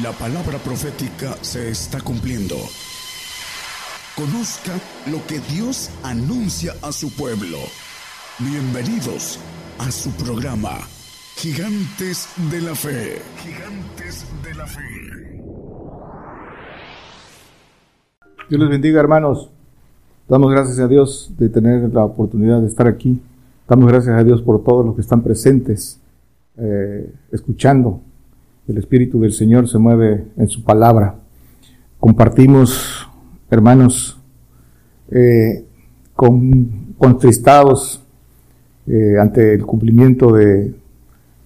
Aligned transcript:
La 0.00 0.10
palabra 0.12 0.56
profética 0.56 1.36
se 1.42 1.68
está 1.68 2.00
cumpliendo. 2.00 2.54
Conozca 4.16 4.72
lo 5.10 5.18
que 5.26 5.38
Dios 5.54 5.90
anuncia 6.02 6.72
a 6.80 6.92
su 6.92 7.14
pueblo. 7.14 7.58
Bienvenidos 8.38 9.38
a 9.78 9.90
su 9.90 10.10
programa, 10.12 10.78
Gigantes 11.36 12.26
de 12.50 12.62
la 12.62 12.74
Fe. 12.74 13.20
Gigantes 13.36 14.24
de 14.42 14.54
la 14.54 14.66
Fe. 14.66 14.80
Dios 18.48 18.60
les 18.62 18.70
bendiga, 18.70 18.98
hermanos. 18.98 19.50
Damos 20.26 20.52
gracias 20.52 20.78
a 20.78 20.88
Dios 20.88 21.34
de 21.36 21.50
tener 21.50 21.92
la 21.92 22.06
oportunidad 22.06 22.62
de 22.62 22.68
estar 22.68 22.86
aquí. 22.86 23.20
Damos 23.68 23.92
gracias 23.92 24.18
a 24.18 24.24
Dios 24.24 24.40
por 24.40 24.64
todos 24.64 24.86
los 24.86 24.94
que 24.94 25.02
están 25.02 25.20
presentes, 25.20 26.00
eh, 26.56 27.12
escuchando 27.30 28.00
el 28.68 28.78
Espíritu 28.78 29.20
del 29.20 29.32
Señor 29.32 29.68
se 29.68 29.78
mueve 29.78 30.24
en 30.36 30.48
su 30.48 30.62
palabra. 30.62 31.16
Compartimos, 31.98 33.08
hermanos, 33.50 34.18
eh, 35.10 35.64
con, 36.14 36.94
contristados 36.96 38.02
eh, 38.86 39.16
ante 39.20 39.54
el 39.54 39.64
cumplimiento 39.64 40.32
de, 40.32 40.74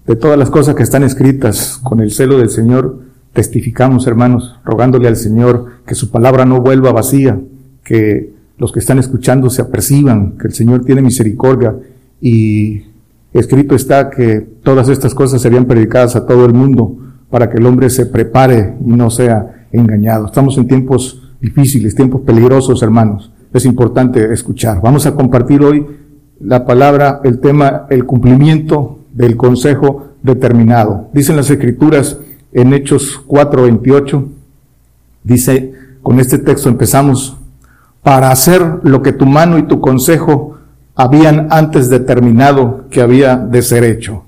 de 0.07 0.17
todas 0.17 0.39
las 0.39 0.51
cosas 0.51 0.75
que 0.75 0.83
están 0.83 1.03
escritas 1.03 1.79
con 1.83 2.01
el 2.01 2.11
celo 2.11 2.39
del 2.39 2.51
Señor, 2.51 3.01
testificamos, 3.33 4.07
hermanos, 4.07 4.59
rogándole 4.65 5.09
al 5.09 5.17
Señor 5.17 5.83
que 5.87 5.95
su 5.95 6.11
palabra 6.11 6.45
no 6.45 6.61
vuelva 6.61 6.93
vacía, 6.93 7.39
que 7.83 8.35
los 8.59 8.73
que 8.73 8.79
están 8.79 8.99
escuchando 8.99 9.51
se 9.51 9.63
aperciban, 9.63 10.39
que 10.39 10.49
el 10.49 10.55
Señor 10.55 10.85
tiene 10.85 11.03
misericordia 11.03 11.77
y 12.21 12.85
escrito 13.33 13.75
está 13.75 14.09
que 14.09 14.41
todas 14.63 14.89
estas 14.89 15.15
cosas 15.15 15.43
serían 15.43 15.67
predicadas 15.67 16.17
a 16.17 16.25
todo 16.25 16.47
el 16.47 16.55
mundo 16.55 17.06
para 17.31 17.51
que 17.51 17.59
el 17.59 17.67
hombre 17.67 17.91
se 17.91 18.07
prepare 18.07 18.77
y 18.85 18.91
no 18.91 19.11
sea 19.11 19.67
engañado. 19.73 20.27
Estamos 20.27 20.57
en 20.59 20.69
tiempos 20.69 21.23
difíciles, 21.41 21.95
tiempos 21.95 22.23
peligrosos, 22.23 22.83
hermanos. 22.83 23.33
Es 23.53 23.65
importante 23.65 24.33
escuchar. 24.33 24.81
Vamos 24.83 25.07
a 25.07 25.15
compartir 25.15 25.63
hoy 25.63 25.87
la 26.41 26.65
palabra, 26.65 27.21
el 27.25 27.41
tema, 27.41 27.87
el 27.91 28.05
cumplimiento 28.05 29.01
del 29.13 29.37
consejo 29.37 30.09
determinado. 30.23 31.09
Dicen 31.13 31.37
las 31.37 31.51
escrituras 31.51 32.19
en 32.53 32.73
Hechos 32.73 33.21
4:28, 33.27 34.29
dice, 35.23 35.75
con 36.03 36.21
este 36.21 36.39
texto 36.39 36.69
empezamos, 36.69 37.37
para 38.03 38.31
hacer 38.31 38.81
lo 38.85 39.03
que 39.03 39.13
tu 39.13 39.27
mano 39.27 39.59
y 39.59 39.65
tu 39.65 39.81
consejo 39.81 40.59
habían 40.95 41.49
antes 41.51 41.89
determinado 41.89 42.85
que 42.91 43.03
había 43.03 43.37
de 43.37 43.63
ser 43.63 43.85
hecho. 43.85 44.25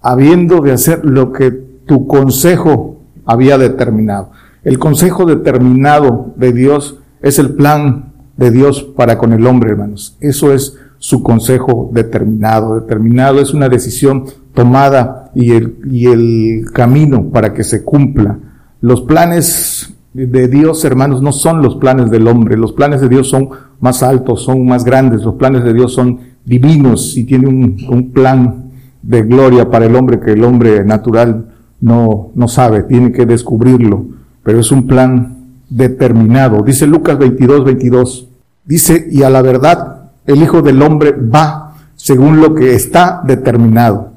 Habiendo 0.00 0.60
de 0.60 0.72
hacer 0.72 1.04
lo 1.04 1.32
que 1.32 1.69
tu 1.90 2.06
consejo 2.06 3.00
había 3.26 3.58
determinado. 3.58 4.30
El 4.62 4.78
consejo 4.78 5.26
determinado 5.26 6.32
de 6.36 6.52
Dios 6.52 7.00
es 7.20 7.40
el 7.40 7.54
plan 7.54 8.12
de 8.36 8.52
Dios 8.52 8.84
para 8.96 9.18
con 9.18 9.32
el 9.32 9.44
hombre, 9.44 9.70
hermanos. 9.70 10.16
Eso 10.20 10.52
es 10.52 10.76
su 10.98 11.24
consejo 11.24 11.90
determinado. 11.92 12.78
Determinado 12.78 13.40
es 13.40 13.52
una 13.54 13.68
decisión 13.68 14.26
tomada 14.54 15.32
y 15.34 15.50
el, 15.50 15.78
y 15.90 16.06
el 16.06 16.70
camino 16.72 17.28
para 17.30 17.54
que 17.54 17.64
se 17.64 17.82
cumpla. 17.82 18.38
Los 18.80 19.00
planes 19.00 19.92
de 20.14 20.46
Dios, 20.46 20.84
hermanos, 20.84 21.22
no 21.22 21.32
son 21.32 21.60
los 21.60 21.74
planes 21.74 22.08
del 22.08 22.28
hombre. 22.28 22.56
Los 22.56 22.72
planes 22.72 23.00
de 23.00 23.08
Dios 23.08 23.28
son 23.28 23.48
más 23.80 24.04
altos, 24.04 24.44
son 24.44 24.64
más 24.64 24.84
grandes. 24.84 25.24
Los 25.24 25.34
planes 25.34 25.64
de 25.64 25.74
Dios 25.74 25.92
son 25.92 26.20
divinos 26.44 27.16
y 27.16 27.24
tiene 27.24 27.48
un, 27.48 27.76
un 27.90 28.12
plan 28.12 28.70
de 29.02 29.22
gloria 29.22 29.68
para 29.68 29.86
el 29.86 29.96
hombre 29.96 30.20
que 30.20 30.34
el 30.34 30.44
hombre 30.44 30.84
natural 30.84 31.49
no, 31.80 32.30
no 32.34 32.48
sabe, 32.48 32.82
tiene 32.82 33.12
que 33.12 33.26
descubrirlo, 33.26 34.04
pero 34.42 34.60
es 34.60 34.70
un 34.70 34.86
plan 34.86 35.36
determinado. 35.68 36.62
Dice 36.62 36.86
Lucas 36.86 37.18
22, 37.18 37.64
22, 37.64 38.28
dice, 38.64 39.08
y 39.10 39.22
a 39.22 39.30
la 39.30 39.42
verdad 39.42 40.10
el 40.26 40.42
Hijo 40.42 40.62
del 40.62 40.82
Hombre 40.82 41.12
va 41.12 41.74
según 41.96 42.40
lo 42.40 42.54
que 42.54 42.74
está 42.74 43.22
determinado. 43.24 44.12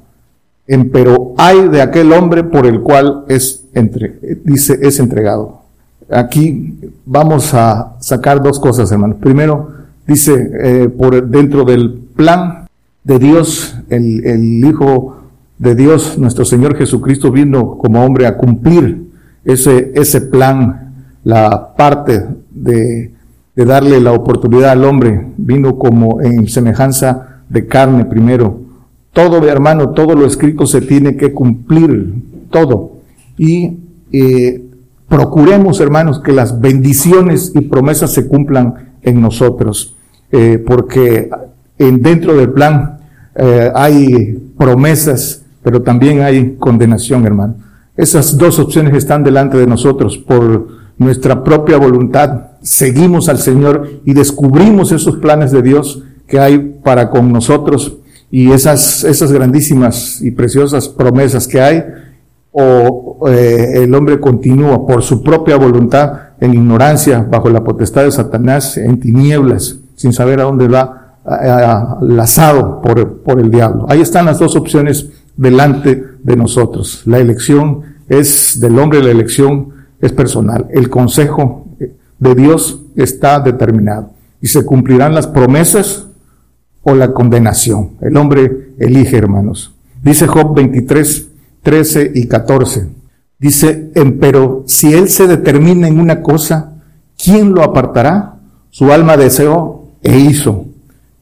En, 0.68 0.90
pero 0.91 1.34
hay 1.38 1.68
de 1.68 1.81
aquel 1.81 2.13
hombre 2.13 2.44
por 2.44 2.66
el 2.66 2.79
cual 2.79 3.25
es 3.28 3.66
entre, 3.73 4.18
dice, 4.46 4.79
es 4.81 5.00
entregado. 5.00 5.62
Aquí 6.09 6.79
vamos 7.06 7.53
a 7.53 7.96
sacar 8.00 8.41
dos 8.41 8.59
cosas, 8.59 8.91
hermanos. 8.91 9.18
Primero, 9.19 9.72
dice, 10.07 10.52
eh, 10.62 10.90
por 10.90 11.28
dentro 11.28 11.66
del 11.66 11.91
plan 12.16 12.68
de 13.03 13.19
Dios, 13.19 13.75
el, 13.90 14.25
el 14.25 14.66
Hijo 14.66 15.22
de 15.63 15.75
Dios, 15.75 16.18
nuestro 16.18 16.44
Señor 16.44 16.75
Jesucristo 16.75 17.31
vino 17.31 17.78
como 17.78 18.03
hombre 18.03 18.28
a 18.28 18.35
cumplir 18.35 19.06
ese, 19.46 19.94
ese 19.96 20.19
plan, 20.19 20.94
la 21.24 21.74
parte 21.78 22.28
de, 22.51 23.12
de 23.56 23.66
darle 23.66 24.02
la 24.02 24.12
oportunidad 24.12 24.72
al 24.72 24.84
hombre, 24.84 25.25
vino 25.38 25.79
como 25.79 26.19
en 26.22 26.50
semejanza 26.50 27.44
de 27.47 27.66
carne 27.66 28.03
primero. 28.03 28.59
Todo, 29.13 29.41
hermano, 29.47 29.91
todo 29.91 30.16
lo 30.16 30.25
escrito 30.25 30.66
se 30.66 30.81
tiene 30.81 31.16
que 31.16 31.31
cumplir, 31.31 32.13
todo. 32.50 32.97
Y 33.38 33.78
eh, 34.12 34.66
procuremos, 35.07 35.79
hermanos, 35.79 36.19
que 36.19 36.34
las 36.34 36.59
bendiciones 36.59 37.53
y 37.56 37.62
promesas 37.62 38.12
se 38.12 38.28
cumplan 38.28 38.91
en 39.02 39.22
nosotros, 39.22 39.96
eh, 40.29 40.62
porque 40.66 41.29
en, 41.78 42.02
dentro 42.02 42.35
del 42.35 42.52
plan 42.52 42.97
eh, 43.35 43.72
hay 43.73 44.52
promesas 44.57 45.43
pero 45.63 45.81
también 45.81 46.22
hay 46.22 46.56
condenación, 46.57 47.25
hermano. 47.25 47.56
Esas 47.96 48.38
dos 48.38 48.59
opciones 48.59 48.96
están 48.96 49.24
delante 49.24 49.57
de 49.57 49.68
nosotros. 49.68 50.18
Por 50.18 50.68
nuestra 50.97 51.44
propia 51.44 51.78
voluntad 51.78 52.51
seguimos 52.62 53.29
al 53.29 53.40
Señor 53.40 54.02
y 54.06 54.13
descubrimos 54.13 54.91
esos 54.91 55.18
planes 55.18 55.52
de 55.52 55.62
Dios 55.62 56.03
que 56.28 56.40
hay 56.40 56.57
para 56.84 57.09
con 57.09 57.31
nosotros 57.31 57.97
y 58.31 58.52
esas, 58.52 59.03
esas 59.03 59.31
grandísimas 59.31 60.19
y 60.22 60.31
preciosas 60.31 60.90
promesas 60.90 61.47
que 61.47 61.62
hay, 61.62 61.84
o 62.52 63.28
eh, 63.29 63.84
el 63.84 63.94
hombre 63.94 64.19
continúa 64.19 64.88
por 64.88 65.03
su 65.03 65.22
propia 65.22 65.56
voluntad 65.56 66.13
en 66.40 66.56
ignorancia, 66.56 67.28
bajo 67.29 67.50
la 67.52 67.63
potestad 67.63 68.06
de 68.06 68.12
Satanás, 68.12 68.78
en 68.78 69.00
tinieblas, 69.00 69.78
sin 69.96 70.13
saber 70.13 70.40
a 70.40 70.46
dónde 70.46 70.68
va, 70.68 71.18
lazado 72.02 72.81
por, 72.81 73.22
por 73.22 73.40
el 73.40 73.52
diablo. 73.52 73.85
Ahí 73.88 74.02
están 74.02 74.25
las 74.25 74.40
dos 74.40 74.56
opciones 74.56 75.09
delante 75.36 76.04
de 76.24 76.36
nosotros. 76.36 77.04
La 77.06 77.20
elección 77.20 77.82
es 78.08 78.60
del 78.60 78.78
hombre, 78.80 79.04
la 79.04 79.12
elección 79.12 79.70
es 80.00 80.12
personal. 80.12 80.68
El 80.72 80.90
consejo 80.90 81.68
de 82.20 82.36
Dios 82.36 82.82
está 82.96 83.40
determinado 83.40 84.12
y 84.42 84.48
se 84.48 84.66
cumplirán 84.66 85.14
las 85.14 85.28
promesas 85.28 86.08
o 86.84 86.94
la 86.96 87.14
condenación. 87.14 87.92
El 88.02 88.18
hombre 88.18 88.74
elige, 88.78 89.18
hermanos. 89.18 89.74
Dice 90.04 90.28
Job 90.28 90.56
23, 90.56 91.28
13 91.62 92.12
y 92.14 92.28
14. 92.28 92.88
Dice, 93.40 93.92
pero 94.20 94.64
si 94.68 94.94
él 94.94 95.10
se 95.10 95.28
determina 95.28 95.88
en 95.88 96.00
una 96.00 96.22
cosa, 96.22 96.74
¿quién 97.22 97.54
lo 97.54 97.64
apartará? 97.64 98.40
Su 98.70 98.92
alma 98.92 99.18
deseó 99.18 99.90
e 100.02 100.18
hizo. 100.18 100.66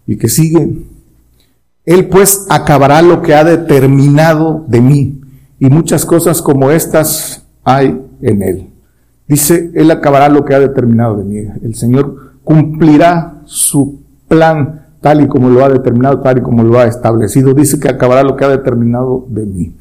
Y 0.07 0.17
que 0.17 0.29
sigue, 0.29 0.71
él 1.93 2.07
pues 2.07 2.45
acabará 2.49 3.01
lo 3.01 3.21
que 3.21 3.33
ha 3.35 3.43
determinado 3.43 4.65
de 4.67 4.81
mí, 4.81 5.21
y 5.59 5.69
muchas 5.69 6.05
cosas 6.05 6.41
como 6.41 6.71
estas 6.71 7.45
hay 7.63 8.01
en 8.21 8.41
Él. 8.41 8.67
Dice, 9.27 9.71
Él 9.75 9.91
acabará 9.91 10.27
lo 10.27 10.43
que 10.43 10.55
ha 10.55 10.59
determinado 10.59 11.17
de 11.17 11.23
mí. 11.23 11.47
El 11.63 11.75
Señor 11.75 12.33
cumplirá 12.43 13.41
su 13.45 14.01
plan 14.27 14.87
tal 15.01 15.21
y 15.21 15.27
como 15.27 15.49
lo 15.49 15.63
ha 15.63 15.69
determinado, 15.69 16.19
tal 16.19 16.39
y 16.39 16.41
como 16.41 16.63
lo 16.63 16.79
ha 16.79 16.85
establecido. 16.85 17.53
Dice 17.53 17.79
que 17.79 17.89
acabará 17.89 18.23
lo 18.23 18.35
que 18.35 18.45
ha 18.45 18.49
determinado 18.49 19.25
de 19.29 19.45
mí. 19.45 19.75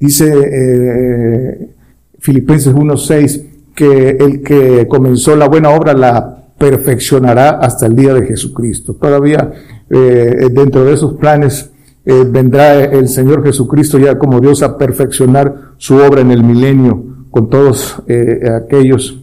Dice 0.00 0.32
eh, 0.32 1.74
Filipenses 2.18 2.74
1.6 2.74 3.44
que 3.74 4.10
el 4.10 4.42
que 4.42 4.86
comenzó 4.88 5.36
la 5.36 5.48
buena 5.48 5.70
obra 5.70 5.92
la 5.92 6.38
perfeccionará 6.58 7.50
hasta 7.50 7.86
el 7.86 7.96
día 7.96 8.14
de 8.14 8.26
Jesucristo. 8.26 8.94
Todavía 8.94 9.52
eh, 9.90 10.48
dentro 10.50 10.84
de 10.84 10.94
esos 10.94 11.14
planes 11.14 11.70
eh, 12.04 12.24
vendrá 12.26 12.84
el 12.84 13.08
Señor 13.08 13.42
Jesucristo 13.44 13.98
ya 13.98 14.18
como 14.18 14.40
Dios 14.40 14.62
a 14.62 14.78
perfeccionar 14.78 15.72
su 15.76 15.96
obra 15.96 16.20
en 16.20 16.30
el 16.30 16.42
milenio 16.42 17.04
con 17.30 17.50
todos 17.50 18.02
eh, 18.06 18.48
aquellos 18.64 19.20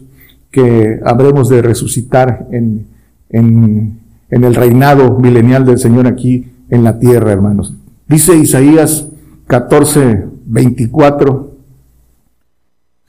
que 0.50 1.00
habremos 1.04 1.48
de 1.48 1.62
resucitar 1.62 2.46
en, 2.50 2.86
en, 3.30 4.00
en 4.30 4.44
el 4.44 4.54
reinado 4.54 5.18
milenial 5.18 5.64
del 5.66 5.78
Señor 5.78 6.06
aquí 6.06 6.46
en 6.70 6.84
la 6.84 6.98
tierra, 6.98 7.32
hermanos. 7.32 7.74
Dice 8.08 8.36
Isaías 8.36 9.08
14, 9.46 10.26
24, 10.46 11.50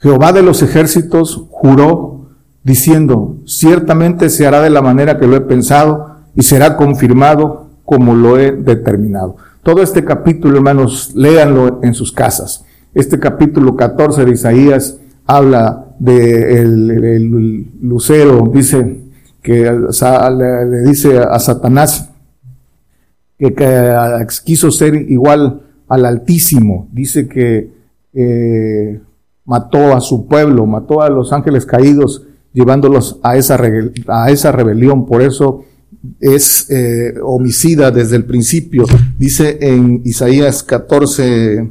Jehová 0.00 0.32
de 0.32 0.42
los 0.42 0.62
ejércitos 0.62 1.46
juró 1.50 2.28
diciendo, 2.62 3.36
ciertamente 3.46 4.28
se 4.28 4.46
hará 4.46 4.60
de 4.60 4.70
la 4.70 4.82
manera 4.82 5.18
que 5.18 5.26
lo 5.26 5.36
he 5.36 5.40
pensado, 5.40 6.07
y 6.38 6.44
será 6.44 6.76
confirmado 6.76 7.66
como 7.84 8.14
lo 8.14 8.38
he 8.38 8.52
determinado. 8.52 9.34
Todo 9.64 9.82
este 9.82 10.04
capítulo, 10.04 10.58
hermanos, 10.58 11.10
léanlo 11.16 11.80
en 11.82 11.94
sus 11.94 12.12
casas. 12.12 12.64
Este 12.94 13.18
capítulo 13.18 13.74
14 13.74 14.24
de 14.24 14.30
Isaías 14.30 15.00
habla 15.26 15.86
de 15.98 17.18
lucero, 17.82 18.48
dice 18.54 19.00
que 19.42 19.64
le, 19.64 20.82
dice 20.88 21.18
a 21.18 21.40
Satanás 21.40 22.08
que, 23.36 23.52
quiso 24.44 24.70
ser 24.70 24.94
igual 24.94 25.62
al 25.88 26.06
Altísimo, 26.06 26.88
dice 26.92 27.26
que 27.26 29.00
mató 29.44 29.92
a 29.92 30.00
su 30.00 30.28
pueblo, 30.28 30.66
mató 30.66 31.02
a 31.02 31.10
los 31.10 31.32
ángeles 31.32 31.66
caídos, 31.66 32.22
llevándolos 32.52 33.18
a 33.24 33.36
esa, 33.36 33.58
a 34.06 34.30
esa 34.30 34.52
rebelión. 34.52 35.04
Por 35.04 35.20
eso 35.20 35.64
es 36.20 36.70
eh, 36.70 37.14
homicida 37.22 37.90
desde 37.90 38.16
el 38.16 38.24
principio. 38.24 38.84
Dice 39.18 39.58
en 39.60 40.02
Isaías 40.04 40.62
14, 40.62 41.68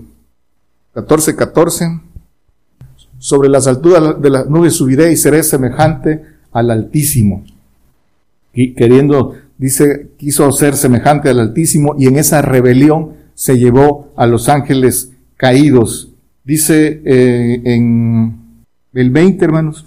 14, 0.94 1.36
14, 1.36 2.02
sobre 3.20 3.50
las 3.50 3.68
alturas 3.68 4.22
de 4.22 4.30
las 4.30 4.50
nubes 4.50 4.74
subiré 4.74 5.12
y 5.12 5.18
seré 5.18 5.44
semejante 5.44 6.24
al 6.52 6.72
Altísimo. 6.72 7.44
Y 8.54 8.74
queriendo, 8.74 9.36
dice, 9.58 10.12
quiso 10.18 10.52
ser 10.52 10.76
semejante 10.76 11.30
al 11.30 11.40
Altísimo 11.40 11.96
y 11.98 12.08
en 12.08 12.18
esa 12.18 12.42
rebelión 12.42 13.14
se 13.34 13.58
llevó 13.58 14.14
a 14.16 14.26
los 14.26 14.50
ángeles 14.50 15.12
caídos. 15.36 16.10
Dice 16.44 17.02
eh, 17.06 17.62
en 17.66 18.64
el 18.94 19.10
20, 19.10 19.46
hermanos, 19.46 19.86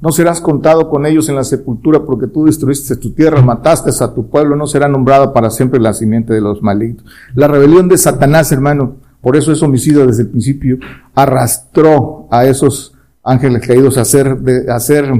no 0.00 0.12
serás 0.12 0.40
contado 0.40 0.88
con 0.88 1.06
ellos 1.06 1.28
en 1.28 1.36
la 1.36 1.44
sepultura 1.44 2.04
porque 2.04 2.26
tú 2.26 2.46
destruiste 2.46 2.96
tu 2.96 3.12
tierra, 3.12 3.42
mataste 3.42 3.90
a 4.02 4.14
tu 4.14 4.28
pueblo, 4.28 4.56
no 4.56 4.66
será 4.66 4.88
nombrado 4.88 5.32
para 5.32 5.50
siempre 5.50 5.78
la 5.78 5.92
simiente 5.92 6.32
de 6.32 6.40
los 6.40 6.62
malignos. 6.62 7.04
La 7.34 7.48
rebelión 7.48 7.88
de 7.88 7.98
Satanás, 7.98 8.50
hermano, 8.52 8.96
por 9.20 9.36
eso 9.36 9.52
es 9.52 9.62
homicidio 9.62 10.06
desde 10.06 10.22
el 10.22 10.28
principio, 10.28 10.78
arrastró 11.14 12.26
a 12.30 12.46
esos 12.46 12.94
ángeles 13.22 13.66
caídos 13.66 13.98
a 13.98 14.02
hacer, 14.02 14.38
a 14.68 14.74
hacer 14.74 15.12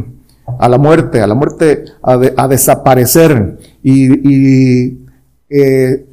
a 0.59 0.69
la 0.69 0.79
muerte, 0.79 1.21
a 1.21 1.27
la 1.27 1.35
muerte, 1.35 1.85
a, 2.03 2.49
desaparecer. 2.49 3.59
Y, 3.83 4.99
eh, 5.51 6.07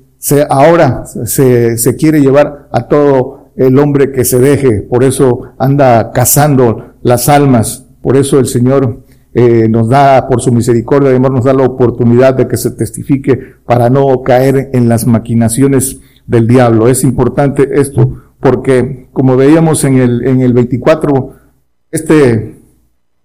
ahora 0.49 1.05
se 1.05 1.95
quiere 1.97 2.19
llevar 2.19 2.67
a 2.71 2.87
todo 2.87 3.37
el 3.55 3.79
hombre 3.79 4.11
que 4.11 4.23
se 4.23 4.39
deje, 4.39 4.81
por 4.81 5.03
eso 5.03 5.53
anda 5.57 6.11
cazando 6.11 6.93
las 7.01 7.27
almas 7.27 7.86
por 8.01 8.17
eso 8.17 8.39
el 8.39 8.47
Señor 8.47 9.03
eh, 9.39 9.67
nos 9.69 9.89
da, 9.89 10.27
por 10.27 10.41
su 10.41 10.51
misericordia, 10.51 11.09
además 11.09 11.31
nos 11.31 11.45
da 11.45 11.53
la 11.53 11.63
oportunidad 11.63 12.33
de 12.33 12.47
que 12.47 12.57
se 12.57 12.71
testifique 12.71 13.39
para 13.65 13.87
no 13.87 14.23
caer 14.23 14.71
en 14.73 14.89
las 14.89 15.05
maquinaciones 15.05 15.99
del 16.25 16.47
diablo. 16.47 16.87
Es 16.87 17.03
importante 17.03 17.79
esto 17.79 18.23
porque, 18.39 19.09
como 19.13 19.37
veíamos 19.37 19.83
en 19.83 19.97
el, 19.97 20.25
en 20.25 20.41
el 20.41 20.53
24, 20.53 21.33
este 21.91 22.55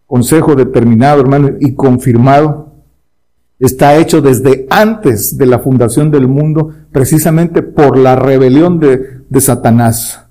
consejo 0.07 0.55
determinado, 0.55 1.23
hermano, 1.23 1.53
y 1.61 1.75
confirmado, 1.75 2.75
está 3.59 3.97
hecho 3.97 4.21
desde 4.21 4.67
antes 4.69 5.39
de 5.39 5.47
la 5.47 5.61
fundación 5.61 6.11
del 6.11 6.29
mundo, 6.29 6.75
precisamente 6.93 7.63
por 7.63 7.97
la 7.97 8.17
rebelión 8.17 8.81
de, 8.81 9.23
de 9.31 9.41
Satanás. 9.41 10.27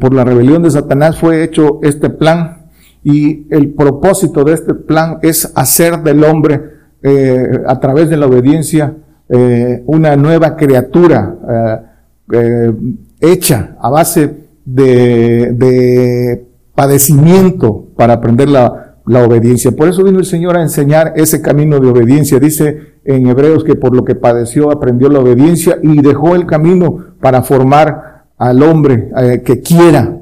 por 0.00 0.14
la 0.14 0.24
rebelión 0.24 0.62
de 0.62 0.70
Satanás 0.70 1.18
fue 1.18 1.44
hecho 1.44 1.80
este 1.82 2.08
plan 2.08 2.61
y 3.04 3.46
el 3.50 3.70
propósito 3.74 4.44
de 4.44 4.54
este 4.54 4.74
plan 4.74 5.18
es 5.22 5.50
hacer 5.54 6.02
del 6.02 6.22
hombre, 6.24 6.60
eh, 7.02 7.60
a 7.66 7.80
través 7.80 8.08
de 8.08 8.16
la 8.16 8.26
obediencia, 8.26 8.94
eh, 9.28 9.82
una 9.86 10.14
nueva 10.16 10.56
criatura 10.56 11.36
eh, 12.32 12.72
hecha 13.20 13.76
a 13.80 13.90
base 13.90 14.46
de, 14.64 16.46
padecimiento 16.74 17.88
para 17.96 18.14
aprender 18.14 18.48
la, 18.48 18.96
la 19.04 19.24
obediencia. 19.24 19.72
Por 19.72 19.88
eso 19.88 20.04
vino 20.04 20.18
el 20.18 20.24
Señor 20.24 20.56
a 20.56 20.62
enseñar 20.62 21.12
ese 21.16 21.42
camino 21.42 21.78
de 21.80 21.88
obediencia. 21.88 22.38
Dice 22.38 22.94
en 23.04 23.26
Hebreos 23.26 23.62
que 23.62 23.74
por 23.74 23.94
lo 23.94 24.04
que 24.04 24.14
padeció 24.14 24.70
aprendió 24.70 25.10
la 25.10 25.18
obediencia 25.18 25.78
y 25.82 26.00
dejó 26.00 26.34
el 26.34 26.46
camino 26.46 26.96
para 27.20 27.42
formar 27.42 28.24
al 28.38 28.62
hombre 28.62 29.10
que 29.44 29.60
quiera 29.60 30.18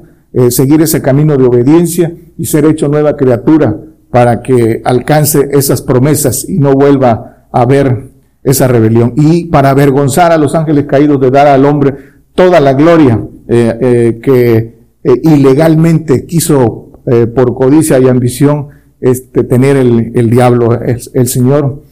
seguir 0.49 0.81
ese 0.81 1.01
camino 1.01 1.37
de 1.37 1.45
obediencia 1.45 2.13
y 2.41 2.45
ser 2.45 2.65
hecho 2.65 2.87
nueva 2.87 3.15
criatura 3.15 3.77
para 4.09 4.41
que 4.41 4.81
alcance 4.83 5.49
esas 5.51 5.83
promesas 5.83 6.43
y 6.49 6.57
no 6.57 6.73
vuelva 6.73 7.45
a 7.51 7.61
haber 7.61 8.09
esa 8.41 8.67
rebelión. 8.67 9.13
Y 9.15 9.45
para 9.45 9.69
avergonzar 9.69 10.31
a 10.31 10.39
los 10.39 10.55
ángeles 10.55 10.87
caídos 10.87 11.21
de 11.21 11.29
dar 11.29 11.45
al 11.45 11.65
hombre 11.65 11.93
toda 12.33 12.59
la 12.59 12.73
gloria 12.73 13.23
eh, 13.47 13.77
eh, 13.79 14.19
que 14.23 14.55
eh, 15.03 15.21
ilegalmente 15.21 16.25
quiso 16.25 16.87
por 17.35 17.53
codicia 17.55 17.99
y 17.99 18.07
ambición 18.07 18.69
este, 18.99 19.43
tener 19.43 19.75
el, 19.77 20.11
el 20.15 20.29
diablo. 20.31 20.73
El, 20.81 20.99
el 21.13 21.27
Señor 21.27 21.83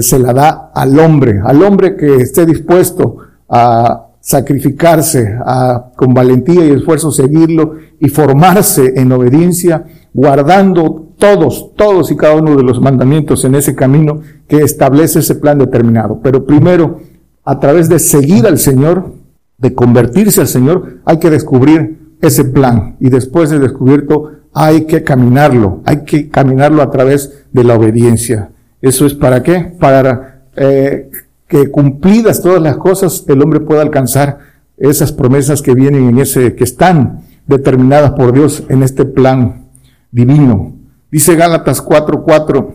se 0.00 0.18
la 0.18 0.32
da 0.32 0.70
al 0.74 0.98
hombre, 0.98 1.40
al 1.44 1.62
hombre 1.62 1.96
que 1.96 2.16
esté 2.16 2.46
dispuesto 2.46 3.18
a 3.48 4.08
sacrificarse, 4.24 5.36
a 5.44 5.90
con 5.94 6.14
valentía 6.14 6.64
y 6.64 6.70
esfuerzo 6.70 7.10
seguirlo 7.10 7.74
y 8.00 8.08
formarse 8.08 8.94
en 8.96 9.12
obediencia, 9.12 9.84
guardando 10.14 11.10
todos, 11.18 11.74
todos 11.76 12.10
y 12.10 12.16
cada 12.16 12.36
uno 12.36 12.56
de 12.56 12.62
los 12.62 12.80
mandamientos 12.80 13.44
en 13.44 13.54
ese 13.54 13.74
camino 13.74 14.20
que 14.48 14.62
establece 14.62 15.18
ese 15.18 15.34
plan 15.34 15.58
determinado. 15.58 16.20
Pero 16.22 16.46
primero, 16.46 17.00
a 17.44 17.60
través 17.60 17.90
de 17.90 17.98
seguir 17.98 18.46
al 18.46 18.58
Señor, 18.58 19.12
de 19.58 19.74
convertirse 19.74 20.40
al 20.40 20.48
Señor, 20.48 21.00
hay 21.04 21.18
que 21.18 21.28
descubrir 21.28 22.16
ese 22.22 22.46
plan 22.46 22.96
y 23.00 23.10
después 23.10 23.50
de 23.50 23.58
descubierto 23.58 24.30
hay 24.54 24.86
que 24.86 25.02
caminarlo, 25.02 25.82
hay 25.84 26.04
que 26.04 26.30
caminarlo 26.30 26.80
a 26.80 26.90
través 26.90 27.44
de 27.52 27.62
la 27.62 27.74
obediencia. 27.74 28.52
¿Eso 28.80 29.04
es 29.04 29.12
para 29.12 29.42
qué? 29.42 29.74
Para 29.78 30.44
eh, 30.56 31.10
que 31.48 31.70
cumplidas 31.70 32.42
todas 32.42 32.62
las 32.62 32.76
cosas, 32.76 33.24
el 33.28 33.42
hombre 33.42 33.60
pueda 33.60 33.82
alcanzar 33.82 34.38
esas 34.76 35.12
promesas 35.12 35.62
que 35.62 35.74
vienen 35.74 36.08
en 36.08 36.18
ese, 36.18 36.54
que 36.54 36.64
están 36.64 37.22
determinadas 37.46 38.12
por 38.12 38.32
Dios 38.32 38.64
en 38.68 38.82
este 38.82 39.04
plan 39.04 39.68
divino. 40.10 40.74
Dice 41.10 41.36
Gálatas 41.36 41.84
4:4, 41.84 42.74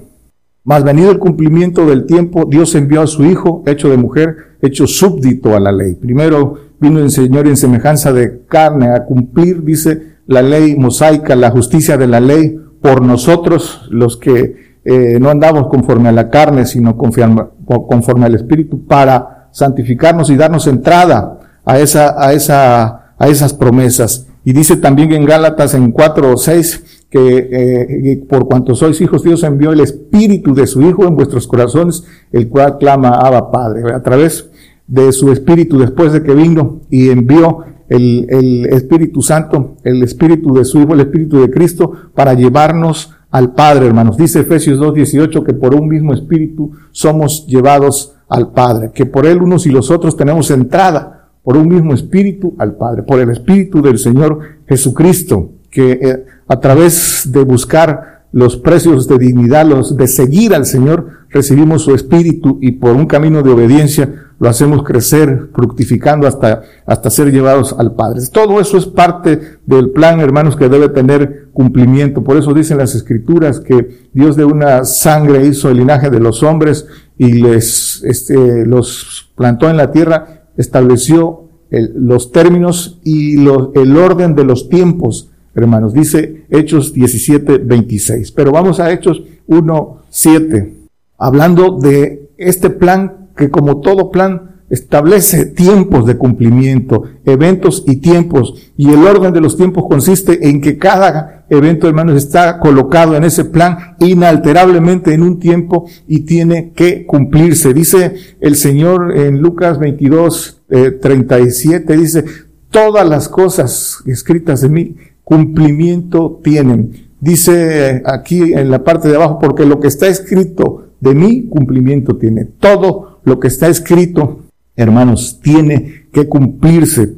más 0.63 0.83
venido 0.83 1.11
el 1.11 1.19
cumplimiento 1.19 1.85
del 1.85 2.05
tiempo, 2.05 2.45
Dios 2.45 2.75
envió 2.75 3.01
a 3.01 3.07
su 3.07 3.25
Hijo, 3.25 3.63
hecho 3.65 3.89
de 3.89 3.97
mujer, 3.97 4.35
hecho 4.61 4.87
súbdito 4.87 5.55
a 5.55 5.59
la 5.59 5.71
ley. 5.71 5.95
Primero 5.95 6.55
vino 6.79 6.99
el 6.99 7.11
Señor 7.11 7.47
en 7.47 7.57
semejanza 7.57 8.13
de 8.13 8.45
carne 8.47 8.89
a 8.89 9.05
cumplir, 9.05 9.63
dice 9.63 10.19
la 10.27 10.41
ley 10.41 10.75
mosaica, 10.75 11.35
la 11.35 11.49
justicia 11.49 11.97
de 11.97 12.07
la 12.07 12.19
ley, 12.19 12.59
por 12.81 13.01
nosotros 13.01 13.87
los 13.89 14.17
que 14.17 14.68
eh, 14.91 15.19
no 15.19 15.29
andamos 15.29 15.67
conforme 15.67 16.09
a 16.09 16.11
la 16.11 16.31
carne, 16.31 16.65
sino 16.65 16.97
conforme, 16.97 18.25
al 18.25 18.33
Espíritu, 18.33 18.87
para 18.87 19.49
santificarnos 19.51 20.31
y 20.31 20.35
darnos 20.35 20.65
entrada 20.65 21.37
a, 21.63 21.77
esa, 21.77 22.15
a, 22.19 22.33
esa, 22.33 23.13
esas 23.19 23.53
promesas. 23.53 24.25
Y 24.43 24.51
dice 24.51 24.77
también 24.77 25.11
en 25.11 25.25
Gálatas 25.25 25.75
en 25.75 25.91
4 25.91 26.33
o 26.33 26.37
6 26.37 27.05
que 27.07 27.49
eh, 27.51 28.25
por 28.27 28.47
cuanto 28.47 28.73
sois 28.73 28.99
hijos, 28.99 29.21
Dios 29.21 29.43
envió 29.43 29.73
el 29.73 29.81
Espíritu 29.81 30.55
de 30.55 30.65
su 30.65 30.81
Hijo 30.81 31.05
en 31.05 31.15
vuestros 31.15 31.45
corazones, 31.45 32.03
el 32.31 32.49
cual 32.49 32.79
clama 32.79 33.09
Abba 33.09 33.51
Padre. 33.51 33.93
A 33.93 34.01
través 34.01 34.49
de 34.87 35.11
su 35.11 35.31
Espíritu, 35.31 35.77
después 35.77 36.13
de 36.13 36.23
que 36.23 36.33
vino 36.33 36.81
y 36.89 37.09
envió 37.09 37.59
el, 37.89 38.25
el 38.27 38.65
Espíritu 38.73 39.21
Santo, 39.21 39.75
el 39.83 40.01
Espíritu 40.01 40.51
de 40.55 40.65
su 40.65 40.79
Hijo, 40.79 40.95
el 40.95 41.01
Espíritu 41.01 41.41
de 41.41 41.51
Cristo, 41.51 41.91
para 42.15 42.33
llevarnos 42.33 43.13
al 43.31 43.53
Padre, 43.53 43.87
hermanos. 43.87 44.17
Dice 44.17 44.41
Efesios 44.41 44.79
2.18 44.79 45.45
que 45.45 45.53
por 45.53 45.75
un 45.75 45.87
mismo 45.87 46.13
espíritu 46.13 46.71
somos 46.91 47.45
llevados 47.47 48.15
al 48.27 48.51
Padre, 48.51 48.91
que 48.93 49.05
por 49.05 49.25
Él 49.25 49.41
unos 49.41 49.65
y 49.65 49.69
los 49.69 49.91
otros 49.91 50.15
tenemos 50.15 50.51
entrada 50.51 51.29
por 51.43 51.57
un 51.57 51.67
mismo 51.67 51.93
espíritu 51.93 52.55
al 52.57 52.75
Padre, 52.75 53.03
por 53.03 53.19
el 53.19 53.29
espíritu 53.29 53.81
del 53.81 53.97
Señor 53.97 54.39
Jesucristo, 54.67 55.51
que 55.69 55.91
eh, 55.91 56.25
a 56.47 56.59
través 56.59 57.31
de 57.31 57.43
buscar 57.43 58.25
los 58.31 58.57
precios 58.57 59.07
de 59.07 59.17
dignidad, 59.17 59.65
los 59.65 59.97
de 59.97 60.07
seguir 60.07 60.53
al 60.53 60.65
Señor, 60.65 61.07
recibimos 61.29 61.83
su 61.83 61.95
espíritu 61.95 62.59
y 62.61 62.73
por 62.73 62.95
un 62.95 63.07
camino 63.07 63.41
de 63.41 63.51
obediencia 63.51 64.28
lo 64.39 64.47
hacemos 64.47 64.83
crecer, 64.83 65.49
fructificando 65.53 66.25
hasta, 66.25 66.63
hasta 66.85 67.09
ser 67.09 67.31
llevados 67.31 67.75
al 67.77 67.93
Padre. 67.93 68.21
Todo 68.31 68.61
eso 68.61 68.77
es 68.77 68.85
parte 68.85 69.57
del 69.65 69.91
plan, 69.91 70.21
hermanos, 70.21 70.55
que 70.55 70.69
debe 70.69 70.89
tener 70.89 71.49
cumplimiento. 71.51 72.23
Por 72.23 72.37
eso 72.37 72.53
dicen 72.53 72.77
las 72.77 72.95
Escrituras 72.95 73.59
que 73.59 74.07
Dios 74.13 74.37
de 74.37 74.45
una 74.45 74.85
sangre 74.85 75.45
hizo 75.45 75.69
el 75.69 75.77
linaje 75.77 76.09
de 76.09 76.21
los 76.21 76.41
hombres 76.41 76.87
y 77.17 77.33
les, 77.33 78.01
este, 78.05 78.65
los 78.65 79.29
plantó 79.35 79.69
en 79.69 79.75
la 79.75 79.91
tierra, 79.91 80.45
estableció 80.55 81.49
los 81.69 82.31
términos 82.31 82.99
y 83.03 83.35
el 83.43 83.97
orden 83.97 84.35
de 84.35 84.43
los 84.43 84.69
tiempos, 84.69 85.29
hermanos. 85.53 85.93
Dice 85.93 86.45
Hechos 86.49 86.93
17, 86.93 87.59
26. 87.59 88.31
Pero 88.31 88.51
vamos 88.51 88.79
a 88.79 88.91
Hechos 88.91 89.21
1, 89.47 90.01
7. 90.09 90.75
Hablando 91.17 91.77
de 91.77 92.29
este 92.37 92.69
plan 92.69 93.28
que 93.39 93.49
como 93.49 93.79
todo 93.79 94.11
plan 94.11 94.59
establece 94.69 95.45
tiempos 95.45 96.05
de 96.05 96.17
cumplimiento, 96.17 97.03
eventos 97.25 97.83
y 97.87 97.97
tiempos. 97.97 98.53
Y 98.77 98.89
el 98.91 99.03
orden 99.05 99.33
de 99.33 99.41
los 99.41 99.57
tiempos 99.57 99.85
consiste 99.89 100.49
en 100.49 100.61
que 100.61 100.77
cada 100.77 101.45
evento, 101.49 101.87
hermanos, 101.87 102.17
está 102.17 102.59
colocado 102.59 103.15
en 103.15 103.23
ese 103.23 103.45
plan 103.45 103.95
inalterablemente 103.99 105.13
en 105.13 105.23
un 105.23 105.39
tiempo 105.39 105.89
y 106.05 106.21
tiene 106.25 106.73
que 106.75 107.05
cumplirse. 107.05 107.73
Dice 107.73 108.13
el 108.41 108.55
Señor 108.55 109.17
en 109.17 109.39
Lucas 109.39 109.79
22, 109.79 110.61
37, 111.01 111.93
eh, 111.93 111.97
dice, 111.97 112.25
todas 112.69 113.07
las 113.07 113.29
cosas 113.29 114.03
escritas 114.05 114.63
en 114.63 114.73
mí 114.73 114.95
cumplimiento 115.23 116.41
tienen. 116.43 117.09
Dice 117.21 118.01
aquí 118.05 118.53
en 118.53 118.69
la 118.69 118.83
parte 118.83 119.07
de 119.07 119.15
abajo, 119.15 119.39
porque 119.39 119.65
lo 119.65 119.79
que 119.79 119.87
está 119.87 120.07
escrito 120.07 120.89
de 120.99 121.15
mí 121.15 121.47
cumplimiento 121.49 122.17
tiene. 122.17 122.45
Todo 122.45 123.08
lo 123.23 123.39
que 123.39 123.47
está 123.47 123.67
escrito 123.67 124.43
hermanos, 124.81 125.39
tiene 125.41 126.07
que 126.13 126.27
cumplirse. 126.27 127.15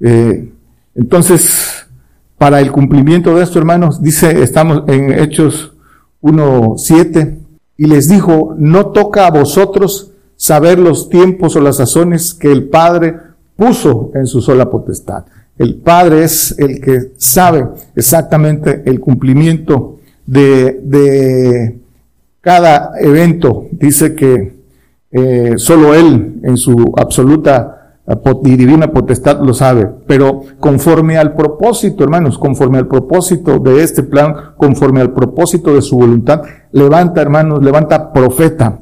Eh, 0.00 0.52
entonces, 0.94 1.86
para 2.38 2.60
el 2.60 2.70
cumplimiento 2.70 3.34
de 3.34 3.42
esto, 3.42 3.58
hermanos, 3.58 4.00
dice, 4.00 4.42
estamos 4.42 4.84
en 4.86 5.12
Hechos 5.12 5.72
1.7, 6.22 7.38
y 7.76 7.86
les 7.86 8.08
dijo, 8.08 8.54
no 8.56 8.86
toca 8.86 9.26
a 9.26 9.32
vosotros 9.32 10.12
saber 10.36 10.78
los 10.78 11.08
tiempos 11.08 11.56
o 11.56 11.60
las 11.60 11.78
sazones 11.78 12.32
que 12.32 12.52
el 12.52 12.68
Padre 12.68 13.16
puso 13.56 14.12
en 14.14 14.28
su 14.28 14.40
sola 14.40 14.70
potestad. 14.70 15.24
El 15.58 15.76
Padre 15.76 16.22
es 16.22 16.56
el 16.58 16.80
que 16.80 17.12
sabe 17.16 17.66
exactamente 17.96 18.82
el 18.86 19.00
cumplimiento 19.00 19.98
de, 20.26 20.80
de 20.84 21.80
cada 22.40 22.92
evento. 23.00 23.66
Dice 23.72 24.14
que 24.14 24.63
eh, 25.16 25.52
solo 25.58 25.94
Él 25.94 26.40
en 26.42 26.56
su 26.56 26.92
absoluta 26.96 28.00
eh, 28.04 28.16
y 28.46 28.56
divina 28.56 28.88
potestad 28.90 29.40
lo 29.40 29.54
sabe, 29.54 29.88
pero 30.08 30.42
conforme 30.58 31.16
al 31.16 31.36
propósito, 31.36 32.02
hermanos, 32.02 32.36
conforme 32.36 32.78
al 32.78 32.88
propósito 32.88 33.60
de 33.60 33.84
este 33.84 34.02
plan, 34.02 34.34
conforme 34.56 35.00
al 35.00 35.12
propósito 35.12 35.72
de 35.72 35.82
su 35.82 35.96
voluntad, 35.96 36.42
levanta, 36.72 37.22
hermanos, 37.22 37.62
levanta 37.62 38.12
profeta, 38.12 38.80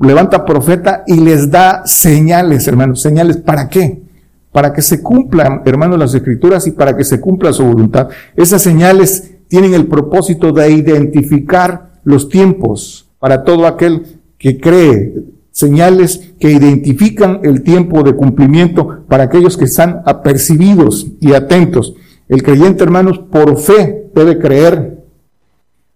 levanta 0.00 0.46
profeta 0.46 1.04
y 1.06 1.20
les 1.20 1.50
da 1.50 1.82
señales, 1.84 2.66
hermanos, 2.66 3.02
señales, 3.02 3.36
¿para 3.36 3.68
qué? 3.68 4.04
Para 4.52 4.72
que 4.72 4.80
se 4.80 5.02
cumplan, 5.02 5.60
hermanos, 5.66 5.98
las 5.98 6.14
escrituras 6.14 6.66
y 6.66 6.70
para 6.70 6.96
que 6.96 7.04
se 7.04 7.20
cumpla 7.20 7.52
su 7.52 7.62
voluntad. 7.62 8.08
Esas 8.34 8.62
señales 8.62 9.34
tienen 9.48 9.74
el 9.74 9.86
propósito 9.86 10.50
de 10.50 10.70
identificar 10.70 11.90
los 12.04 12.30
tiempos 12.30 13.10
para 13.18 13.44
todo 13.44 13.66
aquel 13.66 14.20
que 14.38 14.58
cree 14.58 15.34
señales 15.54 16.32
que 16.40 16.50
identifican 16.50 17.40
el 17.44 17.62
tiempo 17.62 18.02
de 18.02 18.14
cumplimiento 18.14 19.04
para 19.08 19.24
aquellos 19.24 19.56
que 19.56 19.66
están 19.66 20.02
apercibidos 20.04 21.06
y 21.20 21.32
atentos. 21.32 21.94
El 22.28 22.42
creyente, 22.42 22.82
hermanos, 22.82 23.20
por 23.30 23.56
fe 23.56 24.10
debe 24.16 24.40
creer, 24.40 24.98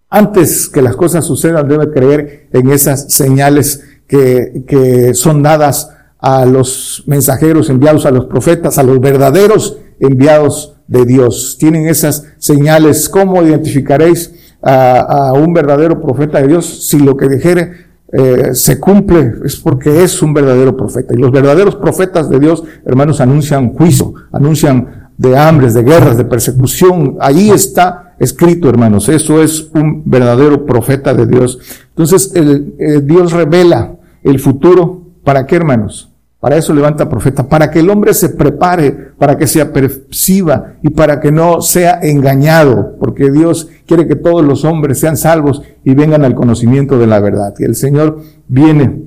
antes 0.08 0.68
que 0.68 0.80
las 0.80 0.94
cosas 0.94 1.24
sucedan, 1.24 1.66
debe 1.66 1.90
creer 1.90 2.48
en 2.52 2.70
esas 2.70 3.12
señales 3.12 3.82
que, 4.06 4.62
que 4.68 5.12
son 5.14 5.42
dadas 5.42 5.90
a 6.20 6.46
los 6.46 7.02
mensajeros 7.06 7.68
enviados, 7.68 8.06
a 8.06 8.12
los 8.12 8.26
profetas, 8.26 8.78
a 8.78 8.84
los 8.84 9.00
verdaderos 9.00 9.78
enviados 9.98 10.76
de 10.86 11.04
Dios. 11.04 11.56
Tienen 11.58 11.88
esas 11.88 12.24
señales. 12.38 13.08
¿Cómo 13.08 13.42
identificaréis 13.42 14.32
a, 14.62 15.32
un 15.34 15.52
verdadero 15.52 16.00
profeta 16.00 16.40
de 16.40 16.48
Dios 16.48 16.88
si 16.88 16.98
lo 16.98 17.16
que 17.16 17.28
dijere 17.28 17.87
eh, 18.10 18.54
se 18.54 18.80
cumple 18.80 19.34
es 19.44 19.56
porque 19.56 20.02
es 20.02 20.22
un 20.22 20.32
verdadero 20.32 20.76
profeta. 20.76 21.14
Y 21.14 21.18
los 21.18 21.30
verdaderos 21.30 21.76
profetas 21.76 22.30
de 22.30 22.38
Dios, 22.38 22.64
hermanos, 22.86 23.20
anuncian 23.20 23.74
juicio, 23.74 24.14
anuncian 24.32 25.10
de 25.16 25.36
hambres, 25.36 25.74
de 25.74 25.82
guerras, 25.82 26.16
de 26.16 26.24
persecución. 26.24 27.16
Ahí 27.20 27.50
está 27.50 28.14
escrito, 28.18 28.68
hermanos. 28.68 29.08
Eso 29.08 29.42
es 29.42 29.68
un 29.74 30.02
verdadero 30.06 30.64
profeta 30.64 31.12
de 31.12 31.26
Dios. 31.26 31.58
Entonces, 31.90 32.32
el, 32.34 32.74
eh, 32.78 33.00
Dios 33.02 33.32
revela 33.32 33.96
el 34.22 34.38
futuro. 34.40 35.02
¿Para 35.24 35.46
qué, 35.46 35.56
hermanos? 35.56 36.10
Para 36.40 36.56
eso 36.56 36.72
levanta 36.72 37.08
profeta, 37.08 37.48
para 37.48 37.68
que 37.68 37.80
el 37.80 37.90
hombre 37.90 38.14
se 38.14 38.28
prepare, 38.28 38.92
para 39.18 39.36
que 39.36 39.48
se 39.48 39.60
aperciba 39.60 40.74
y 40.82 40.90
para 40.90 41.18
que 41.18 41.32
no 41.32 41.60
sea 41.60 41.98
engañado, 42.00 42.94
porque 43.00 43.28
Dios 43.28 43.68
quiere 43.86 44.06
que 44.06 44.14
todos 44.14 44.44
los 44.44 44.64
hombres 44.64 45.00
sean 45.00 45.16
salvos 45.16 45.62
y 45.82 45.94
vengan 45.94 46.24
al 46.24 46.36
conocimiento 46.36 46.96
de 46.96 47.08
la 47.08 47.18
verdad. 47.18 47.54
Y 47.58 47.64
el 47.64 47.74
Señor 47.74 48.20
viene, 48.46 49.02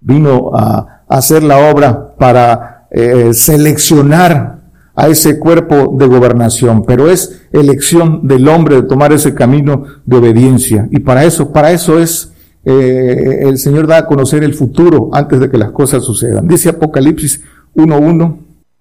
vino 0.00 0.50
a, 0.54 1.04
hacer 1.08 1.42
la 1.42 1.70
obra 1.72 2.14
para 2.16 2.86
eh, 2.92 3.30
seleccionar 3.32 4.60
a 4.94 5.08
ese 5.08 5.38
cuerpo 5.40 5.96
de 5.98 6.06
gobernación, 6.06 6.84
pero 6.84 7.10
es 7.10 7.42
elección 7.52 8.28
del 8.28 8.46
hombre 8.46 8.76
de 8.76 8.82
tomar 8.82 9.12
ese 9.12 9.34
camino 9.34 9.84
de 10.04 10.16
obediencia. 10.18 10.88
Y 10.90 11.00
para 11.00 11.24
eso, 11.24 11.52
para 11.52 11.72
eso 11.72 11.98
es 11.98 12.29
eh, 12.64 13.40
el 13.42 13.58
Señor 13.58 13.86
da 13.86 13.98
a 13.98 14.06
conocer 14.06 14.44
el 14.44 14.54
futuro 14.54 15.10
antes 15.12 15.40
de 15.40 15.50
que 15.50 15.58
las 15.58 15.70
cosas 15.70 16.04
sucedan. 16.04 16.46
Dice 16.46 16.68
Apocalipsis 16.68 17.42
1.1, 17.74 18.36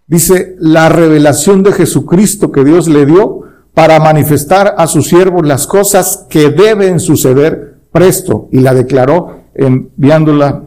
dice 0.07 0.55
la 0.59 0.89
revelación 0.89 1.63
de 1.63 1.71
Jesucristo 1.71 2.51
que 2.51 2.63
Dios 2.63 2.87
le 2.87 3.05
dio 3.05 3.43
para 3.73 3.99
manifestar 3.99 4.75
a 4.77 4.87
sus 4.87 5.07
siervos 5.07 5.45
las 5.45 5.65
cosas 5.65 6.25
que 6.29 6.49
deben 6.49 6.99
suceder 6.99 7.77
presto 7.91 8.49
y 8.51 8.59
la 8.59 8.73
declaró 8.73 9.43
enviándola 9.53 10.63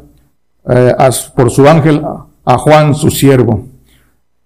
eh, 0.69 0.95
por 1.37 1.50
su 1.50 1.69
ángel 1.69 2.02
a 2.45 2.59
Juan, 2.59 2.95
su 2.95 3.11
siervo. 3.11 3.66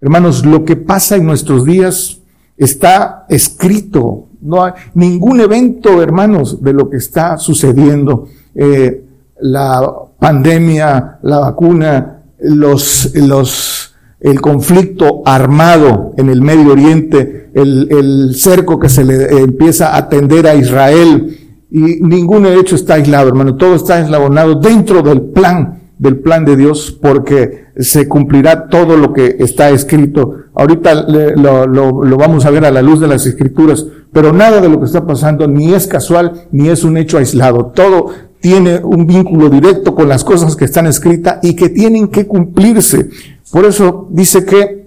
Hermanos, 0.01 0.45
lo 0.45 0.65
que 0.65 0.77
pasa 0.77 1.17
en 1.17 1.27
nuestros 1.27 1.65
días 1.65 2.19
está 2.57 3.27
escrito. 3.29 4.29
No 4.41 4.65
hay 4.65 4.73
ningún 4.95 5.41
evento, 5.41 6.03
hermanos, 6.03 6.63
de 6.63 6.73
lo 6.73 6.91
que 6.91 6.97
está 6.97 7.39
sucediendo 7.39 8.29
eh, 8.57 9.05
la 9.41 9.83
pandemia, 10.19 11.19
la 11.23 11.39
vacuna, 11.39 12.23
los, 12.41 13.15
los, 13.15 13.95
el 14.21 14.41
conflicto 14.41 15.23
armado 15.25 16.15
en 16.17 16.31
el 16.31 16.41
Medio 16.41 16.73
Oriente, 16.73 17.51
el, 17.55 17.89
el 17.91 18.35
cerco 18.35 18.79
que 18.79 18.89
se 18.89 19.05
le 19.05 19.43
empieza 19.43 19.95
a 19.95 19.99
atender 19.99 20.47
a 20.47 20.55
Israel, 20.55 21.39
y 21.71 21.81
ningún 22.01 22.47
hecho 22.47 22.77
está 22.77 22.95
aislado, 22.95 23.29
hermano, 23.29 23.57
todo 23.57 23.75
está 23.75 24.01
eslabonado 24.01 24.55
dentro 24.55 25.03
del 25.03 25.21
plan, 25.21 25.81
del 25.99 26.19
plan 26.19 26.45
de 26.45 26.57
Dios, 26.57 26.97
porque 27.01 27.67
se 27.79 28.09
cumplirá 28.09 28.69
todo 28.69 28.97
lo 28.97 29.13
que 29.13 29.37
está 29.39 29.71
escrito. 29.71 30.37
Ahorita 30.55 30.95
lo, 30.95 31.67
lo, 31.67 32.05
lo, 32.05 32.17
vamos 32.17 32.47
a 32.47 32.51
ver 32.51 32.65
a 32.65 32.71
la 32.71 32.83
luz 32.83 33.01
de 33.01 33.09
las 33.09 33.27
escrituras, 33.27 33.87
pero 34.13 34.33
nada 34.33 34.61
de 34.61 34.69
lo 34.69 34.79
que 34.79 34.87
está 34.87 35.07
pasando 35.07 35.47
ni 35.47 35.75
es 35.75 35.87
casual, 35.87 36.47
ni 36.53 36.69
es 36.69 36.85
un 36.85 36.97
hecho 36.97 37.19
aislado. 37.19 37.73
Todo 37.75 38.11
tiene 38.47 38.79
un 38.79 39.09
vínculo 39.09 39.50
directo 39.50 39.93
con 39.93 40.09
las 40.09 40.23
cosas 40.23 40.55
que 40.55 40.67
están 40.67 40.87
escritas 40.87 41.41
y 41.43 41.57
que 41.57 41.69
tienen 41.69 42.07
que 42.07 42.29
cumplirse. 42.29 43.11
Por 43.50 43.65
eso 43.65 44.07
dice 44.12 44.45
que 44.45 44.87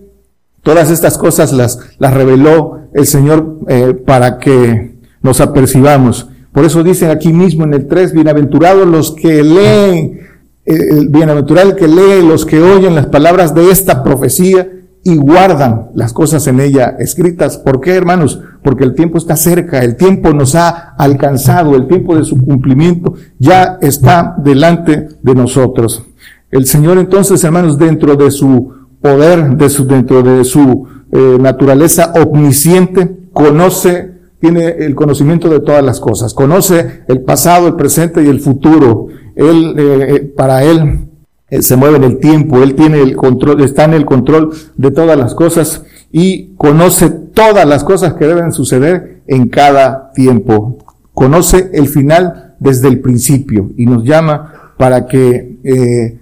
todas 0.63 0.89
estas 0.89 1.17
cosas 1.17 1.51
las, 1.51 1.77
las 1.97 2.13
reveló 2.13 2.83
el 2.93 3.05
Señor 3.05 3.57
eh, 3.67 3.93
para 4.05 4.39
que 4.39 4.95
nos 5.21 5.41
apercibamos. 5.41 6.29
Por 6.53 6.63
eso 6.63 6.83
dice 6.83 7.07
aquí 7.07 7.33
mismo 7.33 7.65
en 7.65 7.73
el 7.73 7.87
3, 7.89 8.13
bienaventurados 8.13 8.87
los 8.87 9.11
que 9.11 9.43
leen, 9.43 10.21
eh, 10.65 11.05
bienaventurado 11.09 11.71
el 11.71 11.75
que 11.75 11.89
lee, 11.89 12.25
los 12.25 12.45
que 12.45 12.61
oyen 12.61 12.95
las 12.95 13.07
palabras 13.07 13.53
de 13.53 13.71
esta 13.71 14.03
profecía 14.03 14.69
y 15.03 15.15
guardan 15.15 15.89
las 15.95 16.13
cosas 16.13 16.45
en 16.47 16.59
ella 16.59 16.95
escritas. 16.99 17.57
¿Por 17.57 17.79
qué, 17.79 17.95
hermanos? 17.95 18.41
Porque 18.63 18.83
el 18.83 18.93
tiempo 18.93 19.17
está 19.17 19.35
cerca, 19.35 19.83
el 19.83 19.95
tiempo 19.95 20.33
nos 20.33 20.55
ha 20.55 20.69
alcanzado, 20.97 21.75
el 21.75 21.87
tiempo 21.87 22.15
de 22.15 22.23
su 22.23 22.37
cumplimiento 22.37 23.13
ya 23.37 23.77
está 23.81 24.35
delante 24.37 25.07
de 25.21 25.35
nosotros. 25.35 26.03
El 26.51 26.65
Señor 26.65 26.97
entonces, 26.97 27.43
hermanos, 27.43 27.77
dentro 27.77 28.15
de 28.15 28.31
su 28.31 28.73
poder, 29.01 29.55
de 29.55 29.69
su, 29.69 29.85
dentro 29.85 30.21
de 30.21 30.43
su 30.43 30.85
eh, 31.11 31.37
naturaleza 31.39 32.13
omnisciente, 32.13 33.17
conoce, 33.31 34.19
tiene 34.39 34.67
el 34.67 34.95
conocimiento 34.95 35.49
de 35.49 35.59
todas 35.59 35.83
las 35.83 35.99
cosas, 35.99 36.33
conoce 36.33 37.03
el 37.07 37.21
pasado, 37.21 37.67
el 37.67 37.75
presente 37.75 38.23
y 38.23 38.27
el 38.27 38.41
futuro. 38.41 39.07
Él, 39.35 39.75
eh, 39.77 40.07
eh, 40.09 40.33
para 40.35 40.63
Él, 40.63 41.08
se 41.51 41.75
mueve 41.75 41.97
en 41.97 42.03
el 42.03 42.17
tiempo, 42.19 42.61
Él 42.61 42.75
tiene 42.75 43.01
el 43.01 43.15
control, 43.15 43.61
está 43.61 43.85
en 43.85 43.93
el 43.93 44.05
control 44.05 44.51
de 44.77 44.91
todas 44.91 45.17
las 45.17 45.33
cosas 45.33 45.83
y 46.11 46.55
conoce 46.57 47.09
todas 47.09 47.67
las 47.67 47.83
cosas 47.83 48.13
que 48.13 48.27
deben 48.27 48.51
suceder 48.51 49.21
en 49.27 49.49
cada 49.49 50.11
tiempo. 50.13 50.77
Conoce 51.13 51.69
el 51.73 51.87
final 51.87 52.55
desde 52.59 52.87
el 52.87 52.99
principio 52.99 53.71
y 53.77 53.85
nos 53.85 54.03
llama 54.03 54.73
para 54.77 55.07
que 55.07 55.57
eh, 55.63 56.19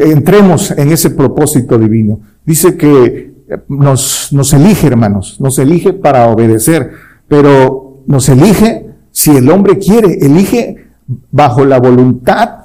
entremos 0.00 0.70
en 0.72 0.92
ese 0.92 1.10
propósito 1.10 1.78
divino. 1.78 2.20
Dice 2.44 2.76
que 2.76 3.32
nos, 3.68 4.32
nos 4.32 4.52
elige, 4.52 4.86
hermanos, 4.86 5.40
nos 5.40 5.58
elige 5.58 5.92
para 5.92 6.28
obedecer, 6.28 6.90
pero 7.28 8.02
nos 8.06 8.28
elige 8.28 8.86
si 9.10 9.36
el 9.36 9.50
hombre 9.50 9.78
quiere, 9.78 10.18
elige 10.24 10.86
bajo 11.30 11.64
la 11.64 11.78
voluntad 11.78 12.62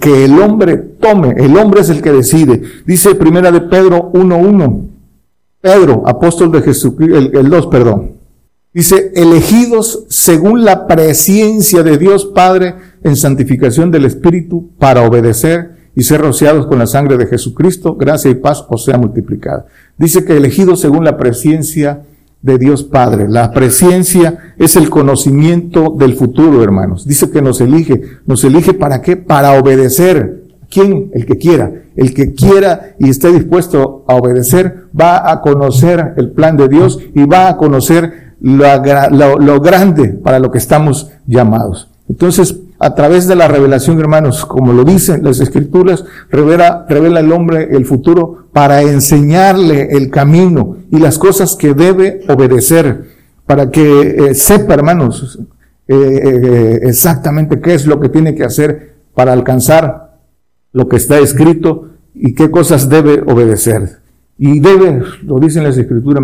que 0.00 0.24
el 0.24 0.38
hombre 0.40 0.89
tome, 1.00 1.34
el 1.38 1.56
hombre 1.56 1.80
es 1.80 1.88
el 1.88 2.02
que 2.02 2.12
decide. 2.12 2.62
Dice 2.86 3.14
primera 3.14 3.50
de 3.50 3.62
Pedro 3.62 4.12
1.1, 4.12 4.86
Pedro, 5.60 6.02
apóstol 6.06 6.52
de 6.52 6.62
Jesucristo, 6.62 7.16
el, 7.16 7.36
el 7.36 7.50
2, 7.50 7.66
perdón. 7.66 8.12
Dice, 8.72 9.10
elegidos 9.16 10.04
según 10.08 10.64
la 10.64 10.86
presencia 10.86 11.82
de 11.82 11.98
Dios 11.98 12.26
Padre 12.26 12.76
en 13.02 13.16
santificación 13.16 13.90
del 13.90 14.04
Espíritu 14.04 14.70
para 14.78 15.02
obedecer 15.02 15.90
y 15.96 16.04
ser 16.04 16.20
rociados 16.20 16.66
con 16.66 16.78
la 16.78 16.86
sangre 16.86 17.16
de 17.16 17.26
Jesucristo, 17.26 17.96
gracia 17.96 18.30
y 18.30 18.36
paz 18.36 18.64
os 18.68 18.84
sea 18.84 18.96
multiplicada. 18.96 19.66
Dice 19.98 20.24
que 20.24 20.36
elegidos 20.36 20.80
según 20.80 21.04
la 21.04 21.16
presencia 21.16 22.02
de 22.42 22.58
Dios 22.58 22.84
Padre. 22.84 23.28
La 23.28 23.50
presencia 23.52 24.54
es 24.56 24.76
el 24.76 24.88
conocimiento 24.88 25.94
del 25.98 26.14
futuro, 26.14 26.62
hermanos. 26.62 27.06
Dice 27.06 27.30
que 27.30 27.42
nos 27.42 27.60
elige. 27.60 28.00
¿Nos 28.26 28.44
elige 28.44 28.72
para 28.72 29.02
qué? 29.02 29.16
Para 29.16 29.60
obedecer. 29.60 30.39
¿Quién? 30.70 31.10
El 31.12 31.26
que 31.26 31.36
quiera. 31.36 31.72
El 31.96 32.14
que 32.14 32.32
quiera 32.32 32.94
y 32.98 33.10
esté 33.10 33.32
dispuesto 33.32 34.04
a 34.06 34.14
obedecer 34.14 34.84
va 34.98 35.30
a 35.30 35.40
conocer 35.42 36.14
el 36.16 36.30
plan 36.30 36.56
de 36.56 36.68
Dios 36.68 37.00
y 37.12 37.24
va 37.24 37.48
a 37.48 37.56
conocer 37.56 38.34
lo, 38.40 39.60
grande 39.60 40.08
para 40.08 40.38
lo 40.38 40.50
que 40.50 40.58
estamos 40.58 41.10
llamados. 41.26 41.90
Entonces, 42.08 42.56
a 42.78 42.94
través 42.94 43.26
de 43.26 43.34
la 43.34 43.48
revelación, 43.48 43.98
hermanos, 43.98 44.46
como 44.46 44.72
lo 44.72 44.84
dicen 44.84 45.22
las 45.24 45.40
escrituras, 45.40 46.04
revela, 46.30 46.86
revela 46.88 47.20
el 47.20 47.32
hombre 47.32 47.68
el 47.72 47.84
futuro 47.84 48.46
para 48.52 48.80
enseñarle 48.82 49.88
el 49.90 50.08
camino 50.08 50.78
y 50.90 50.98
las 50.98 51.18
cosas 51.18 51.56
que 51.56 51.74
debe 51.74 52.20
obedecer, 52.28 53.04
para 53.44 53.70
que 53.70 54.30
eh, 54.30 54.34
sepa, 54.34 54.74
hermanos, 54.74 55.40
eh, 55.88 55.94
eh, 55.96 56.80
exactamente 56.84 57.60
qué 57.60 57.74
es 57.74 57.86
lo 57.86 57.98
que 57.98 58.08
tiene 58.08 58.34
que 58.34 58.44
hacer 58.44 58.94
para 59.14 59.32
alcanzar 59.32 60.09
lo 60.72 60.88
que 60.88 60.96
está 60.96 61.18
escrito 61.18 61.90
y 62.14 62.34
qué 62.34 62.50
cosas 62.50 62.88
debe 62.88 63.22
obedecer. 63.26 64.00
Y 64.38 64.60
debe, 64.60 65.02
lo 65.22 65.38
dicen 65.38 65.64
las 65.64 65.76
escrituras, 65.76 66.22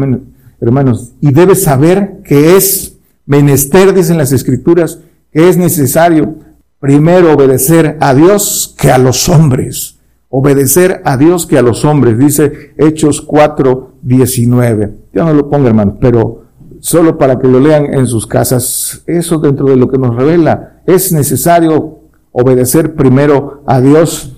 hermanos, 0.61 1.13
y 1.21 1.33
debe 1.33 1.55
saber 1.55 2.23
que 2.25 2.57
es 2.57 2.97
menester, 3.27 3.93
dicen 3.93 4.19
las 4.19 4.33
escrituras, 4.33 5.01
que 5.33 5.49
es 5.49 5.57
necesario 5.57 6.37
primero 6.81 7.33
obedecer 7.33 7.97
a 8.01 8.15
Dios 8.15 8.75
que 8.79 8.91
a 8.91 8.99
los 8.99 9.29
hombres. 9.29 9.97
Obedecer 10.29 11.03
a 11.05 11.17
Dios 11.17 11.47
que 11.47 11.59
a 11.59 11.63
los 11.63 11.85
hombres, 11.85 12.19
dice 12.19 12.73
Hechos 12.79 13.21
4, 13.21 13.93
19. 14.03 14.95
Ya 15.15 15.25
no 15.25 15.35
lo 15.35 15.49
ponga, 15.49 15.69
hermano, 15.69 15.99
pero 16.01 16.45
solo 16.81 17.17
para 17.17 17.39
que 17.39 17.49
lo 17.49 17.61
lean 17.61 17.93
en 17.95 18.07
sus 18.07 18.27
casas. 18.27 19.03
Eso 19.07 19.39
dentro 19.39 19.67
de 19.67 19.77
lo 19.77 19.89
que 19.89 19.99
nos 19.99 20.15
revela. 20.15 20.81
Es 20.87 21.13
necesario 21.13 22.01
obedecer 22.33 22.95
primero 22.95 23.63
a 23.67 23.81
Dios 23.81 24.36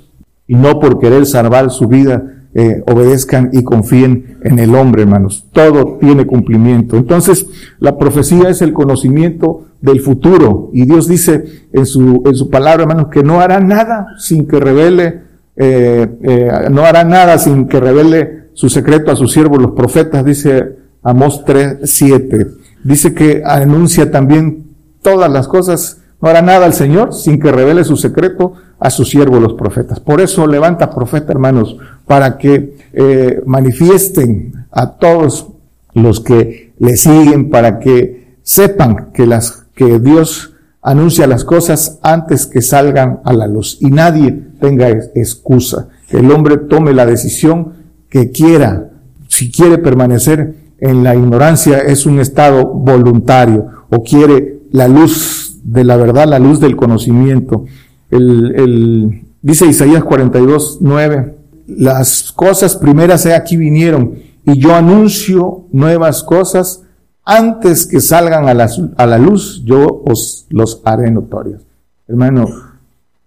y 0.49 0.57
no 0.57 0.81
por 0.81 0.99
querer 0.99 1.27
salvar 1.27 1.71
su 1.71 1.87
vida, 1.87 2.39
eh, 2.55 2.83
obedezcan 2.91 3.51
y 3.53 3.63
confíen 3.63 4.39
en 4.43 4.59
el 4.59 4.75
hombre, 4.75 5.03
hermanos. 5.03 5.47
Todo 5.53 5.99
tiene 6.01 6.27
cumplimiento. 6.27 6.97
Entonces, 6.97 7.47
la 7.79 7.99
profecía 7.99 8.49
es 8.49 8.63
el 8.63 8.73
conocimiento 8.73 9.67
del 9.81 10.01
futuro. 10.01 10.71
Y 10.73 10.87
Dios 10.87 11.07
dice 11.07 11.45
en 11.73 11.87
su, 11.87 12.23
en 12.25 12.35
su 12.35 12.49
palabra, 12.49 12.83
hermanos, 12.83 13.09
que 13.13 13.23
no 13.23 13.41
hará 13.41 13.61
nada 13.61 14.09
sin 14.19 14.49
que 14.49 14.59
revele, 14.59 15.21
eh, 15.57 16.09
eh, 16.23 16.49
no 16.71 16.83
hará 16.83 17.05
nada 17.05 17.39
sin 17.39 17.69
que 17.69 17.79
revele 17.79 18.49
su 18.55 18.69
secreto 18.69 19.13
a 19.13 19.17
sus 19.17 19.33
siervos, 19.33 19.61
los 19.61 19.73
profetas, 19.73 20.25
dice 20.25 20.77
Amós 21.03 21.45
3, 21.45 21.79
7. 21.85 22.47
Dice 22.83 23.15
que 23.15 23.43
anuncia 23.45 24.11
también 24.11 24.67
todas 25.03 25.31
las 25.31 25.47
cosas, 25.47 26.01
no 26.21 26.29
hará 26.29 26.43
nada 26.43 26.67
el 26.67 26.73
Señor 26.73 27.15
sin 27.15 27.39
que 27.39 27.53
revele 27.53 27.85
su 27.85 27.97
secreto 27.97 28.55
a 28.79 28.91
sus 28.91 29.11
siervos 29.11 29.41
los 29.41 29.55
profetas. 29.55 30.01
Por 30.01 30.21
eso 30.21 30.47
levanta 30.47 30.91
profeta, 30.91 31.33
hermanos, 31.33 31.77
para 32.07 32.39
que 32.39 32.77
eh, 32.93 33.43
manifiesten 33.47 34.67
a 34.71 34.93
todos 34.93 35.49
los 35.95 36.21
que 36.21 36.73
le 36.79 36.97
siguen, 36.97 37.51
para 37.51 37.79
que 37.79 38.37
sepan 38.43 39.11
que 39.13 39.27
las 39.27 39.67
que 39.75 39.99
Dios 40.01 40.55
anuncia 40.83 41.27
las 41.27 41.45
cosas 41.45 41.99
antes 42.03 42.47
que 42.47 42.63
salgan 42.63 43.21
a 43.25 43.33
la 43.33 43.47
luz 43.47 43.79
y 43.81 43.87
nadie 43.87 44.33
tenga 44.61 44.89
excusa. 44.89 45.89
El 46.09 46.31
hombre 46.31 46.57
tome 46.57 46.95
la 46.95 47.07
decisión 47.07 47.75
que 48.09 48.31
quiera. 48.31 48.91
Si 49.29 49.51
quiere 49.53 49.79
permanecer 49.79 50.55
en 50.79 51.05
la 51.05 51.15
ignorancia 51.15 51.79
es 51.79 52.07
un 52.07 52.21
estado 52.21 52.67
voluntario 52.67 53.67
o 53.91 54.03
quiere 54.03 54.61
la 54.71 54.89
luz 54.89 55.48
de 55.73 55.85
la 55.85 55.97
verdad, 55.97 56.27
la 56.27 56.39
luz 56.39 56.61
del 56.61 56.77
conocimiento 56.77 57.65
el, 58.11 58.55
el, 58.57 59.25
dice 59.43 59.67
Isaías 59.67 60.05
42, 60.05 60.79
9, 60.81 61.35
las 61.67 62.33
cosas 62.33 62.77
primeras 62.77 63.27
he 63.27 63.35
aquí 63.35 63.57
vinieron 63.57 64.15
y 64.45 64.59
yo 64.59 64.75
anuncio 64.75 65.65
nuevas 65.73 66.23
cosas 66.23 66.83
antes 67.25 67.87
que 67.87 68.01
salgan 68.01 68.49
a 68.49 68.55
la, 68.55 68.71
a 68.97 69.07
la 69.07 69.19
luz, 69.19 69.63
yo 69.65 70.03
os 70.07 70.47
los 70.49 70.81
haré 70.85 71.11
notorios. 71.11 71.61
Hermano, 72.07 72.49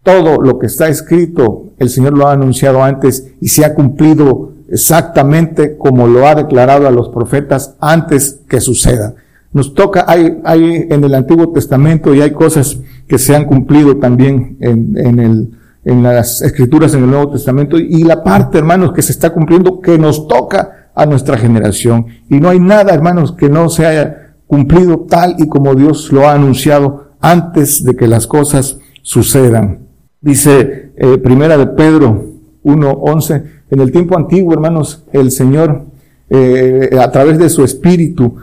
todo 0.01 0.41
lo 0.41 0.57
que 0.57 0.65
está 0.65 0.89
escrito, 0.89 1.65
el 1.77 1.89
Señor 1.89 2.17
lo 2.17 2.27
ha 2.27 2.31
anunciado 2.31 2.83
antes 2.83 3.27
y 3.39 3.49
se 3.49 3.63
ha 3.63 3.75
cumplido 3.75 4.53
exactamente 4.71 5.77
como 5.77 6.07
lo 6.07 6.27
ha 6.27 6.33
declarado 6.33 6.87
a 6.87 6.91
los 6.91 7.09
profetas 7.09 7.75
antes 7.79 8.39
que 8.49 8.59
suceda. 8.59 9.13
Nos 9.53 9.73
toca, 9.73 10.05
hay, 10.07 10.39
hay 10.43 10.87
en 10.89 11.03
el 11.03 11.13
Antiguo 11.13 11.51
Testamento 11.51 12.13
y 12.13 12.21
hay 12.21 12.31
cosas 12.31 12.79
que 13.07 13.17
se 13.17 13.35
han 13.35 13.45
cumplido 13.45 13.97
también 13.97 14.57
en, 14.61 14.97
en, 14.97 15.19
el, 15.19 15.51
en 15.83 16.03
las 16.03 16.41
escrituras 16.41 16.93
en 16.93 17.03
el 17.03 17.09
Nuevo 17.09 17.31
Testamento 17.31 17.77
y 17.77 18.03
la 18.03 18.23
parte, 18.23 18.57
hermanos, 18.57 18.93
que 18.93 19.01
se 19.01 19.11
está 19.11 19.31
cumpliendo 19.31 19.81
que 19.81 19.97
nos 19.97 20.27
toca 20.27 20.89
a 20.95 21.05
nuestra 21.05 21.37
generación. 21.37 22.05
Y 22.29 22.39
no 22.39 22.49
hay 22.49 22.59
nada, 22.59 22.93
hermanos, 22.93 23.33
que 23.33 23.49
no 23.49 23.69
se 23.69 23.85
haya 23.85 24.35
cumplido 24.47 25.05
tal 25.09 25.35
y 25.37 25.47
como 25.47 25.75
Dios 25.75 26.11
lo 26.11 26.27
ha 26.27 26.33
anunciado 26.33 27.11
antes 27.21 27.83
de 27.83 27.95
que 27.95 28.07
las 28.07 28.27
cosas 28.27 28.79
sucedan. 29.01 29.87
Dice 30.19 30.91
eh, 30.95 31.17
Primera 31.17 31.57
de 31.57 31.67
Pedro 31.67 32.25
1.11, 32.63 33.43
en 33.71 33.79
el 33.79 33.91
tiempo 33.91 34.17
antiguo, 34.17 34.53
hermanos, 34.53 35.05
el 35.13 35.31
Señor, 35.31 35.85
eh, 36.33 36.89
a 36.97 37.11
través 37.11 37.37
de 37.37 37.49
su 37.49 37.61
Espíritu, 37.65 38.35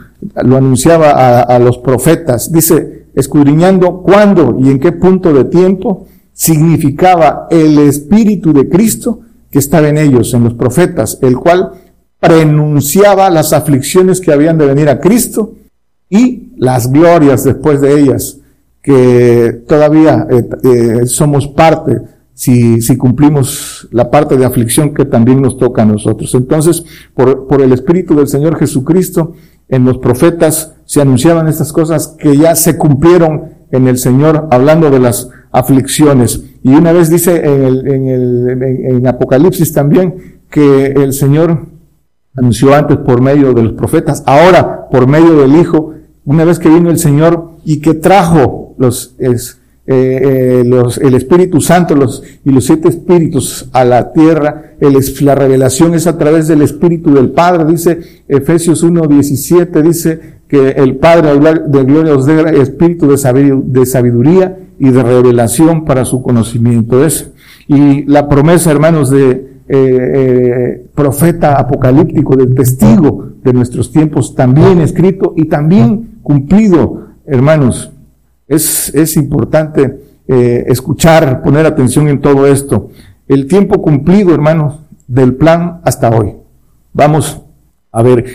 lo 0.43 0.57
anunciaba 0.57 1.41
a, 1.41 1.57
los 1.57 1.79
profetas. 1.79 2.51
Dice, 2.51 3.07
escudriñando 3.15 4.03
cuándo 4.03 4.57
y 4.59 4.69
en 4.69 4.79
qué 4.79 4.91
punto 4.91 5.33
de 5.33 5.45
tiempo 5.45 6.05
significaba 6.31 7.47
el 7.49 7.79
Espíritu 7.79 8.53
de 8.53 8.69
Cristo 8.69 9.21
que 9.49 9.57
estaba 9.57 9.89
en 9.89 9.97
ellos, 9.97 10.35
en 10.35 10.43
los 10.43 10.53
profetas, 10.53 11.17
el 11.23 11.35
cual 11.35 11.71
prenunciaba 12.19 13.29
las 13.31 13.53
aflicciones 13.53 14.21
que 14.21 14.31
habían 14.31 14.59
de 14.59 14.67
venir 14.67 14.87
a 14.87 14.99
Cristo 14.99 15.55
y 16.09 16.53
las 16.57 16.91
glorias 16.91 17.43
después 17.43 17.81
de 17.81 17.99
ellas, 17.99 18.37
que 18.83 19.63
todavía 19.67 20.27
eh, 20.29 20.47
eh, 20.63 21.05
somos 21.07 21.47
parte 21.47 22.01
si, 22.39 22.79
si 22.79 22.95
cumplimos 22.95 23.89
la 23.91 24.09
parte 24.09 24.37
de 24.37 24.45
aflicción 24.45 24.93
que 24.93 25.03
también 25.03 25.41
nos 25.41 25.57
toca 25.57 25.81
a 25.81 25.85
nosotros. 25.85 26.33
Entonces, 26.35 26.85
por, 27.13 27.47
por 27.47 27.61
el 27.61 27.73
Espíritu 27.73 28.15
del 28.15 28.29
Señor 28.29 28.57
Jesucristo, 28.57 29.33
en 29.67 29.83
los 29.83 29.97
profetas 29.97 30.71
se 30.85 31.01
anunciaban 31.01 31.49
estas 31.49 31.73
cosas 31.73 32.15
que 32.17 32.37
ya 32.37 32.55
se 32.55 32.77
cumplieron 32.77 33.49
en 33.71 33.89
el 33.89 33.97
Señor, 33.97 34.47
hablando 34.51 34.89
de 34.89 35.01
las 35.01 35.27
aflicciones. 35.51 36.45
Y 36.63 36.69
una 36.69 36.93
vez 36.93 37.09
dice 37.09 37.43
en, 37.43 37.61
el, 37.61 37.87
en, 37.89 38.07
el, 38.07 38.63
en 38.85 39.05
Apocalipsis 39.05 39.73
también 39.73 40.39
que 40.49 40.93
el 40.93 41.11
Señor 41.11 41.65
anunció 42.37 42.73
antes 42.73 42.99
por 42.99 43.19
medio 43.19 43.53
de 43.53 43.63
los 43.63 43.73
profetas, 43.73 44.23
ahora 44.25 44.87
por 44.89 45.07
medio 45.07 45.41
del 45.41 45.57
Hijo, 45.57 45.93
una 46.23 46.45
vez 46.45 46.57
que 46.57 46.69
vino 46.69 46.89
el 46.89 46.99
Señor 46.99 47.57
y 47.65 47.81
que 47.81 47.95
trajo 47.95 48.75
los, 48.77 49.15
es, 49.19 49.58
eh, 49.91 50.61
eh, 50.61 50.97
el 51.01 51.15
Espíritu 51.15 51.61
Santo 51.61 51.95
los, 51.95 52.21
y 52.45 52.51
los 52.51 52.63
siete 52.63 52.89
espíritus 52.89 53.69
a 53.73 53.83
la 53.83 54.13
tierra. 54.13 54.73
La 55.21 55.33
revelación 55.33 55.95
es 55.95 56.05
a 56.05 56.15
través 56.15 56.47
del 56.47 56.61
Espíritu 56.61 57.11
del 57.11 57.31
Padre. 57.31 57.65
Dice 57.65 57.99
Efesios 58.27 58.85
1.17, 58.85 59.81
dice 59.81 60.19
que 60.47 60.69
el 60.69 60.97
Padre 60.97 61.31
de 61.65 61.83
gloria 61.85 62.13
os 62.13 62.27
dé 62.27 62.61
espíritu 62.61 63.07
de 63.07 63.85
sabiduría 63.87 64.59
y 64.77 64.91
de 64.91 65.01
revelación 65.01 65.85
para 65.85 66.05
su 66.05 66.21
conocimiento. 66.21 67.03
Es, 67.03 67.31
y 67.67 68.03
la 68.05 68.29
promesa, 68.29 68.69
hermanos, 68.69 69.09
de 69.09 69.47
eh, 69.69 70.85
profeta 70.93 71.55
apocalíptico, 71.55 72.35
del 72.35 72.53
testigo 72.53 73.31
de 73.43 73.53
nuestros 73.53 73.91
tiempos, 73.91 74.35
también 74.35 74.81
escrito 74.81 75.33
y 75.35 75.45
también 75.45 76.19
cumplido, 76.21 77.07
hermanos. 77.25 77.91
Es, 78.49 79.15
importante 79.15 80.01
eh, 80.27 80.65
escuchar, 80.67 81.41
poner 81.43 81.65
atención 81.65 82.07
en 82.07 82.19
todo 82.19 82.47
esto. 82.47 82.89
El 83.27 83.47
tiempo 83.47 83.81
cumplido, 83.81 84.33
hermanos, 84.33 84.79
del 85.07 85.35
plan 85.35 85.79
hasta 85.83 86.09
hoy. 86.09 86.33
Vamos 86.91 87.41
a 87.91 88.01
ver, 88.03 88.25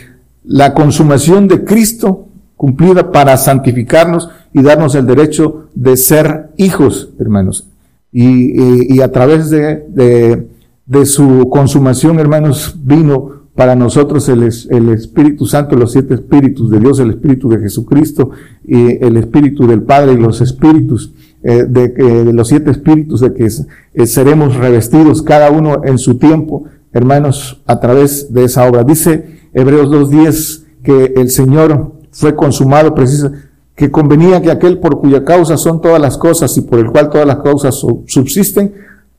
la 0.45 0.73
consumación 0.73 1.49
de 1.49 1.65
Cristo 1.65 2.29
cumplida 2.57 3.11
para 3.11 3.37
santificarnos 3.37 4.31
y 4.53 4.63
darnos 4.63 4.95
el 4.95 5.07
derecho 5.07 5.69
de 5.75 5.97
ser 5.97 6.51
hijos, 6.57 7.11
hermanos. 7.19 7.69
y, 8.13 9.01
a 9.01 9.11
través 9.11 9.51
de, 9.51 10.47
de, 10.87 11.07
su 11.07 11.49
consumación, 11.51 12.21
hermanos, 12.21 12.77
vino 12.81 13.44
para 13.55 13.77
nosotros 13.77 14.29
el, 14.29 14.43
el, 14.43 14.89
Espíritu 14.89 15.47
Santo, 15.47 15.77
los 15.77 15.93
siete 15.93 16.15
espíritus 16.15 16.71
de 16.71 16.81
Dios, 16.81 16.99
el 16.99 17.11
Espíritu 17.11 17.49
de 17.49 17.61
Jesucristo 17.61 18.31
y 18.65 19.05
el 19.05 19.17
Espíritu 19.17 19.67
del 19.67 19.83
Padre 19.83 20.15
y 20.15 20.17
los 20.17 20.41
espíritus 20.41 21.13
eh, 21.43 21.65
de, 21.69 21.89
de, 21.89 22.33
los 22.33 22.49
siete 22.49 22.71
espíritus 22.71 23.21
de 23.21 23.33
que 23.33 23.47
eh, 23.47 24.07
seremos 24.07 24.57
revestidos 24.57 25.23
cada 25.23 25.51
uno 25.51 25.83
en 25.85 25.99
su 25.99 26.19
tiempo, 26.19 26.65
hermanos, 26.93 27.63
a 27.67 27.79
través 27.79 28.33
de 28.33 28.45
esa 28.45 28.69
obra. 28.69 28.83
Dice 28.83 29.41
Hebreos 29.53 29.89
2.10 29.89 30.65
que 30.83 31.15
el 31.17 31.31
Señor 31.31 31.93
fue 32.11 32.35
consumado 32.35 32.95
precisamente 32.95 33.55
que 33.77 33.91
convenía 33.91 34.41
que 34.41 34.51
aquel 34.51 34.79
por 34.79 35.01
cuya 35.01 35.25
causa 35.25 35.57
son 35.57 35.81
todas 35.81 36.01
las 36.01 36.17
cosas 36.17 36.57
y 36.57 36.61
por 36.63 36.79
el 36.79 36.91
cual 36.91 37.11
todas 37.11 37.27
las 37.27 37.39
causas 37.39 37.75
subsisten, 38.07 38.73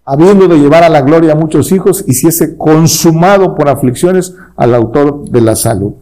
habiendo 0.05 0.47
de 0.47 0.59
llevar 0.59 0.83
a 0.83 0.89
la 0.89 1.01
gloria 1.01 1.33
a 1.33 1.35
muchos 1.35 1.71
hijos, 1.71 2.05
hiciese 2.07 2.55
consumado 2.57 3.55
por 3.55 3.69
aflicciones 3.69 4.35
al 4.55 4.75
autor 4.75 5.29
de 5.29 5.41
la 5.41 5.55
salud. 5.55 5.93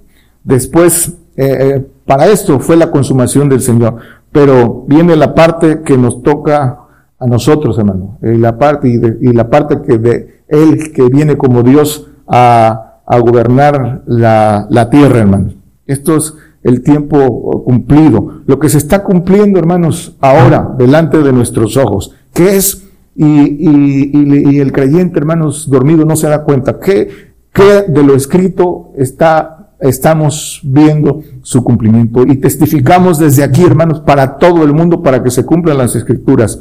Después, 0.44 1.14
eh, 1.38 1.46
eh, 1.78 1.88
para 2.06 2.28
esto 2.28 2.60
fue 2.60 2.76
la 2.76 2.92
consumación 2.92 3.48
del 3.50 3.62
Señor. 3.62 3.96
Pero 4.32 4.84
viene 4.88 5.16
la 5.16 5.34
parte 5.34 5.82
que 5.84 5.98
nos 5.98 6.22
toca 6.22 6.80
a 7.20 7.28
nosotros, 7.28 7.78
hermano, 7.78 8.18
y 8.22 8.36
la 8.36 8.58
parte, 8.58 8.90
y, 8.90 9.32
la 9.32 9.50
parte 9.50 9.82
que 9.82 9.98
de 9.98 10.44
Él 10.50 10.92
que 10.92 11.04
viene 11.08 11.38
como 11.38 11.64
Dios 11.64 12.10
a, 12.28 13.00
a 13.06 13.20
gobernar 13.20 14.02
la, 14.08 14.68
la 14.70 14.90
tierra, 14.90 15.20
hermano. 15.20 15.54
Esto 15.86 16.18
es 16.18 16.34
el 16.64 16.82
tiempo 16.82 17.64
cumplido. 17.64 18.42
Lo 18.46 18.60
que 18.60 18.70
se 18.70 18.78
está 18.78 19.04
cumpliendo, 19.04 19.60
hermanos, 19.60 20.18
ahora, 20.20 20.74
delante 20.78 21.20
de 21.20 21.32
nuestros 21.32 21.78
ojos, 21.78 22.14
¿qué 22.34 22.56
es? 22.56 22.84
Y, 23.16 23.26
y, 23.26 24.56
y, 24.56 24.60
el 24.60 24.72
creyente, 24.72 25.20
hermanos, 25.20 25.70
dormido 25.70 26.04
no 26.06 26.16
se 26.16 26.28
da 26.28 26.44
cuenta. 26.44 26.80
¿Qué, 26.80 27.34
qué 27.54 27.84
de 27.88 28.04
lo 28.04 28.16
escrito 28.16 28.92
está, 28.98 29.76
estamos 29.80 30.62
viendo 30.64 31.22
su 31.44 31.64
cumplimiento? 31.64 32.26
Y 32.26 32.38
testificamos 32.38 33.20
desde 33.20 33.44
aquí, 33.44 33.64
hermanos, 33.64 34.00
para 34.00 34.38
todo 34.38 34.64
el 34.64 34.74
mundo, 34.74 35.04
para 35.04 35.22
que 35.24 35.30
se 35.30 35.46
cumplan 35.46 35.78
las 35.78 35.96
escrituras. 35.96 36.60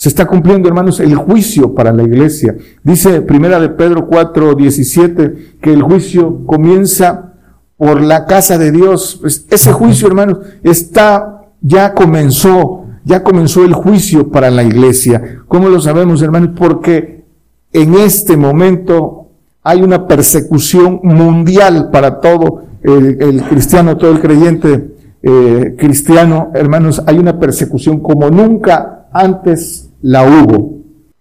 Se 0.00 0.08
está 0.08 0.26
cumpliendo, 0.26 0.66
hermanos, 0.66 0.98
el 1.00 1.14
juicio 1.14 1.74
para 1.74 1.92
la 1.92 2.02
iglesia. 2.02 2.56
Dice 2.82 3.20
Primera 3.20 3.60
de 3.60 3.68
Pedro 3.68 4.06
4, 4.06 4.54
17, 4.54 5.58
que 5.60 5.72
el 5.74 5.82
juicio 5.82 6.46
comienza 6.46 7.34
por 7.76 8.00
la 8.00 8.24
casa 8.24 8.56
de 8.56 8.72
Dios. 8.72 9.18
Pues 9.20 9.46
ese 9.50 9.72
juicio, 9.72 10.08
hermanos, 10.08 10.38
está, 10.62 11.42
ya 11.60 11.92
comenzó, 11.92 12.79
ya 13.10 13.24
comenzó 13.24 13.64
el 13.64 13.74
juicio 13.74 14.30
para 14.30 14.50
la 14.50 14.62
iglesia. 14.62 15.40
¿Cómo 15.48 15.68
lo 15.68 15.80
sabemos, 15.80 16.22
hermanos? 16.22 16.50
Porque 16.56 17.24
en 17.72 17.94
este 17.94 18.36
momento 18.36 19.26
hay 19.64 19.82
una 19.82 20.06
persecución 20.06 21.00
mundial 21.02 21.90
para 21.90 22.20
todo 22.20 22.62
el, 22.82 23.42
cristiano, 23.48 23.96
todo 23.96 24.12
el 24.12 24.20
creyente 24.20 24.94
eh, 25.22 25.74
cristiano, 25.76 26.52
hermanos, 26.54 27.02
hay 27.04 27.18
una 27.18 27.38
persecución 27.38 27.98
como 28.00 28.30
nunca 28.30 29.08
antes 29.12 29.90
la 30.00 30.22
hubo 30.22 30.80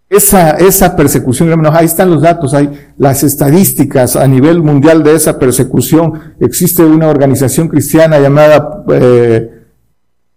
esa, 0.09 0.51
esa 0.51 0.95
persecución, 0.95 1.49
hermanos, 1.49 1.77
ahí 1.77 1.85
están 1.85 2.09
los 2.09 2.21
datos, 2.23 2.55
hay 2.55 2.69
las 2.97 3.23
estadísticas 3.23 4.15
a 4.15 4.27
nivel 4.27 4.63
mundial 4.63 5.03
de 5.03 5.13
esa 5.13 5.37
persecución. 5.37 6.13
Existe 6.39 6.83
una 6.83 7.07
organización 7.09 7.67
cristiana 7.67 8.19
llamada 8.19 8.83
eh, 8.91 9.58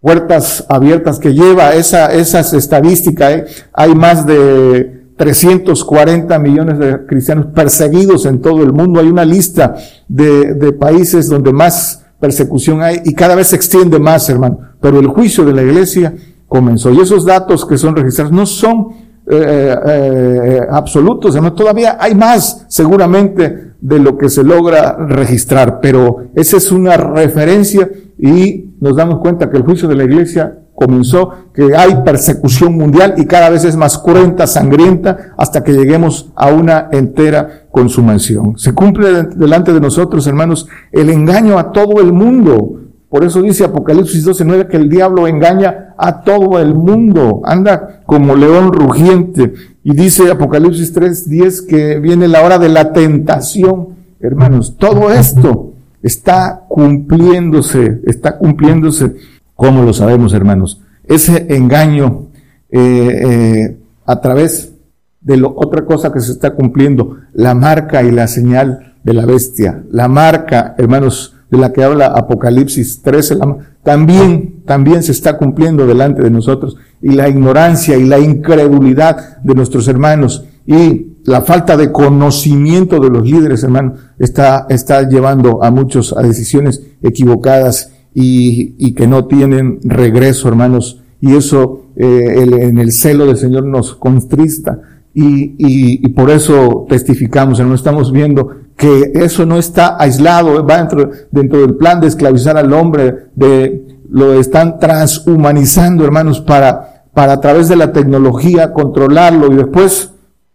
Puertas 0.03 0.65
Abiertas 0.67 1.17
que 1.17 1.33
lleva 1.33 1.75
esa, 1.75 2.11
esas 2.11 2.53
estadísticas. 2.53 3.31
¿eh? 3.31 3.45
Hay 3.71 3.95
más 3.95 4.25
de 4.25 5.05
340 5.15 6.37
millones 6.39 6.77
de 6.77 7.05
cristianos 7.05 7.45
perseguidos 7.55 8.25
en 8.25 8.41
todo 8.41 8.63
el 8.63 8.73
mundo. 8.73 8.99
Hay 8.99 9.07
una 9.07 9.23
lista 9.23 9.75
de, 10.09 10.55
de 10.55 10.73
países 10.73 11.29
donde 11.29 11.53
más 11.53 12.03
persecución 12.19 12.81
hay 12.81 13.01
y 13.05 13.13
cada 13.13 13.33
vez 13.33 13.47
se 13.47 13.55
extiende 13.55 13.97
más, 13.97 14.27
hermano. 14.27 14.59
Pero 14.81 14.99
el 14.99 15.07
juicio 15.07 15.45
de 15.45 15.53
la 15.53 15.63
iglesia 15.63 16.13
comenzó. 16.49 16.91
Y 16.91 16.99
esos 16.99 17.23
datos 17.23 17.65
que 17.65 17.77
son 17.77 17.95
registrados 17.95 18.33
no 18.33 18.45
son 18.45 18.89
eh, 19.25 19.75
eh, 19.87 20.59
absolutos, 20.69 21.33
todavía 21.55 21.95
hay 21.97 22.13
más 22.13 22.65
seguramente 22.67 23.71
de 23.79 23.99
lo 23.99 24.17
que 24.17 24.27
se 24.27 24.43
logra 24.43 24.97
registrar, 25.07 25.79
pero 25.81 26.25
esa 26.35 26.57
es 26.57 26.73
una 26.73 26.97
referencia 26.97 27.89
y 28.23 28.69
nos 28.79 28.95
damos 28.95 29.19
cuenta 29.19 29.49
que 29.49 29.57
el 29.57 29.63
juicio 29.63 29.89
de 29.89 29.95
la 29.95 30.05
iglesia 30.05 30.59
comenzó, 30.73 31.29
que 31.53 31.75
hay 31.75 32.03
persecución 32.05 32.77
mundial 32.77 33.15
y 33.17 33.25
cada 33.25 33.49
vez 33.49 33.65
es 33.65 33.75
más 33.75 33.97
cruenta, 33.97 34.47
sangrienta, 34.47 35.33
hasta 35.37 35.61
que 35.61 35.73
lleguemos 35.73 36.31
a 36.33 36.47
una 36.47 36.87
entera 36.93 37.63
consumación. 37.69 38.57
Se 38.57 38.71
cumple 38.71 39.23
delante 39.35 39.73
de 39.73 39.81
nosotros, 39.81 40.25
hermanos, 40.25 40.69
el 40.93 41.09
engaño 41.09 41.59
a 41.59 41.73
todo 41.73 41.99
el 41.99 42.13
mundo. 42.13 42.79
Por 43.09 43.25
eso 43.25 43.41
dice 43.41 43.65
Apocalipsis 43.65 44.25
12:9 44.25 44.69
que 44.69 44.77
el 44.77 44.89
diablo 44.89 45.27
engaña 45.27 45.93
a 45.97 46.21
todo 46.21 46.59
el 46.59 46.73
mundo, 46.75 47.41
anda 47.43 48.03
como 48.05 48.37
león 48.37 48.71
rugiente. 48.71 49.53
Y 49.83 49.93
dice 49.93 50.31
Apocalipsis 50.31 50.93
3:10 50.93 51.67
que 51.67 51.99
viene 51.99 52.29
la 52.29 52.41
hora 52.41 52.57
de 52.57 52.69
la 52.69 52.93
tentación. 52.93 53.89
Hermanos, 54.21 54.77
todo 54.77 55.11
esto 55.11 55.72
está 56.03 56.65
cumpliéndose, 56.67 58.01
está 58.05 58.37
cumpliéndose. 58.37 59.15
¿Cómo 59.55 59.83
lo 59.83 59.93
sabemos, 59.93 60.33
hermanos? 60.33 60.81
Ese 61.05 61.47
engaño 61.55 62.27
eh, 62.69 62.79
eh, 62.79 63.77
a 64.05 64.19
través 64.19 64.73
de 65.21 65.37
lo, 65.37 65.53
otra 65.55 65.85
cosa 65.85 66.11
que 66.11 66.19
se 66.19 66.33
está 66.33 66.53
cumpliendo, 66.53 67.17
la 67.33 67.55
marca 67.55 68.03
y 68.03 68.11
la 68.11 68.27
señal 68.27 68.95
de 69.03 69.13
la 69.13 69.25
bestia. 69.25 69.83
La 69.89 70.07
marca, 70.07 70.75
hermanos, 70.77 71.35
de 71.49 71.57
la 71.57 71.71
que 71.71 71.83
habla 71.83 72.07
Apocalipsis 72.07 73.01
13, 73.01 73.37
también, 73.83 74.63
también 74.65 75.03
se 75.03 75.11
está 75.11 75.37
cumpliendo 75.37 75.85
delante 75.85 76.21
de 76.21 76.31
nosotros. 76.31 76.75
Y 77.01 77.11
la 77.11 77.29
ignorancia 77.29 77.95
y 77.95 78.05
la 78.05 78.19
incredulidad 78.19 79.37
de 79.41 79.53
nuestros 79.53 79.87
hermanos 79.87 80.45
y 80.65 81.12
la 81.25 81.41
falta 81.41 81.77
de 81.77 81.91
conocimiento 81.91 82.99
de 82.99 83.09
los 83.09 83.23
líderes, 83.23 83.63
hermanos, 83.63 83.99
está, 84.19 84.65
está 84.69 85.07
llevando 85.07 85.63
a 85.63 85.71
muchos 85.71 86.15
a 86.17 86.21
decisiones 86.21 86.81
equivocadas 87.01 87.91
y, 88.13 88.75
y 88.77 88.93
que 88.93 89.07
no 89.07 89.25
tienen 89.25 89.79
regreso, 89.83 90.47
hermanos. 90.47 91.01
Y 91.21 91.35
eso 91.35 91.85
eh, 91.95 92.45
en 92.61 92.77
el 92.77 92.91
celo 92.91 93.25
del 93.25 93.37
Señor 93.37 93.65
nos 93.65 93.95
contrista. 93.95 94.79
Y, 95.13 95.55
y, 95.57 96.05
y 96.05 96.09
por 96.09 96.29
eso 96.29 96.85
testificamos, 96.89 97.59
hermanos, 97.59 97.81
estamos 97.81 98.11
viendo 98.11 98.49
que 98.75 99.11
eso 99.13 99.45
no 99.45 99.57
está 99.57 99.95
aislado, 99.99 100.65
va 100.65 100.77
dentro, 100.79 101.11
dentro 101.31 101.61
del 101.61 101.75
plan 101.75 102.01
de 102.01 102.07
esclavizar 102.07 102.57
al 102.57 102.73
hombre, 102.73 103.27
de, 103.35 103.99
lo 104.09 104.33
están 104.33 104.79
transhumanizando, 104.79 106.03
hermanos, 106.03 106.41
para, 106.41 107.05
para 107.13 107.33
a 107.33 107.41
través 107.41 107.69
de 107.69 107.75
la 107.75 107.91
tecnología 107.91 108.73
controlarlo 108.73 109.51
y 109.51 109.55
después 109.55 110.12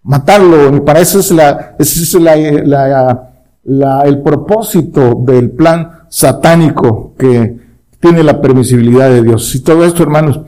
matarlo. 0.08 0.74
Y 0.74 0.80
para 0.80 1.00
eso 1.00 1.20
es 1.20 1.30
la, 1.30 1.76
es 1.78 2.14
la, 2.14 2.36
la, 2.36 3.30
la, 3.64 4.02
el 4.02 4.22
propósito 4.22 5.14
del 5.24 5.50
plan 5.50 5.90
satánico 6.08 7.12
que 7.16 7.56
tiene 8.00 8.22
la 8.22 8.40
permisibilidad 8.40 9.10
de 9.10 9.22
Dios. 9.22 9.54
Y 9.54 9.60
todo 9.60 9.84
esto, 9.84 10.02
hermanos, 10.02 10.40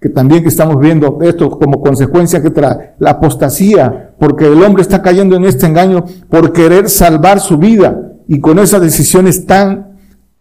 que 0.00 0.10
también 0.10 0.42
que 0.42 0.48
estamos 0.48 0.78
viendo 0.78 1.18
esto 1.22 1.50
como 1.50 1.80
consecuencia 1.80 2.42
que 2.42 2.50
trae 2.50 2.94
la 2.98 3.12
apostasía, 3.12 4.12
porque 4.18 4.46
el 4.46 4.62
hombre 4.62 4.82
está 4.82 5.02
cayendo 5.02 5.36
en 5.36 5.44
este 5.44 5.66
engaño 5.66 6.04
por 6.28 6.52
querer 6.52 6.88
salvar 6.88 7.40
su 7.40 7.56
vida 7.58 8.12
y 8.28 8.38
con 8.38 8.58
esas 8.58 8.82
decisiones 8.82 9.38
están 9.38 9.89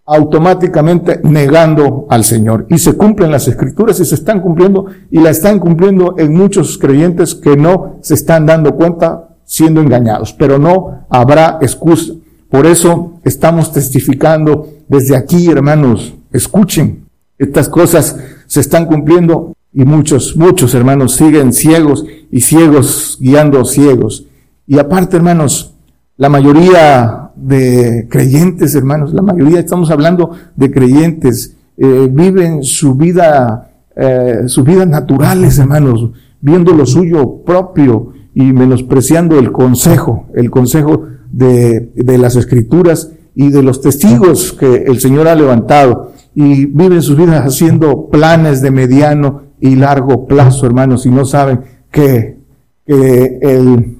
automáticamente 0.09 1.21
negando 1.23 2.07
al 2.09 2.23
Señor. 2.23 2.65
Y 2.69 2.79
se 2.79 2.93
cumplen 2.93 3.31
las 3.31 3.47
escrituras 3.47 3.99
y 3.99 4.05
se 4.05 4.15
están 4.15 4.41
cumpliendo 4.41 4.87
y 5.11 5.19
la 5.19 5.29
están 5.29 5.59
cumpliendo 5.59 6.15
en 6.17 6.33
muchos 6.33 6.77
creyentes 6.77 7.35
que 7.35 7.55
no 7.55 7.97
se 8.01 8.15
están 8.15 8.47
dando 8.47 8.75
cuenta 8.75 9.29
siendo 9.45 9.81
engañados, 9.81 10.33
pero 10.33 10.57
no 10.57 11.05
habrá 11.09 11.59
excusa. 11.61 12.13
Por 12.49 12.65
eso 12.65 13.19
estamos 13.23 13.71
testificando 13.71 14.67
desde 14.87 15.15
aquí, 15.15 15.47
hermanos, 15.47 16.15
escuchen, 16.33 17.05
estas 17.37 17.69
cosas 17.69 18.17
se 18.47 18.59
están 18.59 18.87
cumpliendo 18.87 19.53
y 19.71 19.85
muchos, 19.85 20.35
muchos 20.35 20.73
hermanos 20.73 21.13
siguen 21.13 21.53
ciegos 21.53 22.03
y 22.31 22.41
ciegos 22.41 23.17
guiando 23.19 23.63
ciegos. 23.65 24.25
Y 24.65 24.79
aparte, 24.79 25.17
hermanos, 25.17 25.75
la 26.17 26.29
mayoría 26.29 27.28
de 27.41 28.07
creyentes, 28.09 28.75
hermanos, 28.75 29.13
la 29.13 29.21
mayoría, 29.21 29.59
estamos 29.59 29.91
hablando 29.91 30.31
de 30.55 30.71
creyentes, 30.71 31.55
eh, 31.77 32.09
viven 32.11 32.63
su 32.63 32.95
vida, 32.95 33.71
eh, 33.95 34.43
sus 34.47 34.63
vidas 34.65 34.87
naturales, 34.87 35.57
hermanos, 35.59 36.11
viendo 36.41 36.73
lo 36.73 36.85
suyo 36.85 37.43
propio 37.45 38.13
y 38.33 38.53
menospreciando 38.53 39.39
el 39.39 39.51
consejo, 39.51 40.27
el 40.33 40.49
consejo 40.51 41.03
de, 41.31 41.91
de 41.95 42.17
las 42.17 42.35
escrituras 42.35 43.11
y 43.35 43.49
de 43.49 43.63
los 43.63 43.81
testigos 43.81 44.53
que 44.53 44.83
el 44.83 44.99
Señor 44.99 45.27
ha 45.27 45.35
levantado. 45.35 46.11
Y 46.35 46.65
viven 46.65 47.01
sus 47.01 47.17
vidas 47.17 47.45
haciendo 47.45 48.09
planes 48.09 48.61
de 48.61 48.71
mediano 48.71 49.49
y 49.59 49.75
largo 49.75 50.27
plazo, 50.27 50.65
hermanos, 50.65 51.05
y 51.05 51.09
no 51.09 51.25
saben 51.25 51.61
que, 51.91 52.37
el, 52.85 53.97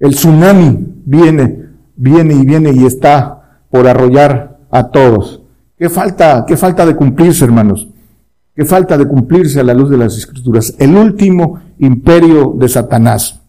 el 0.00 0.10
tsunami 0.10 0.94
viene, 1.04 1.65
viene 1.96 2.34
y 2.34 2.44
viene 2.44 2.72
y 2.72 2.84
está 2.84 3.60
por 3.70 3.86
arrollar 3.86 4.58
a 4.70 4.88
todos. 4.88 5.42
¿Qué 5.78 5.88
falta, 5.88 6.44
qué 6.46 6.56
falta 6.56 6.86
de 6.86 6.96
cumplirse, 6.96 7.44
hermanos? 7.44 7.88
¿Qué 8.54 8.64
falta 8.64 8.96
de 8.96 9.06
cumplirse 9.06 9.60
a 9.60 9.64
la 9.64 9.74
luz 9.74 9.90
de 9.90 9.98
las 9.98 10.16
escrituras? 10.16 10.74
El 10.78 10.96
último 10.96 11.60
imperio 11.78 12.54
de 12.58 12.68
Satanás. 12.68 13.42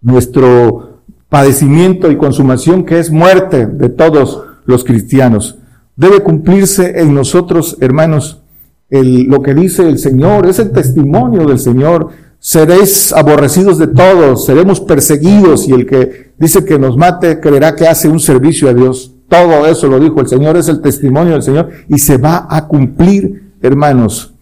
Nuestro 0.00 1.02
padecimiento 1.28 2.10
y 2.10 2.16
consumación 2.16 2.84
que 2.84 2.98
es 2.98 3.10
muerte 3.10 3.66
de 3.66 3.90
todos 3.90 4.42
los 4.64 4.84
cristianos. 4.84 5.58
Debe 5.96 6.20
cumplirse 6.20 7.00
en 7.00 7.14
nosotros, 7.14 7.76
hermanos, 7.80 8.40
el, 8.88 9.24
lo 9.24 9.42
que 9.42 9.54
dice 9.54 9.88
el 9.88 9.98
Señor, 9.98 10.46
es 10.46 10.58
el 10.58 10.72
testimonio 10.72 11.46
del 11.46 11.58
Señor. 11.58 12.08
Seréis 12.42 13.12
aborrecidos 13.12 13.76
de 13.76 13.86
todos, 13.86 14.46
seremos 14.46 14.80
perseguidos 14.80 15.68
y 15.68 15.72
el 15.72 15.86
que 15.86 16.32
dice 16.38 16.64
que 16.64 16.78
nos 16.78 16.96
mate 16.96 17.38
creerá 17.38 17.76
que 17.76 17.86
hace 17.86 18.08
un 18.08 18.18
servicio 18.18 18.70
a 18.70 18.74
Dios. 18.74 19.12
Todo 19.28 19.66
eso 19.66 19.86
lo 19.88 20.00
dijo 20.00 20.20
el 20.20 20.26
Señor, 20.26 20.56
es 20.56 20.68
el 20.68 20.80
testimonio 20.80 21.34
del 21.34 21.42
Señor 21.42 21.68
y 21.86 21.98
se 21.98 22.16
va 22.16 22.46
a 22.48 22.66
cumplir, 22.66 23.52
hermanos. 23.60 24.32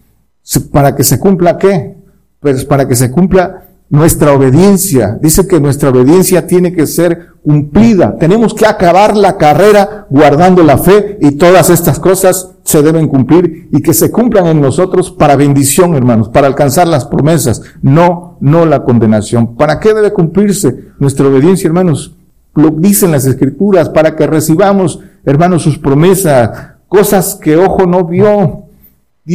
¿Para 0.71 0.95
que 0.95 1.03
se 1.03 1.19
cumpla 1.19 1.57
qué? 1.57 1.97
Pues 2.39 2.63
para 2.63 2.87
que 2.87 2.95
se 2.95 3.11
cumpla 3.11 3.65
nuestra 3.89 4.33
obediencia. 4.33 5.17
Dice 5.21 5.47
que 5.47 5.59
nuestra 5.59 5.89
obediencia 5.89 6.45
tiene 6.45 6.73
que 6.73 6.85
ser 6.85 7.29
cumplida. 7.43 8.17
Tenemos 8.17 8.53
que 8.53 8.65
acabar 8.65 9.17
la 9.17 9.37
carrera 9.37 10.05
guardando 10.09 10.63
la 10.63 10.77
fe 10.77 11.17
y 11.21 11.31
todas 11.31 11.69
estas 11.69 11.99
cosas 11.99 12.51
se 12.63 12.83
deben 12.83 13.07
cumplir 13.07 13.67
y 13.71 13.81
que 13.81 13.93
se 13.93 14.11
cumplan 14.11 14.47
en 14.47 14.61
nosotros 14.61 15.09
para 15.11 15.35
bendición, 15.35 15.95
hermanos, 15.95 16.29
para 16.29 16.47
alcanzar 16.47 16.87
las 16.87 17.05
promesas, 17.05 17.63
no, 17.81 18.37
no 18.41 18.65
la 18.65 18.83
condenación. 18.83 19.55
¿Para 19.55 19.79
qué 19.79 19.93
debe 19.93 20.13
cumplirse 20.13 20.91
nuestra 20.99 21.27
obediencia, 21.27 21.67
hermanos? 21.67 22.15
Lo 22.53 22.69
dicen 22.69 23.11
las 23.11 23.25
escrituras, 23.25 23.89
para 23.89 24.15
que 24.15 24.27
recibamos, 24.27 24.99
hermanos, 25.25 25.63
sus 25.63 25.79
promesas, 25.79 26.51
cosas 26.87 27.35
que 27.41 27.57
ojo 27.57 27.85
no 27.85 28.05
vio, 28.05 28.68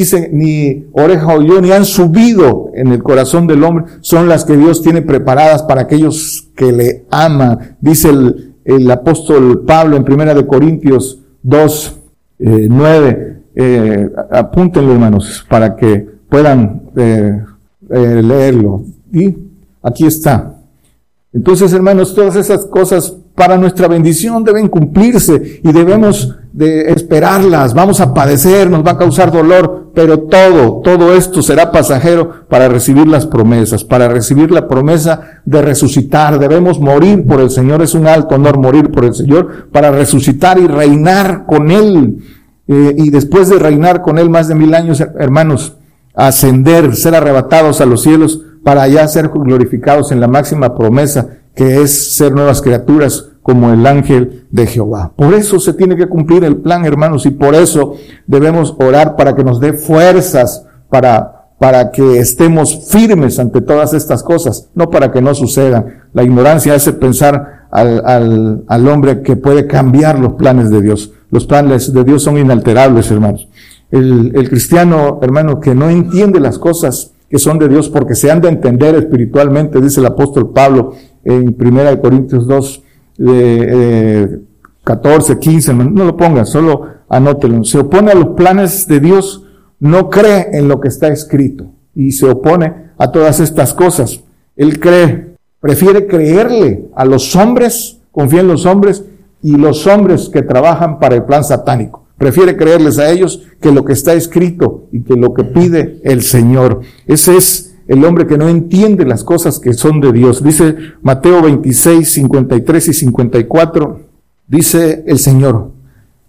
dice, 0.00 0.28
ni 0.32 0.86
oreja 0.92 1.34
oyó, 1.34 1.60
ni 1.60 1.70
han 1.70 1.84
subido 1.84 2.72
en 2.74 2.88
el 2.88 3.02
corazón 3.02 3.46
del 3.46 3.62
hombre, 3.62 3.84
son 4.00 4.28
las 4.28 4.44
que 4.44 4.56
Dios 4.56 4.82
tiene 4.82 5.02
preparadas 5.02 5.62
para 5.62 5.82
aquellos 5.82 6.48
que 6.56 6.72
le 6.72 7.04
aman. 7.10 7.76
Dice 7.80 8.10
el, 8.10 8.90
apóstol 8.90 9.64
Pablo 9.64 9.96
en 9.96 10.04
Primera 10.04 10.34
de 10.34 10.46
Corintios 10.46 11.20
2, 11.42 12.00
9, 12.38 13.08
eh, 13.10 13.42
eh, 13.54 14.10
apúntenlo 14.32 14.92
hermanos, 14.92 15.46
para 15.48 15.76
que 15.76 16.04
puedan 16.28 16.82
eh, 16.96 17.40
leerlo. 17.88 18.82
Y 19.12 19.36
aquí 19.80 20.06
está. 20.06 20.54
Entonces, 21.32 21.72
hermanos, 21.72 22.14
todas 22.14 22.36
esas 22.36 22.64
cosas 22.66 23.16
para 23.34 23.56
nuestra 23.56 23.88
bendición 23.88 24.44
deben 24.44 24.68
cumplirse 24.68 25.60
y 25.62 25.72
debemos 25.72 26.36
de 26.52 26.92
esperarlas. 26.92 27.74
Vamos 27.74 28.00
a 28.00 28.14
padecer, 28.14 28.70
nos 28.70 28.86
va 28.86 28.92
a 28.92 28.98
causar 28.98 29.32
dolor, 29.32 29.83
pero 29.94 30.18
todo, 30.20 30.80
todo 30.82 31.14
esto 31.14 31.40
será 31.40 31.70
pasajero 31.70 32.46
para 32.48 32.68
recibir 32.68 33.06
las 33.06 33.26
promesas, 33.26 33.84
para 33.84 34.08
recibir 34.08 34.50
la 34.50 34.66
promesa 34.66 35.40
de 35.44 35.62
resucitar. 35.62 36.38
Debemos 36.38 36.80
morir 36.80 37.24
por 37.26 37.40
el 37.40 37.50
Señor, 37.50 37.80
es 37.80 37.94
un 37.94 38.06
alto 38.06 38.34
honor 38.34 38.58
morir 38.58 38.90
por 38.90 39.04
el 39.04 39.14
Señor, 39.14 39.68
para 39.70 39.92
resucitar 39.92 40.58
y 40.58 40.66
reinar 40.66 41.46
con 41.46 41.70
Él. 41.70 42.18
Eh, 42.66 42.94
y 42.96 43.10
después 43.10 43.48
de 43.48 43.58
reinar 43.58 44.02
con 44.02 44.18
Él 44.18 44.30
más 44.30 44.48
de 44.48 44.56
mil 44.56 44.74
años, 44.74 45.00
hermanos, 45.00 45.76
ascender, 46.14 46.96
ser 46.96 47.14
arrebatados 47.14 47.80
a 47.80 47.86
los 47.86 48.02
cielos, 48.02 48.40
para 48.64 48.88
ya 48.88 49.06
ser 49.06 49.28
glorificados 49.28 50.10
en 50.10 50.20
la 50.20 50.26
máxima 50.26 50.74
promesa, 50.74 51.28
que 51.54 51.82
es 51.82 52.16
ser 52.16 52.32
nuevas 52.32 52.62
criaturas 52.62 53.26
como 53.44 53.70
el 53.74 53.86
ángel 53.86 54.46
de 54.50 54.66
Jehová. 54.66 55.12
Por 55.14 55.34
eso 55.34 55.60
se 55.60 55.74
tiene 55.74 55.96
que 55.96 56.08
cumplir 56.08 56.44
el 56.44 56.56
plan, 56.56 56.86
hermanos, 56.86 57.26
y 57.26 57.30
por 57.30 57.54
eso 57.54 57.92
debemos 58.26 58.74
orar 58.80 59.16
para 59.16 59.36
que 59.36 59.44
nos 59.44 59.60
dé 59.60 59.74
fuerzas 59.74 60.64
para, 60.88 61.50
para 61.58 61.90
que 61.90 62.20
estemos 62.20 62.88
firmes 62.88 63.38
ante 63.38 63.60
todas 63.60 63.92
estas 63.92 64.22
cosas, 64.22 64.70
no 64.74 64.88
para 64.88 65.12
que 65.12 65.20
no 65.20 65.34
sucedan. 65.34 66.04
La 66.14 66.22
ignorancia 66.22 66.72
hace 66.72 66.94
pensar 66.94 67.66
al, 67.70 68.02
al, 68.06 68.64
al 68.66 68.88
hombre 68.88 69.20
que 69.20 69.36
puede 69.36 69.66
cambiar 69.66 70.18
los 70.18 70.32
planes 70.32 70.70
de 70.70 70.80
Dios. 70.80 71.12
Los 71.30 71.44
planes 71.44 71.92
de 71.92 72.02
Dios 72.02 72.22
son 72.22 72.38
inalterables, 72.38 73.10
hermanos. 73.10 73.50
El, 73.90 74.32
el 74.34 74.48
cristiano, 74.48 75.18
hermano, 75.20 75.60
que 75.60 75.74
no 75.74 75.90
entiende 75.90 76.40
las 76.40 76.58
cosas 76.58 77.12
que 77.28 77.38
son 77.38 77.58
de 77.58 77.68
Dios 77.68 77.90
porque 77.90 78.14
se 78.14 78.30
han 78.30 78.40
de 78.40 78.48
entender 78.48 78.94
espiritualmente, 78.94 79.82
dice 79.82 80.00
el 80.00 80.06
apóstol 80.06 80.50
Pablo 80.54 80.94
en 81.24 81.54
1 81.60 82.00
Corintios 82.00 82.46
2, 82.46 82.83
eh, 83.18 84.40
14, 84.84 85.38
15, 85.38 85.74
no 85.74 86.04
lo 86.04 86.16
ponga, 86.16 86.44
solo 86.44 86.86
anótelo. 87.08 87.64
Se 87.64 87.78
opone 87.78 88.12
a 88.12 88.14
los 88.14 88.28
planes 88.36 88.86
de 88.86 89.00
Dios, 89.00 89.44
no 89.80 90.10
cree 90.10 90.48
en 90.52 90.68
lo 90.68 90.80
que 90.80 90.88
está 90.88 91.08
escrito 91.08 91.66
y 91.94 92.12
se 92.12 92.26
opone 92.26 92.92
a 92.98 93.10
todas 93.10 93.40
estas 93.40 93.74
cosas. 93.74 94.20
Él 94.56 94.80
cree, 94.80 95.36
prefiere 95.60 96.06
creerle 96.06 96.86
a 96.94 97.04
los 97.04 97.34
hombres, 97.36 97.98
confía 98.12 98.40
en 98.40 98.48
los 98.48 98.66
hombres 98.66 99.04
y 99.42 99.56
los 99.56 99.86
hombres 99.86 100.28
que 100.28 100.42
trabajan 100.42 100.98
para 100.98 101.16
el 101.16 101.24
plan 101.24 101.44
satánico. 101.44 102.04
Prefiere 102.16 102.56
creerles 102.56 102.98
a 102.98 103.10
ellos 103.10 103.42
que 103.60 103.72
lo 103.72 103.84
que 103.84 103.92
está 103.92 104.14
escrito 104.14 104.86
y 104.92 105.02
que 105.02 105.14
lo 105.14 105.34
que 105.34 105.44
pide 105.44 106.00
el 106.04 106.22
Señor. 106.22 106.80
Ese 107.06 107.36
es 107.36 107.73
el 107.86 108.04
hombre 108.04 108.26
que 108.26 108.38
no 108.38 108.48
entiende 108.48 109.04
las 109.04 109.24
cosas 109.24 109.58
que 109.58 109.74
son 109.74 110.00
de 110.00 110.12
Dios. 110.12 110.42
Dice 110.42 110.74
Mateo 111.02 111.42
26, 111.42 112.12
53 112.12 112.88
y 112.88 112.92
54, 112.92 114.00
dice 114.46 115.04
el 115.06 115.18
Señor, 115.18 115.70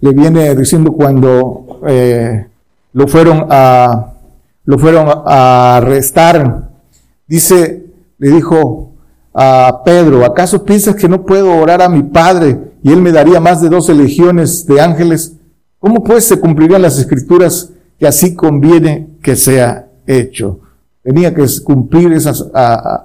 le 0.01 0.11
viene 0.11 0.55
diciendo 0.55 0.91
cuando 0.91 1.81
eh, 1.87 2.47
lo 2.93 3.07
fueron 3.07 3.47
a 3.49 4.11
lo 4.65 4.79
fueron 4.79 5.07
a 5.25 5.77
arrestar, 5.77 6.71
dice, 7.27 7.85
le 8.17 8.31
dijo 8.31 8.93
a 9.33 9.81
Pedro, 9.85 10.25
¿acaso 10.25 10.63
piensas 10.65 10.95
que 10.95 11.07
no 11.07 11.23
puedo 11.23 11.55
orar 11.55 11.81
a 11.81 11.89
mi 11.89 12.01
Padre 12.01 12.59
y 12.81 12.91
él 12.91 13.01
me 13.01 13.11
daría 13.11 13.39
más 13.39 13.61
de 13.61 13.69
doce 13.69 13.93
legiones 13.93 14.65
de 14.65 14.81
ángeles? 14.81 15.33
¿Cómo 15.79 16.03
pues 16.03 16.25
se 16.25 16.39
cumplirían 16.39 16.81
las 16.81 16.97
escrituras 16.97 17.69
que 17.99 18.07
así 18.07 18.33
conviene 18.33 19.07
que 19.21 19.35
sea 19.35 19.87
hecho? 20.07 20.61
Tenía 21.05 21.35
que 21.35 21.45
cumplir 21.63 22.11
esas, 22.13 22.49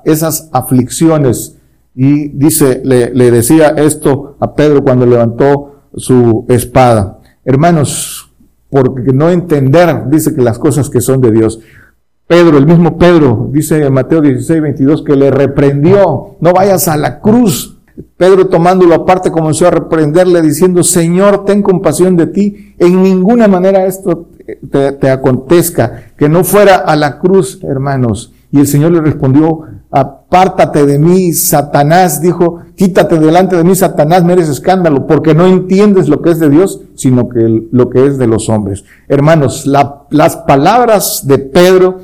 esas 0.07 0.49
aflicciones. 0.53 1.59
Y 1.95 2.29
dice, 2.29 2.81
le, 2.83 3.15
le 3.15 3.31
decía 3.31 3.75
esto 3.77 4.37
a 4.41 4.55
Pedro 4.55 4.83
cuando 4.83 5.05
levantó 5.05 5.83
su 5.95 6.47
espada. 6.49 7.19
Hermanos, 7.45 8.33
porque 8.71 9.13
no 9.13 9.29
entender, 9.29 10.09
dice 10.09 10.35
que 10.35 10.41
las 10.41 10.59
cosas 10.59 10.89
que 10.89 11.03
son 11.03 11.21
de 11.21 11.31
Dios. 11.31 11.61
Pedro, 12.27 12.57
el 12.57 12.67
mismo 12.67 12.97
Pedro, 12.97 13.51
dice 13.53 13.85
en 13.85 13.93
Mateo 13.93 14.23
16, 14.23 14.63
22, 14.63 15.03
que 15.03 15.15
le 15.15 15.31
reprendió, 15.31 16.37
no 16.41 16.53
vayas 16.55 16.89
a 16.89 16.97
la 16.97 17.21
cruz. 17.21 17.77
Pedro 18.17 18.47
tomándolo 18.47 18.95
aparte 18.95 19.31
comenzó 19.31 19.67
a 19.67 19.73
reprenderle 19.73 20.41
diciendo, 20.41 20.83
Señor, 20.83 21.45
ten 21.45 21.61
compasión 21.61 22.17
de 22.17 22.29
ti. 22.29 22.75
En 22.79 23.03
ninguna 23.03 23.47
manera 23.47 23.85
esto 23.85 24.30
te, 24.71 25.11
acontezca, 25.11 26.05
que 26.17 26.29
no 26.29 26.45
fuera 26.45 26.77
a 26.77 26.97
la 26.97 27.19
cruz, 27.19 27.61
hermanos. 27.63 28.33
Y 28.53 28.61
el 28.61 28.67
Señor 28.67 28.93
le 28.93 29.01
respondió, 29.01 29.61
apártate 29.91 30.87
de 30.87 30.99
mí, 30.99 31.33
Satanás, 31.33 32.21
dijo, 32.21 32.61
quítate 32.75 33.19
delante 33.19 33.57
de 33.57 33.65
mí, 33.65 33.75
Satanás, 33.75 34.25
me 34.25 34.33
eres 34.33 34.49
escándalo, 34.49 35.07
porque 35.07 35.35
no 35.35 35.47
entiendes 35.47 36.09
lo 36.09 36.23
que 36.23 36.31
es 36.31 36.39
de 36.39 36.51
Dios, 36.51 36.81
sino 36.95 37.29
que 37.29 37.69
lo 37.71 37.91
que 37.91 38.07
es 38.07 38.19
de 38.19 38.27
los 38.27 38.49
hombres. 38.49 38.85
Hermanos, 39.09 39.67
las 39.67 40.37
palabras 40.37 41.27
de 41.27 41.39
Pedro 41.39 42.01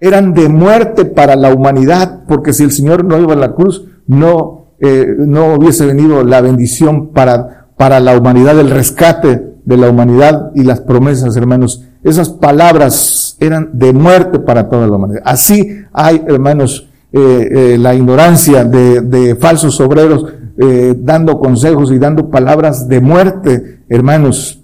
eran 0.00 0.34
de 0.34 0.48
muerte 0.48 1.04
para 1.04 1.36
la 1.36 1.52
humanidad, 1.52 2.24
porque 2.28 2.52
si 2.52 2.62
el 2.62 2.72
Señor 2.72 3.04
no 3.04 3.18
iba 3.18 3.32
a 3.32 3.36
la 3.36 3.54
cruz, 3.54 3.84
no, 4.06 4.72
eh, 4.80 5.14
no 5.18 5.54
hubiese 5.54 5.86
venido 5.86 6.22
la 6.24 6.40
bendición 6.40 7.08
para, 7.08 7.68
para 7.76 8.00
la 8.00 8.16
humanidad, 8.16 8.58
el 8.58 8.70
rescate 8.70 9.56
de 9.64 9.76
la 9.76 9.88
humanidad 9.88 10.52
y 10.54 10.64
las 10.64 10.80
promesas, 10.80 11.36
hermanos, 11.36 11.85
esas 12.06 12.28
palabras 12.28 13.36
eran 13.40 13.70
de 13.72 13.92
muerte 13.92 14.38
para 14.38 14.68
toda 14.68 14.86
la 14.86 14.94
humanidad. 14.94 15.22
Así 15.24 15.80
hay, 15.92 16.22
hermanos, 16.28 16.88
eh, 17.12 17.48
eh, 17.74 17.78
la 17.78 17.96
ignorancia 17.96 18.64
de, 18.64 19.36
falsos 19.40 19.80
obreros 19.80 20.24
eh, 20.56 20.94
dando 20.96 21.40
consejos 21.40 21.90
y 21.90 21.98
dando 21.98 22.30
palabras 22.30 22.86
de 22.86 23.00
muerte, 23.00 23.80
hermanos. 23.88 24.62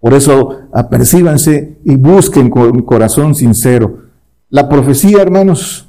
Por 0.00 0.12
eso 0.12 0.58
apercíbanse 0.72 1.78
y 1.84 1.94
busquen 1.94 2.50
con 2.50 2.82
corazón 2.82 3.36
sincero. 3.36 3.98
La 4.50 4.68
profecía, 4.68 5.22
hermanos, 5.22 5.88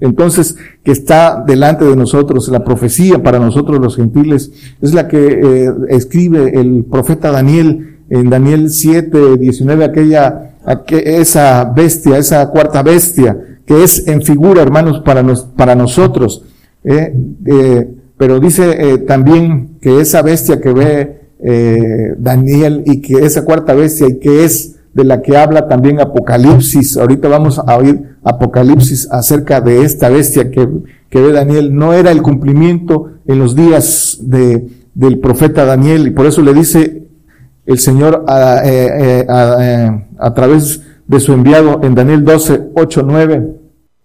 entonces, 0.00 0.56
que 0.82 0.90
está 0.90 1.44
delante 1.46 1.84
de 1.84 1.94
nosotros, 1.94 2.48
la 2.48 2.64
profecía 2.64 3.22
para 3.22 3.38
nosotros 3.38 3.78
los 3.80 3.94
gentiles, 3.94 4.50
es 4.80 4.92
la 4.92 5.06
que 5.06 5.70
escribe 5.88 6.58
el 6.58 6.84
profeta 6.84 7.30
Daniel 7.30 7.91
en 8.14 8.30
Daniel 8.30 8.70
7, 8.70 9.36
19, 9.38 9.84
aquella, 9.84 10.56
esa 10.88 11.64
bestia, 11.64 12.18
esa 12.18 12.48
cuarta 12.50 12.82
bestia 12.82 13.36
que 13.64 13.82
es 13.82 14.06
en 14.06 14.22
figura, 14.22 14.60
hermanos, 14.60 15.00
para, 15.04 15.22
nos, 15.22 15.44
para 15.44 15.74
nosotros. 15.74 16.44
Eh, 16.84 17.14
eh, 17.46 17.88
pero 18.18 18.38
dice 18.38 18.98
también 19.06 19.78
que 19.80 20.00
esa 20.00 20.22
bestia 20.22 20.60
que 20.60 20.72
ve 20.72 22.14
Daniel 22.18 22.84
y 22.86 23.00
que 23.00 23.24
esa 23.24 23.44
cuarta 23.44 23.74
bestia 23.74 24.06
y 24.08 24.18
que 24.18 24.44
es 24.44 24.76
de 24.94 25.04
la 25.04 25.22
que 25.22 25.36
habla 25.36 25.68
también 25.68 26.00
Apocalipsis. 26.00 26.96
Ahorita 26.96 27.28
vamos 27.28 27.58
a 27.58 27.76
oír 27.76 28.16
Apocalipsis 28.22 29.08
acerca 29.10 29.60
de 29.60 29.82
esta 29.82 30.08
bestia 30.08 30.50
que, 30.50 30.68
que 31.08 31.20
ve 31.20 31.32
Daniel. 31.32 31.74
No 31.74 31.94
era 31.94 32.10
el 32.10 32.22
cumplimiento 32.22 33.10
en 33.26 33.38
los 33.38 33.54
días 33.56 34.18
de, 34.20 34.68
del 34.94 35.18
profeta 35.18 35.64
Daniel 35.64 36.06
y 36.06 36.10
por 36.10 36.26
eso 36.26 36.42
le 36.42 36.52
dice 36.52 37.01
el 37.66 37.78
Señor 37.78 38.24
a, 38.26 38.62
eh, 38.64 38.86
eh, 38.86 39.26
eh, 39.28 40.04
a, 40.18 40.34
través 40.34 40.82
de 41.06 41.20
su 41.20 41.32
enviado 41.32 41.80
en 41.82 41.94
Daniel 41.94 42.24
12, 42.24 42.70
8, 42.74 43.02
9. 43.06 43.56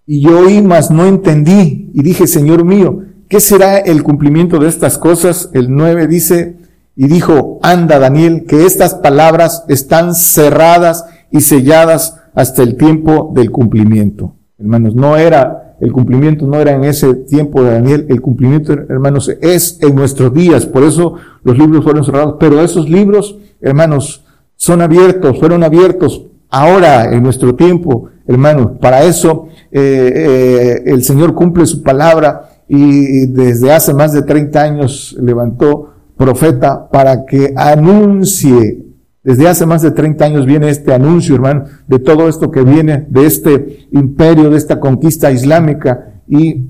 Y 0.05 0.21
yo 0.21 0.39
oí, 0.39 0.61
mas 0.61 0.91
no 0.91 1.05
entendí 1.05 1.91
y 1.93 2.03
dije, 2.03 2.27
Señor 2.27 2.63
mío, 2.63 3.01
¿qué 3.27 3.39
será 3.39 3.77
el 3.79 4.03
cumplimiento 4.03 4.59
de 4.59 4.69
estas 4.69 4.97
cosas? 4.97 5.49
El 5.53 5.73
9 5.75 6.07
dice, 6.07 6.57
y 6.95 7.07
dijo, 7.07 7.59
anda 7.61 7.99
Daniel, 7.99 8.45
que 8.47 8.65
estas 8.65 8.95
palabras 8.95 9.65
están 9.67 10.15
cerradas 10.15 11.05
y 11.31 11.41
selladas 11.41 12.19
hasta 12.33 12.63
el 12.63 12.75
tiempo 12.77 13.31
del 13.35 13.51
cumplimiento. 13.51 14.35
Hermanos, 14.57 14.95
no 14.95 15.17
era, 15.17 15.75
el 15.79 15.91
cumplimiento 15.91 16.47
no 16.47 16.57
era 16.59 16.71
en 16.71 16.83
ese 16.83 17.13
tiempo 17.13 17.61
de 17.61 17.71
Daniel, 17.71 18.05
el 18.09 18.21
cumplimiento, 18.21 18.73
hermanos, 18.73 19.29
es 19.41 19.79
en 19.81 19.95
nuestros 19.95 20.33
días, 20.33 20.65
por 20.65 20.83
eso 20.83 21.15
los 21.43 21.57
libros 21.57 21.83
fueron 21.83 22.03
cerrados, 22.03 22.35
pero 22.39 22.61
esos 22.61 22.89
libros, 22.89 23.37
hermanos, 23.61 24.25
son 24.55 24.81
abiertos, 24.81 25.39
fueron 25.39 25.63
abiertos 25.63 26.25
ahora 26.49 27.13
en 27.13 27.23
nuestro 27.23 27.55
tiempo, 27.55 28.09
hermanos, 28.27 28.71
para 28.79 29.03
eso 29.03 29.47
eh, 29.71 30.11
eh, 30.15 30.83
el 30.85 31.03
Señor 31.03 31.33
cumple 31.33 31.65
su 31.65 31.83
palabra 31.83 32.49
y 32.67 33.27
desde 33.27 33.71
hace 33.71 33.93
más 33.93 34.13
de 34.13 34.23
30 34.23 34.61
años 34.61 35.15
levantó 35.19 35.93
profeta 36.17 36.89
para 36.89 37.25
que 37.25 37.53
anuncie. 37.55 38.83
Desde 39.23 39.47
hace 39.47 39.65
más 39.65 39.81
de 39.81 39.91
30 39.91 40.25
años 40.25 40.45
viene 40.45 40.69
este 40.69 40.93
anuncio, 40.93 41.35
hermano, 41.35 41.65
de 41.87 41.99
todo 41.99 42.27
esto 42.29 42.49
que 42.49 42.63
viene, 42.63 43.05
de 43.09 43.25
este 43.25 43.87
imperio, 43.91 44.49
de 44.49 44.57
esta 44.57 44.79
conquista 44.79 45.31
islámica 45.31 46.21
y 46.27 46.65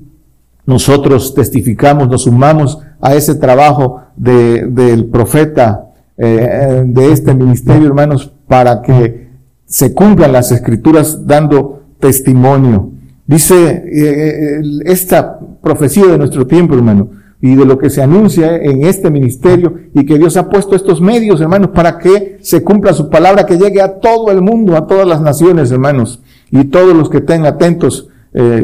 nosotros 0.66 1.34
testificamos, 1.34 2.08
nos 2.08 2.24
sumamos 2.24 2.78
a 3.00 3.14
ese 3.14 3.36
trabajo 3.36 4.02
de, 4.16 4.66
del 4.66 5.06
profeta, 5.06 5.87
eh, 6.20 6.82
de 6.84 7.12
este 7.12 7.32
ministerio, 7.32 7.86
hermanos, 7.86 8.32
para 8.48 8.82
que 8.82 9.28
se 9.66 9.94
cumplan 9.94 10.32
las 10.32 10.50
escrituras 10.50 11.24
dando 11.28 11.82
testimonio. 12.00 12.90
Dice 13.24 13.54
eh, 13.54 13.82
eh, 13.92 14.62
esta 14.86 15.38
profecía 15.62 16.06
de 16.06 16.18
nuestro 16.18 16.44
tiempo, 16.44 16.74
hermano, 16.74 17.10
y 17.40 17.54
de 17.54 17.64
lo 17.64 17.78
que 17.78 17.88
se 17.88 18.02
anuncia 18.02 18.56
en 18.56 18.84
este 18.84 19.10
ministerio 19.10 19.74
y 19.94 20.04
que 20.04 20.18
Dios 20.18 20.36
ha 20.36 20.50
puesto 20.50 20.74
estos 20.74 21.00
medios, 21.00 21.40
hermanos, 21.40 21.70
para 21.72 21.98
que 21.98 22.38
se 22.40 22.64
cumpla 22.64 22.94
su 22.94 23.08
palabra, 23.08 23.46
que 23.46 23.56
llegue 23.56 23.80
a 23.80 24.00
todo 24.00 24.32
el 24.32 24.42
mundo, 24.42 24.76
a 24.76 24.88
todas 24.88 25.06
las 25.06 25.20
naciones, 25.20 25.70
hermanos, 25.70 26.20
y 26.50 26.64
todos 26.64 26.96
los 26.96 27.10
que 27.10 27.18
estén 27.18 27.46
atentos, 27.46 28.08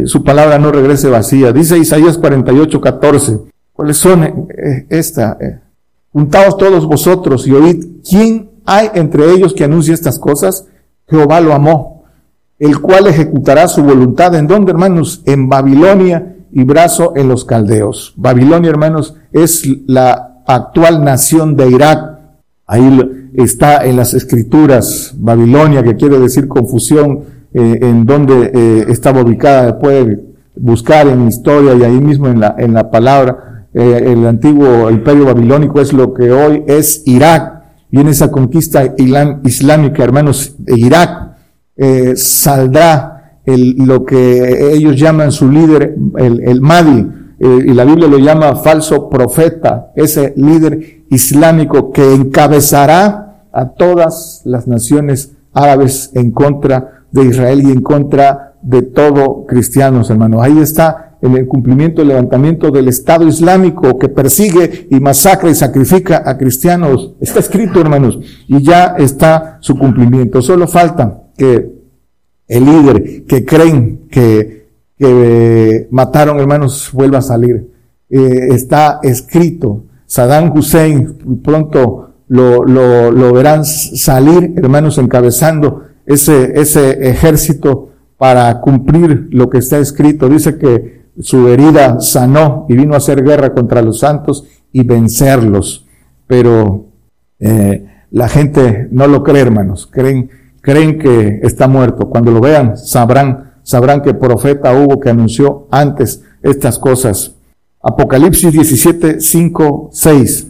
su 0.05 0.23
palabra 0.23 0.59
no 0.59 0.71
regrese 0.71 1.09
vacía. 1.09 1.53
Dice 1.53 1.79
Isaías 1.79 2.19
48, 2.19 2.81
14. 2.81 3.39
¿Cuáles 3.73 3.97
son 3.97 4.49
esta? 4.89 5.37
Juntaos 6.15 6.57
todos 6.57 6.87
vosotros 6.87 7.45
y 7.49 7.53
oíd, 7.53 7.87
¿quién 8.09 8.49
hay 8.65 8.89
entre 8.95 9.33
ellos 9.33 9.53
que 9.53 9.65
anuncie 9.65 9.93
estas 9.93 10.21
cosas? 10.21 10.65
Jehová 11.09 11.41
lo 11.41 11.53
amó, 11.53 12.05
el 12.57 12.81
cual 12.81 13.09
ejecutará 13.09 13.67
su 13.67 13.83
voluntad. 13.83 14.33
¿En 14.37 14.47
dónde, 14.47 14.71
hermanos? 14.71 15.23
En 15.25 15.49
Babilonia 15.49 16.37
y 16.53 16.63
brazo 16.63 17.15
en 17.17 17.27
los 17.27 17.45
caldeos. 17.45 18.15
Babilonia, 18.17 18.71
hermanos, 18.71 19.17
es 19.33 19.69
la 19.89 20.43
actual 20.47 21.03
nación 21.03 21.57
de 21.57 21.69
Irak. 21.69 22.21
Ahí 22.65 23.31
está 23.35 23.85
en 23.85 23.97
las 23.97 24.15
escrituras 24.15 25.15
Babilonia, 25.19 25.83
que 25.83 25.97
quiere 25.97 26.21
decir 26.21 26.47
confusión, 26.47 27.25
eh, 27.53 27.81
en 27.83 28.07
donde 28.07 28.53
eh, 28.55 28.85
estaba 28.89 29.23
ubicada, 29.23 29.81
puede 29.81 30.23
buscar 30.55 31.09
en 31.09 31.27
historia 31.27 31.75
y 31.75 31.83
ahí 31.83 32.01
mismo 32.01 32.29
en 32.29 32.39
la, 32.39 32.55
en 32.57 32.73
la 32.73 32.89
palabra, 32.89 33.54
eh, 33.75 34.13
el 34.13 34.27
antiguo 34.27 34.91
imperio 34.91 35.27
babilónico 35.27 35.81
es 35.81 35.93
lo 35.93 36.15
que 36.15 36.31
hoy 36.31 36.65
es 36.67 37.03
Irak. 37.07 37.63
Y 37.91 38.01
en 38.01 38.09
esa 38.09 38.31
conquista 38.31 38.95
islámica, 38.97 40.03
hermanos, 40.03 40.57
de 40.59 40.79
Irak 40.79 41.37
saldrá 42.17 43.39
lo 43.47 44.05
que 44.05 44.73
ellos 44.75 44.97
llaman 44.97 45.31
su 45.31 45.49
líder, 45.51 45.95
el, 46.17 46.41
el 46.41 46.61
Mahdi, 46.61 47.07
eh, 47.39 47.65
y 47.67 47.75
la 47.75 47.85
Biblia 47.85 48.09
lo 48.09 48.19
llama 48.19 48.57
falso 48.57 49.11
profeta, 49.11 49.93
ese 49.97 50.33
líder 50.37 51.05
islámico 51.11 51.91
que 51.91 52.15
encabezará 52.15 53.49
a 53.53 53.69
todas 53.71 54.43
las 54.45 54.67
naciones 54.67 55.33
árabes 55.53 56.11
en 56.15 56.31
contra 56.31 57.05
de 57.11 57.27
Israel 57.27 57.63
y 57.63 57.71
en 57.71 57.83
contra 57.83 58.55
de 58.63 58.83
todo 58.83 59.45
cristianos, 59.47 60.11
hermano. 60.11 60.41
Ahí 60.43 60.59
está 60.59 61.14
el 61.33 61.47
cumplimiento, 61.47 62.03
el 62.03 62.09
levantamiento 62.09 62.71
del 62.71 62.89
Estado 62.89 63.27
Islámico 63.27 63.99
que 63.99 64.09
persigue 64.09 64.87
y 64.91 65.01
masacra 65.01 65.51
y 65.51 65.55
sacrifica 65.55 66.23
a 66.25 66.37
cristianos. 66.37 67.15
Está 67.21 67.41
escrito, 67.41 67.81
hermanos, 67.81 68.19
y 68.47 68.63
ya 68.63 68.97
está 68.99 69.59
su 69.61 69.79
cumplimiento. 69.79 70.43
Solo 70.43 70.69
falta 70.69 71.23
que 71.37 71.73
el 72.47 72.65
líder 72.65 73.25
que 73.25 73.45
creen 73.45 74.07
que, 74.11 74.69
que 74.99 75.89
mataron 75.91 76.39
hermanos 76.39 76.91
vuelva 76.93 77.19
a 77.19 77.23
salir. 77.23 77.71
Eh, 78.11 78.49
está 78.51 79.01
escrito, 79.03 79.85
Saddam 80.07 80.57
Hussein 80.57 81.41
pronto 81.43 82.11
lo, 82.29 83.33
verán 83.33 83.65
salir, 83.65 84.55
hermanos, 84.57 84.99
encabezando 84.99 85.85
ese 86.07 87.09
ejército 87.09 87.91
para 88.17 88.61
cumplir 88.61 89.29
lo 89.31 89.51
que 89.51 89.59
está 89.59 89.79
escrito. 89.79 90.29
Dice 90.29 90.59
que 90.59 91.04
su 91.21 91.49
herida 91.49 92.01
sanó 92.01 92.67
y 92.69 92.77
vino 92.77 92.95
a 92.95 92.99
hacer 92.99 93.23
guerra 93.23 93.55
contra 93.55 93.83
los 93.83 94.01
santos 94.01 94.45
y 94.73 94.83
vencerlos. 94.83 95.87
Pero 96.27 96.87
eh, 97.39 97.87
la 98.11 98.29
gente 98.29 98.89
no 98.91 99.07
lo 99.07 99.23
cree, 99.23 99.43
hermanos. 99.43 99.89
Creen 99.91 100.31
creen 100.65 100.99
que 100.99 101.41
está 101.43 101.69
muerto. 101.69 102.09
Cuando 102.09 102.33
lo 102.33 102.41
vean, 102.41 102.77
sabrán, 102.79 103.53
sabrán 103.63 104.01
que 104.01 104.15
profeta 104.15 104.73
hubo 104.73 104.99
que 104.99 105.11
anunció 105.11 105.69
antes 105.71 106.23
estas 106.43 106.79
cosas. 106.79 107.35
Apocalipsis 107.83 108.51
17, 108.51 109.21
5, 109.21 109.91
6. 109.93 110.47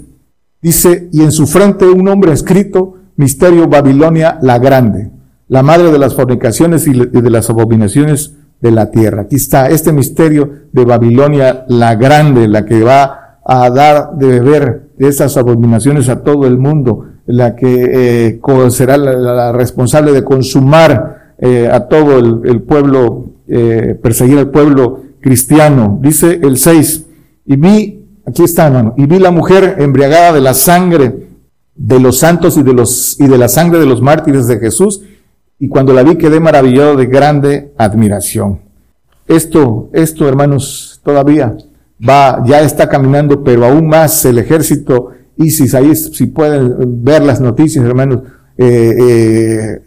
Dice, 0.62 1.08
y 1.12 1.20
en 1.20 1.32
su 1.32 1.48
frente 1.48 1.84
un 1.84 2.08
hombre 2.08 2.32
escrito, 2.32 2.94
misterio 3.16 3.68
Babilonia 3.68 4.38
la 4.40 4.58
grande, 4.58 5.10
la 5.48 5.62
madre 5.64 5.90
de 5.90 5.98
las 5.98 6.14
fornicaciones 6.14 6.86
y 6.86 6.92
de 6.94 7.30
las 7.30 7.50
abominaciones 7.50 8.36
de 8.64 8.70
la 8.70 8.90
tierra. 8.90 9.22
Aquí 9.22 9.36
está 9.36 9.68
este 9.68 9.92
misterio 9.92 10.50
de 10.72 10.86
Babilonia 10.86 11.66
la 11.68 11.96
grande, 11.96 12.48
la 12.48 12.64
que 12.64 12.82
va 12.82 13.38
a 13.44 13.68
dar 13.68 14.14
de 14.14 14.26
beber 14.26 14.88
esas 14.98 15.36
abominaciones 15.36 16.08
a 16.08 16.22
todo 16.22 16.46
el 16.46 16.56
mundo 16.56 17.04
la 17.26 17.56
que 17.56 18.38
eh, 18.38 18.70
será 18.70 18.96
la, 18.96 19.52
responsable 19.52 20.12
de 20.12 20.24
consumar 20.24 21.34
eh, 21.38 21.68
a 21.70 21.88
todo 21.88 22.18
el, 22.18 22.62
pueblo, 22.62 23.26
eh, 23.48 23.98
perseguir 24.02 24.38
al 24.38 24.50
pueblo 24.50 25.02
cristiano. 25.20 25.98
Dice 26.00 26.40
el 26.42 26.56
6, 26.56 27.06
y 27.44 27.56
vi, 27.56 28.06
aquí 28.26 28.44
está 28.44 28.68
hermano, 28.68 28.94
y 28.96 29.04
vi 29.04 29.18
la 29.18 29.30
mujer 29.30 29.76
embriagada 29.78 30.32
de 30.32 30.40
la 30.40 30.54
sangre 30.54 31.28
de 31.74 32.00
los 32.00 32.18
santos 32.18 32.56
y 32.56 32.62
de 32.62 32.72
los, 32.72 33.20
y 33.20 33.26
de 33.26 33.36
la 33.36 33.48
sangre 33.48 33.78
de 33.78 33.86
los 33.86 34.00
mártires 34.00 34.46
de 34.46 34.58
Jesús, 34.58 35.02
y 35.58 35.68
cuando 35.68 35.92
la 35.92 36.02
vi 36.02 36.16
quedé 36.16 36.40
maravillado 36.40 36.96
de 36.96 37.06
grande 37.06 37.72
admiración. 37.78 38.60
Esto, 39.26 39.88
esto 39.92 40.28
hermanos, 40.28 41.00
todavía 41.04 41.56
va, 42.06 42.42
ya 42.44 42.60
está 42.60 42.88
caminando, 42.88 43.42
pero 43.42 43.64
aún 43.64 43.86
más 43.86 44.24
el 44.24 44.38
ejército 44.38 45.10
ISIS, 45.36 45.74
ahí 45.74 45.94
si 45.94 46.26
pueden 46.26 47.04
ver 47.04 47.22
las 47.22 47.40
noticias, 47.40 47.84
hermanos, 47.84 48.20
eh, 48.56 48.94
eh, 48.98 49.82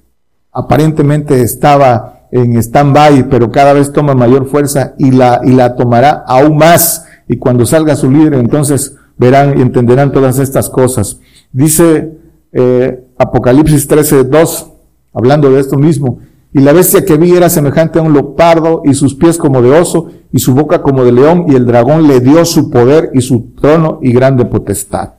aparentemente 0.52 1.42
estaba 1.42 2.28
en 2.32 2.58
stand-by, 2.58 3.30
pero 3.30 3.52
cada 3.52 3.74
vez 3.74 3.94
toma 3.94 4.14
mayor 4.14 4.48
fuerza 4.50 4.94
y 4.98 5.12
la, 5.12 5.42
y 5.44 5.52
la 5.52 5.76
tomará 5.76 6.24
aún 6.28 6.58
más. 6.58 7.06
Y 7.28 7.38
cuando 7.38 7.66
salga 7.66 7.96
su 7.96 8.10
líder, 8.10 8.34
entonces 8.36 8.96
verán 9.18 9.58
y 9.58 9.62
entenderán 9.62 10.12
todas 10.12 10.40
estas 10.40 10.70
cosas. 10.70 11.20
Dice 11.52 12.12
eh, 12.52 13.04
Apocalipsis 13.18 13.88
13, 13.88 14.26
2, 14.26 14.72
hablando 15.18 15.52
de 15.52 15.60
esto 15.60 15.78
mismo, 15.78 16.20
y 16.54 16.60
la 16.60 16.74
bestia 16.74 17.06
que 17.06 17.18
vi 17.18 17.36
era 17.36 17.50
semejante 17.50 18.00
a 18.00 18.02
un 18.02 18.14
leopardo 18.14 18.82
y 18.86 18.94
sus 18.94 19.16
pies 19.16 19.38
como 19.38 19.62
de 19.62 19.72
oso 19.72 20.08
y 20.32 20.40
su 20.40 20.54
boca 20.54 20.82
como 20.82 21.04
de 21.04 21.12
león 21.12 21.46
y 21.48 21.56
el 21.56 21.66
dragón 21.66 22.08
le 22.08 22.20
dio 22.20 22.46
su 22.46 22.70
poder 22.70 23.12
y 23.14 23.22
su 23.22 23.52
trono 23.60 24.00
y 24.02 24.12
grande 24.12 24.46
potestad. 24.46 25.14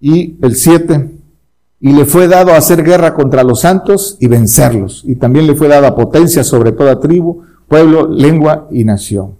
Y 0.00 0.38
el 0.42 0.54
7, 0.54 1.10
y 1.80 1.92
le 1.92 2.04
fue 2.04 2.28
dado 2.28 2.52
hacer 2.52 2.84
guerra 2.84 3.14
contra 3.14 3.42
los 3.42 3.60
santos 3.60 4.16
y 4.20 4.28
vencerlos. 4.28 5.02
Y 5.06 5.16
también 5.16 5.46
le 5.46 5.54
fue 5.54 5.68
dada 5.68 5.94
potencia 5.94 6.44
sobre 6.44 6.72
toda 6.72 7.00
tribu, 7.00 7.42
pueblo, 7.68 8.08
lengua 8.08 8.68
y 8.70 8.84
nación. 8.84 9.36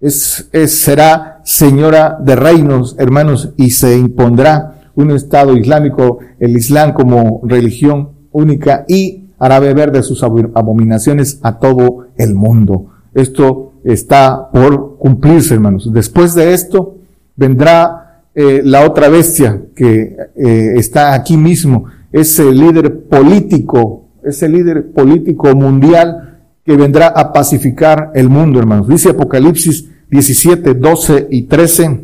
Es, 0.00 0.48
será 0.66 1.40
señora 1.44 2.18
de 2.20 2.36
reinos, 2.36 2.94
hermanos, 2.98 3.50
y 3.56 3.70
se 3.70 3.96
impondrá 3.96 4.90
un 4.94 5.10
Estado 5.10 5.56
islámico, 5.56 6.18
el 6.38 6.56
Islam 6.56 6.92
como 6.92 7.40
religión 7.44 8.10
única 8.32 8.84
y 8.88 9.27
hará 9.38 9.60
beber 9.60 9.92
de 9.92 10.02
sus 10.02 10.22
abominaciones 10.22 11.38
a 11.42 11.58
todo 11.58 12.06
el 12.16 12.34
mundo. 12.34 12.90
Esto 13.14 13.72
está 13.84 14.50
por 14.52 14.98
cumplirse, 14.98 15.54
hermanos. 15.54 15.92
Después 15.92 16.34
de 16.34 16.52
esto 16.52 16.96
vendrá 17.36 18.22
eh, 18.34 18.62
la 18.64 18.86
otra 18.86 19.08
bestia 19.08 19.62
que 19.74 20.16
eh, 20.36 20.74
está 20.76 21.14
aquí 21.14 21.36
mismo, 21.36 21.86
ese 22.12 22.52
líder 22.52 23.04
político, 23.04 24.08
ese 24.22 24.48
líder 24.48 24.92
político 24.92 25.54
mundial 25.54 26.38
que 26.64 26.76
vendrá 26.76 27.08
a 27.08 27.32
pacificar 27.32 28.10
el 28.14 28.28
mundo, 28.28 28.58
hermanos. 28.58 28.88
Dice 28.88 29.10
Apocalipsis 29.10 29.88
17, 30.10 30.74
12 30.74 31.28
y 31.30 31.42
13. 31.42 32.00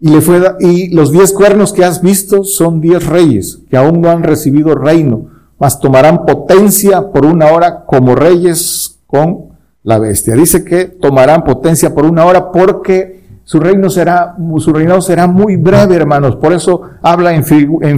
Y, 0.00 0.10
le 0.10 0.20
fue, 0.20 0.42
y 0.60 0.94
los 0.94 1.10
diez 1.10 1.32
cuernos 1.32 1.72
que 1.72 1.84
has 1.84 2.02
visto 2.02 2.44
son 2.44 2.80
diez 2.80 3.06
reyes 3.06 3.60
que 3.70 3.76
aún 3.76 4.00
no 4.00 4.10
han 4.10 4.22
recibido 4.22 4.74
reino, 4.74 5.28
mas 5.58 5.80
tomarán 5.80 6.24
potencia 6.24 7.10
por 7.12 7.24
una 7.24 7.46
hora 7.46 7.84
como 7.84 8.14
reyes 8.14 9.00
con 9.06 9.56
la 9.82 9.98
bestia. 9.98 10.34
Dice 10.34 10.64
que 10.64 10.86
tomarán 10.86 11.44
potencia 11.44 11.94
por 11.94 12.04
una 12.04 12.24
hora 12.24 12.50
porque 12.50 13.16
su 13.44 13.60
reino 13.60 13.88
será, 13.88 14.34
su 14.58 14.72
reinado 14.72 15.00
será 15.00 15.26
muy 15.28 15.56
breve, 15.56 15.94
hermanos. 15.94 16.36
Por 16.36 16.52
eso 16.52 16.82
habla 17.00 17.34
en, 17.34 17.44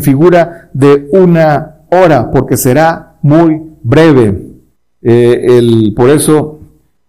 figura 0.03 0.69
de 0.75 1.09
una 1.13 1.77
hora, 1.91 2.31
porque 2.31 2.59
será 2.59 3.15
muy 3.23 3.63
breve. 3.83 4.47
Eh, 5.01 5.59
el, 5.59 5.95
por 5.97 6.11
eso 6.11 6.59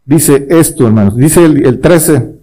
dice 0.06 0.48
esto, 0.50 0.88
hermanos. 0.88 1.18
Dice 1.18 1.44
el, 1.44 1.66
el 1.66 1.82
13, 1.82 2.36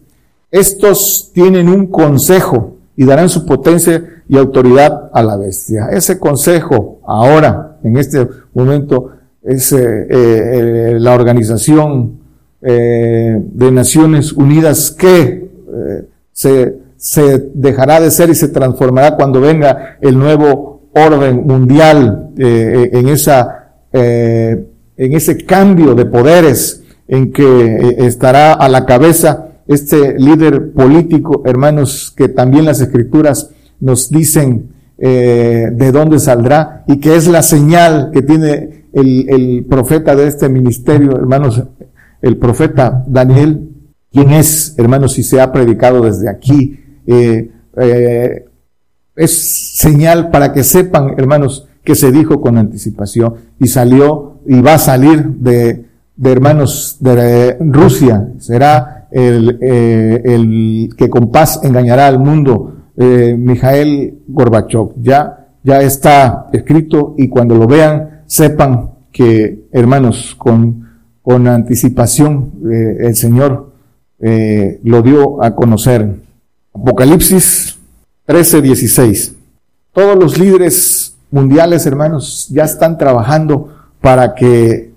estos 0.50 1.30
tienen 1.32 1.70
un 1.70 1.86
consejo 1.86 2.75
y 2.96 3.04
darán 3.04 3.28
su 3.28 3.44
potencia 3.44 4.22
y 4.28 4.36
autoridad 4.36 5.10
a 5.12 5.22
la 5.22 5.36
bestia. 5.36 5.88
Ese 5.92 6.18
consejo 6.18 7.00
ahora, 7.06 7.76
en 7.82 7.96
este 7.96 8.26
momento, 8.54 9.10
es 9.46 9.72
eh, 9.72 10.06
eh, 10.10 10.96
la 10.98 11.14
organización 11.14 12.18
eh, 12.62 13.40
de 13.40 13.70
Naciones 13.70 14.32
Unidas 14.32 14.90
que 14.90 15.46
se, 16.32 16.78
se, 16.96 17.50
dejará 17.54 18.00
de 18.00 18.10
ser 18.10 18.30
y 18.30 18.34
se 18.34 18.48
transformará 18.48 19.14
cuando 19.14 19.40
venga 19.40 19.98
el 20.00 20.18
nuevo 20.18 20.82
orden 20.94 21.46
mundial 21.46 22.30
en 22.36 23.08
esa 23.08 23.72
en 23.92 25.12
ese 25.12 25.44
cambio 25.44 25.94
de 25.94 26.06
poderes 26.06 26.82
en 27.08 27.32
que 27.32 27.96
estará 27.98 28.54
a 28.54 28.68
la 28.68 28.86
cabeza 28.86 29.45
este 29.68 30.18
líder 30.18 30.72
político, 30.72 31.42
hermanos, 31.44 32.12
que 32.16 32.28
también 32.28 32.64
las 32.64 32.80
escrituras 32.80 33.50
nos 33.80 34.10
dicen 34.10 34.70
eh, 34.98 35.68
de 35.72 35.92
dónde 35.92 36.18
saldrá 36.18 36.84
y 36.86 36.98
que 36.98 37.16
es 37.16 37.28
la 37.28 37.42
señal 37.42 38.10
que 38.12 38.22
tiene 38.22 38.86
el, 38.92 39.28
el, 39.28 39.66
profeta 39.68 40.16
de 40.16 40.26
este 40.26 40.48
ministerio, 40.48 41.16
hermanos, 41.16 41.62
el 42.22 42.38
profeta 42.38 43.04
Daniel, 43.06 43.68
quien 44.10 44.30
es, 44.30 44.74
hermanos, 44.78 45.12
si 45.12 45.22
se 45.22 45.40
ha 45.40 45.52
predicado 45.52 46.00
desde 46.00 46.30
aquí, 46.30 46.80
eh, 47.06 47.50
eh, 47.76 48.44
es 49.14 49.76
señal 49.78 50.30
para 50.30 50.52
que 50.52 50.64
sepan, 50.64 51.14
hermanos, 51.18 51.68
que 51.84 51.94
se 51.94 52.10
dijo 52.10 52.40
con 52.40 52.56
anticipación 52.56 53.34
y 53.60 53.66
salió 53.68 54.40
y 54.46 54.60
va 54.60 54.74
a 54.74 54.78
salir 54.78 55.24
de, 55.24 55.84
de 56.16 56.32
hermanos 56.32 56.96
de 57.00 57.58
Rusia, 57.60 58.28
será 58.38 58.95
el, 59.10 59.58
eh, 59.60 60.22
el 60.24 60.90
que 60.96 61.08
con 61.08 61.30
paz 61.30 61.60
engañará 61.62 62.06
al 62.06 62.18
mundo 62.18 62.76
eh, 62.96 63.36
Mijael 63.38 64.22
Gorbachev. 64.26 64.94
Ya, 65.00 65.48
ya 65.62 65.82
está 65.82 66.46
escrito 66.52 67.14
y 67.18 67.28
cuando 67.28 67.54
lo 67.54 67.66
vean 67.66 68.22
sepan 68.26 68.90
que, 69.12 69.66
hermanos, 69.72 70.34
con, 70.36 70.88
con 71.22 71.46
anticipación 71.46 72.52
eh, 72.70 72.96
el 73.00 73.16
Señor 73.16 73.72
eh, 74.18 74.80
lo 74.84 75.02
dio 75.02 75.42
a 75.42 75.54
conocer. 75.54 76.14
Apocalipsis 76.74 77.78
13, 78.26 78.62
16. 78.62 79.34
Todos 79.92 80.16
los 80.16 80.38
líderes 80.38 81.16
mundiales, 81.30 81.86
hermanos, 81.86 82.48
ya 82.50 82.64
están 82.64 82.98
trabajando 82.98 83.74
para 84.00 84.34
que 84.34 84.92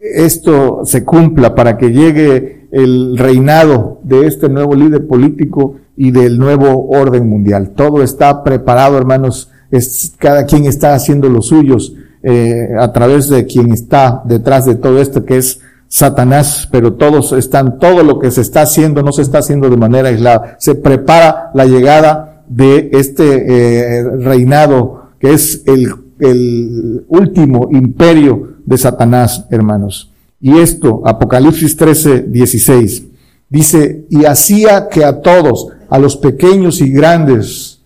esto 0.00 0.82
se 0.84 1.04
cumpla, 1.04 1.54
para 1.54 1.76
que 1.76 1.90
llegue 1.90 2.57
el 2.70 3.16
reinado 3.16 4.00
de 4.02 4.26
este 4.26 4.48
nuevo 4.48 4.74
líder 4.74 5.06
político 5.06 5.76
y 5.96 6.10
del 6.10 6.38
nuevo 6.38 6.88
orden 6.90 7.28
mundial. 7.28 7.72
Todo 7.74 8.02
está 8.02 8.44
preparado, 8.44 8.96
hermanos. 8.96 9.50
Es, 9.70 10.14
cada 10.18 10.46
quien 10.46 10.66
está 10.66 10.94
haciendo 10.94 11.28
los 11.28 11.48
suyos 11.48 11.94
eh, 12.22 12.68
a 12.78 12.92
través 12.92 13.28
de 13.28 13.46
quien 13.46 13.72
está 13.72 14.22
detrás 14.24 14.66
de 14.66 14.74
todo 14.74 15.00
esto, 15.00 15.24
que 15.24 15.38
es 15.38 15.60
Satanás, 15.88 16.68
pero 16.70 16.94
todos 16.94 17.32
están, 17.32 17.78
todo 17.78 18.02
lo 18.02 18.18
que 18.18 18.30
se 18.30 18.42
está 18.42 18.62
haciendo 18.62 19.02
no 19.02 19.12
se 19.12 19.22
está 19.22 19.38
haciendo 19.38 19.70
de 19.70 19.76
manera 19.76 20.08
aislada. 20.08 20.56
Se 20.58 20.74
prepara 20.74 21.50
la 21.54 21.64
llegada 21.64 22.44
de 22.48 22.90
este 22.92 23.98
eh, 23.98 24.04
reinado 24.18 25.08
que 25.18 25.32
es 25.32 25.62
el, 25.66 25.88
el 26.20 27.04
último 27.08 27.68
imperio 27.72 28.58
de 28.64 28.78
Satanás, 28.78 29.46
hermanos. 29.50 30.07
Y 30.40 30.58
esto, 30.58 31.02
Apocalipsis 31.04 31.76
13, 31.76 32.22
16, 32.22 33.04
dice, 33.48 34.06
y 34.08 34.24
hacía 34.24 34.88
que 34.88 35.04
a 35.04 35.20
todos, 35.20 35.68
a 35.88 35.98
los 35.98 36.16
pequeños 36.16 36.80
y 36.80 36.90
grandes, 36.90 37.82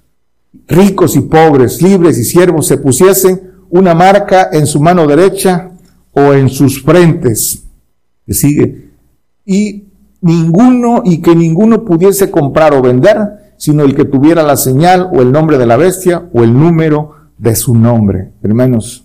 ricos 0.68 1.16
y 1.16 1.20
pobres, 1.20 1.80
libres 1.80 2.18
y 2.18 2.24
siervos, 2.24 2.66
se 2.66 2.78
pusiesen 2.78 3.53
una 3.70 3.94
marca 3.94 4.50
en 4.53 4.66
su 4.66 4.80
mano 4.80 5.07
derecha 5.07 5.70
o 6.12 6.32
en 6.34 6.48
sus 6.48 6.82
frentes. 6.82 7.64
Que 8.26 8.34
sigue. 8.34 8.90
Y 9.44 9.84
ninguno, 10.20 11.03
y 11.05 11.22
que 11.22 11.34
ninguno 11.34 11.84
pudiese 11.84 12.30
comprar 12.30 12.74
o 12.74 12.82
vender, 12.82 13.16
sino 13.57 13.84
el 13.84 13.94
que 13.94 14.05
tuviera 14.05 14.42
la 14.42 14.57
señal 14.57 15.09
o 15.12 15.22
el 15.22 15.32
nombre 15.32 15.57
de 15.59 15.66
la 15.66 15.76
bestia 15.76 16.28
o 16.32 16.42
el 16.42 16.53
número 16.53 17.12
de 17.38 17.57
su 17.57 17.74
nombre. 17.74 18.32
Hermanos, 18.42 19.05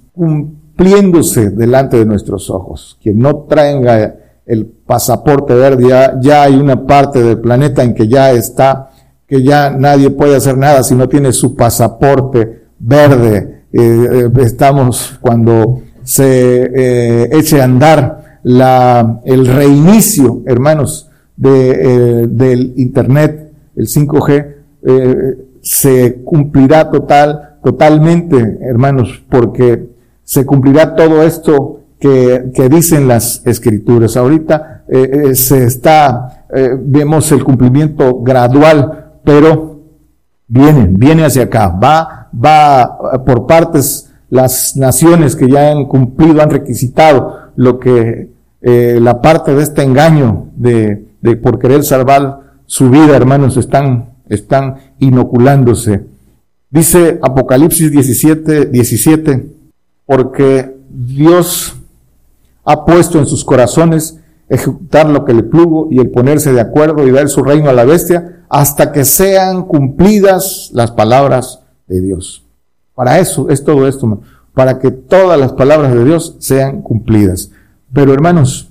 cumpliéndose 0.77 1.49
delante 1.49 1.97
de 1.97 2.05
nuestros 2.05 2.49
ojos. 2.49 2.97
Quien 3.01 3.17
no 3.17 3.45
traiga 3.49 4.15
el 4.45 4.65
pasaporte 4.65 5.53
verde, 5.55 5.89
ya, 5.89 6.19
ya 6.21 6.43
hay 6.43 6.55
una 6.55 6.85
parte 6.85 7.21
del 7.21 7.39
planeta 7.39 7.83
en 7.83 7.93
que 7.93 8.07
ya 8.07 8.31
está, 8.31 8.91
que 9.27 9.43
ya 9.43 9.71
nadie 9.71 10.11
puede 10.11 10.35
hacer 10.35 10.55
nada 10.55 10.83
si 10.83 10.95
no 10.95 11.09
tiene 11.09 11.33
su 11.33 11.55
pasaporte 11.55 12.67
verde. 12.79 13.63
Eh, 13.73 13.79
eh, 13.81 14.29
estamos 14.41 15.17
cuando 15.19 15.81
se 16.03 16.71
eh, 16.73 17.29
eche 17.33 17.59
a 17.59 17.65
andar 17.65 18.39
el 19.25 19.47
reinicio, 19.47 20.43
hermanos, 20.45 21.09
de, 21.35 22.27
del 22.27 22.73
Internet, 22.77 23.51
el 23.75 23.87
5G, 23.87 24.55
se 25.61 26.21
cumplirá 26.23 26.89
total, 26.89 27.57
totalmente, 27.61 28.59
hermanos, 28.61 29.21
porque 29.29 29.96
se 30.27 30.45
cumplirá 30.45 30.93
todo 30.93 31.23
esto 31.23 31.79
que, 32.01 32.51
que 32.53 32.67
dicen 32.67 33.07
las 33.07 33.41
escrituras. 33.45 34.17
Ahorita 34.17 34.83
eh, 34.89 35.33
se 35.35 35.63
está, 35.63 36.43
eh, 36.53 36.71
vemos 36.77 37.31
el 37.31 37.45
cumplimiento 37.45 38.19
gradual, 38.21 39.19
pero 39.23 39.79
viene, 40.45 40.89
viene 40.91 41.23
hacia 41.23 41.43
acá, 41.43 41.69
va, 41.69 42.27
va 42.33 43.23
por 43.25 43.47
partes 43.47 44.11
las 44.29 44.75
naciones 44.75 45.37
que 45.37 45.49
ya 45.49 45.71
han 45.71 45.85
cumplido, 45.85 46.41
han 46.41 46.49
requisitado 46.49 47.51
lo 47.55 47.79
que 47.79 48.29
eh, 48.61 48.99
la 49.01 49.21
parte 49.21 49.55
de 49.55 49.63
este 49.63 49.81
engaño 49.81 50.47
de, 50.57 51.05
de 51.21 51.37
por 51.37 51.57
querer 51.57 51.85
salvar 51.85 52.41
su 52.65 52.89
vida, 52.89 53.15
hermanos, 53.15 53.55
están, 53.55 54.09
están 54.27 54.75
inoculándose. 54.99 56.03
Dice 56.69 57.17
Apocalipsis 57.21 57.89
17, 57.91 58.65
17, 58.65 59.56
porque 60.07 60.75
Dios 60.89 61.75
ha 62.65 62.85
puesto 62.85 63.19
en 63.19 63.27
sus 63.27 63.45
corazones 63.45 64.19
ejecutar 64.49 65.07
lo 65.09 65.25
que 65.25 65.33
le 65.33 65.43
plugo 65.43 65.89
y 65.91 65.99
el 65.99 66.09
ponerse 66.09 66.53
de 66.53 66.61
acuerdo 66.61 67.05
y 67.05 67.11
dar 67.11 67.29
su 67.29 67.43
reino 67.43 67.69
a 67.69 67.73
la 67.73 67.85
bestia 67.85 68.45
hasta 68.49 68.91
que 68.91 69.05
sean 69.05 69.63
cumplidas 69.63 70.71
las 70.73 70.91
palabras 70.91 71.61
de 71.87 72.01
Dios. 72.01 72.43
Para 72.95 73.19
eso 73.19 73.49
es 73.49 73.63
todo 73.63 73.87
esto, 73.87 74.21
para 74.53 74.79
que 74.79 74.89
todas 74.89 75.39
las 75.39 75.53
palabras 75.53 75.93
de 75.93 76.03
Dios 76.03 76.37
sean 76.39 76.81
cumplidas. 76.81 77.51
Pero 77.93 78.13
hermanos, 78.13 78.69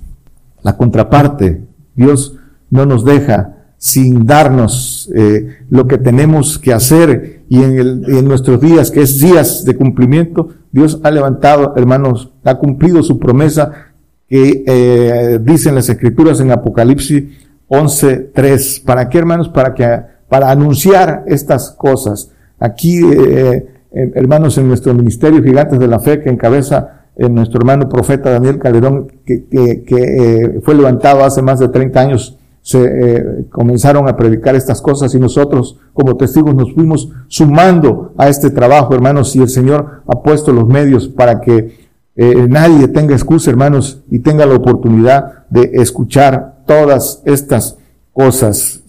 la 0.63 0.75
contraparte, 0.75 1.63
Dios 1.95 2.35
no 2.69 2.85
nos 2.85 3.05
deja 3.05 3.56
sin 3.77 4.25
darnos 4.25 5.09
eh, 5.15 5.59
lo 5.69 5.87
que 5.87 5.97
tenemos 5.97 6.57
que 6.57 6.73
hacer 6.73 7.43
y 7.47 7.61
en, 7.61 7.79
el, 7.79 8.05
en 8.07 8.27
nuestros 8.27 8.59
días, 8.59 8.91
que 8.91 9.01
es 9.01 9.19
días 9.19 9.63
de 9.65 9.75
cumplimiento, 9.75 10.49
Dios 10.71 10.99
ha 11.03 11.11
levantado, 11.11 11.73
hermanos, 11.77 12.31
ha 12.43 12.55
cumplido 12.55 13.03
su 13.03 13.19
promesa 13.19 13.93
que 14.27 14.63
eh, 14.67 15.39
dicen 15.41 15.75
las 15.75 15.87
escrituras 15.89 16.39
en 16.39 16.51
Apocalipsis 16.51 17.23
11.3. 17.69 18.83
¿Para 18.83 19.09
qué, 19.09 19.19
hermanos? 19.19 19.49
Para 19.49 19.73
que, 19.73 20.01
para 20.27 20.51
anunciar 20.51 21.23
estas 21.27 21.71
cosas. 21.71 22.31
Aquí, 22.59 22.99
eh, 22.99 23.65
hermanos, 23.91 24.57
en 24.57 24.67
nuestro 24.67 24.93
ministerio 24.93 25.43
Gigantes 25.43 25.79
de 25.79 25.87
la 25.87 25.99
Fe, 25.99 26.21
que 26.21 26.29
encabeza 26.29 27.05
nuestro 27.17 27.59
hermano 27.59 27.89
profeta 27.89 28.29
Daniel 28.31 28.59
Calderón, 28.59 29.07
que, 29.25 29.45
que, 29.47 30.59
fue 30.63 30.75
levantado 30.75 31.23
hace 31.23 31.41
más 31.41 31.59
de 31.59 31.69
30 31.69 31.99
años, 31.99 32.36
se 32.67 33.47
comenzaron 33.49 34.09
a 34.09 34.17
predicar 34.17 34.53
estas 34.53 34.81
cosas 34.81 35.15
y 35.15 35.19
nosotros 35.19 35.77
como 35.93 36.17
testigos 36.17 36.53
nos 36.53 36.73
fuimos 36.73 37.07
sumando 37.29 38.11
a 38.17 38.27
este 38.27 38.49
trabajo, 38.49 38.93
hermanos, 38.93 39.33
y 39.37 39.39
el 39.39 39.47
Señor 39.47 40.01
ha 40.05 40.21
puesto 40.21 40.51
los 40.51 40.67
medios 40.67 41.07
para 41.07 41.39
que 41.39 41.87
eh, 42.17 42.45
nadie 42.49 42.89
tenga 42.89 43.15
excusa, 43.15 43.51
hermanos, 43.51 44.01
y 44.11 44.19
tenga 44.19 44.45
la 44.45 44.55
oportunidad 44.55 45.47
de 45.49 45.71
escuchar 45.75 46.57
todas 46.67 47.21
estas 47.23 47.77
cosas. 48.11 48.83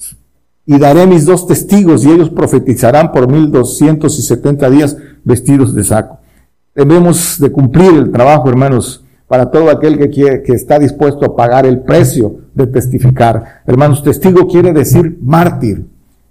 Y 0.66 0.76
daré 0.80 1.06
mis 1.06 1.24
dos 1.24 1.46
testigos 1.46 2.04
y 2.04 2.10
ellos 2.10 2.30
profetizarán 2.30 3.12
por 3.12 3.30
mil 3.30 3.52
doscientos 3.52 4.18
y 4.18 4.22
setenta 4.22 4.68
días 4.68 4.96
vestidos 5.22 5.72
de 5.72 5.84
saco. 5.84 6.18
Debemos 6.74 7.38
de 7.38 7.52
cumplir 7.52 7.92
el 7.94 8.10
trabajo, 8.10 8.48
hermanos, 8.48 9.04
para 9.28 9.52
todo 9.52 9.70
aquel 9.70 9.98
que 9.98 10.10
quiere, 10.10 10.42
que 10.42 10.54
está 10.54 10.80
dispuesto 10.80 11.24
a 11.24 11.36
pagar 11.36 11.64
el 11.64 11.82
precio 11.82 12.47
de 12.58 12.66
testificar. 12.66 13.62
Hermanos, 13.66 14.02
testigo 14.02 14.48
quiere 14.48 14.72
decir 14.72 15.16
mártir. 15.22 15.86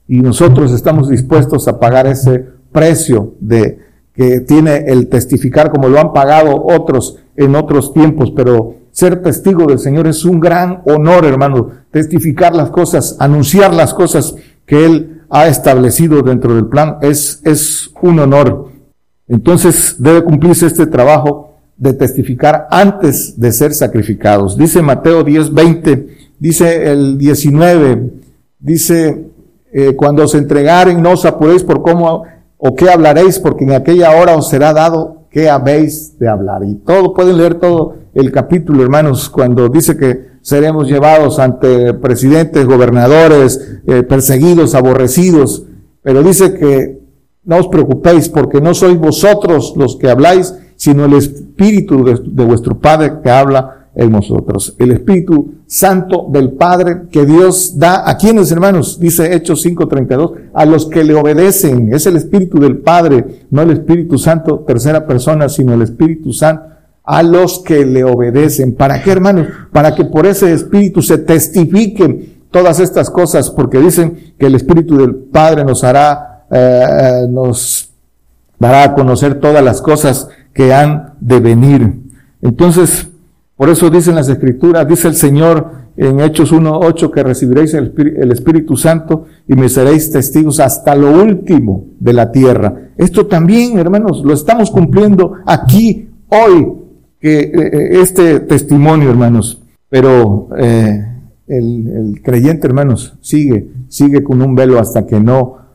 Y 0.07 0.19
nosotros 0.21 0.71
estamos 0.71 1.09
dispuestos 1.09 1.67
a 1.67 1.79
pagar 1.79 2.05
ese 2.05 2.45
precio 2.71 3.33
de 3.39 3.79
que 4.13 4.41
tiene 4.41 4.85
el 4.87 5.07
testificar 5.07 5.71
como 5.71 5.87
lo 5.89 5.99
han 5.99 6.11
pagado 6.11 6.63
otros 6.65 7.17
en 7.35 7.55
otros 7.55 7.93
tiempos, 7.93 8.31
pero 8.35 8.75
ser 8.91 9.21
testigo 9.21 9.67
del 9.67 9.79
Señor 9.79 10.07
es 10.07 10.25
un 10.25 10.39
gran 10.39 10.81
honor, 10.85 11.25
hermano, 11.25 11.69
testificar 11.91 12.55
las 12.55 12.71
cosas, 12.71 13.15
anunciar 13.19 13.73
las 13.73 13.93
cosas 13.93 14.35
que 14.65 14.85
Él 14.85 15.21
ha 15.29 15.47
establecido 15.47 16.21
dentro 16.23 16.55
del 16.55 16.65
plan, 16.65 16.97
es, 17.01 17.41
es 17.43 17.91
un 18.01 18.19
honor. 18.19 18.71
Entonces 19.27 19.95
debe 19.99 20.23
cumplirse 20.23 20.65
este 20.65 20.87
trabajo 20.87 21.47
de 21.77 21.93
testificar 21.93 22.67
antes 22.71 23.39
de 23.39 23.51
ser 23.51 23.73
sacrificados. 23.73 24.57
Dice 24.57 24.81
Mateo 24.81 25.23
10, 25.23 25.53
20, 25.53 26.16
dice 26.39 26.91
el 26.91 27.17
19, 27.17 28.11
dice, 28.59 29.25
eh, 29.71 29.95
cuando 29.95 30.23
os 30.23 30.35
entregaren, 30.35 31.01
no 31.01 31.11
os 31.11 31.25
apuréis 31.25 31.63
por 31.63 31.81
cómo 31.81 32.23
¿O 32.57 32.75
qué 32.75 32.89
hablaréis? 32.89 33.39
Porque 33.39 33.65
en 33.65 33.73
aquella 33.73 34.11
hora 34.19 34.35
os 34.35 34.49
será 34.49 34.73
dado 34.73 35.27
qué 35.29 35.49
habéis 35.49 36.17
de 36.17 36.27
hablar. 36.27 36.63
Y 36.63 36.75
todo, 36.75 37.13
pueden 37.13 37.37
leer 37.37 37.55
todo 37.55 37.95
el 38.15 38.31
capítulo, 38.31 38.81
hermanos, 38.81 39.29
cuando 39.29 39.69
dice 39.69 39.95
que 39.95 40.37
seremos 40.41 40.87
llevados 40.87 41.37
ante 41.37 41.93
presidentes, 41.93 42.65
gobernadores, 42.65 43.79
eh, 43.85 44.01
perseguidos, 44.01 44.73
aborrecidos. 44.73 45.65
Pero 46.01 46.23
dice 46.23 46.55
que 46.55 46.99
no 47.43 47.57
os 47.57 47.67
preocupéis 47.67 48.27
porque 48.27 48.59
no 48.59 48.73
sois 48.73 48.97
vosotros 48.97 49.73
los 49.77 49.97
que 49.97 50.09
habláis, 50.09 50.55
sino 50.75 51.05
el 51.05 51.13
Espíritu 51.13 52.03
de 52.03 52.45
vuestro 52.45 52.79
Padre 52.79 53.19
que 53.23 53.29
habla 53.29 53.86
en 53.97 54.11
nosotros. 54.11 54.75
El 54.77 54.91
Espíritu 54.91 55.55
Santo 55.65 56.27
del 56.29 56.51
Padre 56.51 57.07
que 57.11 57.25
Dios 57.25 57.77
da 57.77 58.07
a 58.09 58.15
quienes, 58.15 58.51
hermanos, 58.51 58.99
dice 58.99 59.33
Hechos 59.33 59.65
5:32, 59.65 60.33
a 60.53 60.65
los 60.65 60.85
que 60.85 61.03
le 61.03 61.15
obedecen. 61.15 61.93
Es 61.93 62.05
el 62.05 62.15
Espíritu 62.15 62.59
del 62.59 62.77
Padre, 62.77 63.47
no 63.49 63.63
el 63.63 63.71
Espíritu 63.71 64.19
Santo, 64.19 64.59
tercera 64.67 65.07
persona, 65.07 65.49
sino 65.49 65.73
el 65.73 65.81
Espíritu 65.81 66.31
Santo 66.31 66.77
a 67.03 67.23
los 67.23 67.59
que 67.59 67.85
le 67.85 68.03
obedecen. 68.03 68.75
¿Para 68.75 69.01
qué, 69.01 69.11
hermanos? 69.11 69.47
Para 69.71 69.95
que 69.95 70.05
por 70.05 70.27
ese 70.27 70.53
Espíritu 70.53 71.01
se 71.01 71.17
testifiquen 71.17 72.43
todas 72.51 72.79
estas 72.79 73.09
cosas, 73.09 73.49
porque 73.49 73.79
dicen 73.79 74.33
que 74.37 74.45
el 74.45 74.55
Espíritu 74.55 74.97
del 74.97 75.15
Padre 75.15 75.63
nos 75.63 75.83
hará, 75.83 76.45
eh, 76.51 77.25
nos 77.29 77.93
dará 78.59 78.83
a 78.83 78.93
conocer 78.93 79.39
todas 79.39 79.63
las 79.63 79.81
cosas 79.81 80.27
que 80.53 80.73
han 80.73 81.13
de 81.19 81.39
venir. 81.39 81.93
Entonces, 82.41 83.07
por 83.57 83.69
eso 83.69 83.89
dicen 83.89 84.15
las 84.15 84.29
escrituras, 84.29 84.87
dice 84.87 85.07
el 85.07 85.15
Señor 85.15 85.87
en 85.97 86.19
Hechos 86.19 86.53
1.8 86.53 87.11
que 87.11 87.23
recibiréis 87.23 87.73
el, 87.73 87.91
Espíritu 88.31 88.77
Santo 88.77 89.25
y 89.47 89.55
me 89.55 89.67
seréis 89.67 90.11
testigos 90.11 90.59
hasta 90.59 90.95
lo 90.95 91.23
último 91.23 91.85
de 91.99 92.13
la 92.13 92.31
tierra. 92.31 92.91
Esto 92.97 93.25
también, 93.25 93.79
hermanos, 93.79 94.21
lo 94.23 94.35
estamos 94.35 94.69
cumpliendo 94.69 95.33
aquí, 95.47 96.07
hoy, 96.27 96.67
que 97.19 97.39
eh, 97.39 97.51
eh, 97.51 97.89
este 97.99 98.41
testimonio, 98.41 99.09
hermanos. 99.09 99.59
Pero 99.89 100.49
eh, 100.55 101.03
el, 101.47 102.21
creyente, 102.23 102.67
hermanos, 102.67 103.17
sigue, 103.21 103.67
sigue 103.87 104.21
con 104.21 104.43
un 104.43 104.53
velo 104.53 104.79
hasta 104.79 105.05
que 105.05 105.19
no 105.19 105.65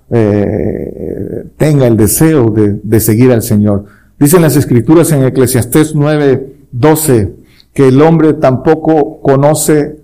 tenga 1.57 1.87
el 1.87 1.97
deseo 1.97 2.51
de, 2.51 2.79
de 2.83 3.01
seguir 3.01 3.33
al 3.33 3.41
Señor. 3.41 3.87
Dicen 4.21 4.43
las 4.43 4.57
escrituras 4.57 5.11
en 5.11 5.25
Eclesiastés 5.25 5.97
9.12 5.97 7.42
que 7.73 7.89
el 7.89 8.03
hombre 8.03 8.35
tampoco 8.35 9.21
conoce 9.21 10.03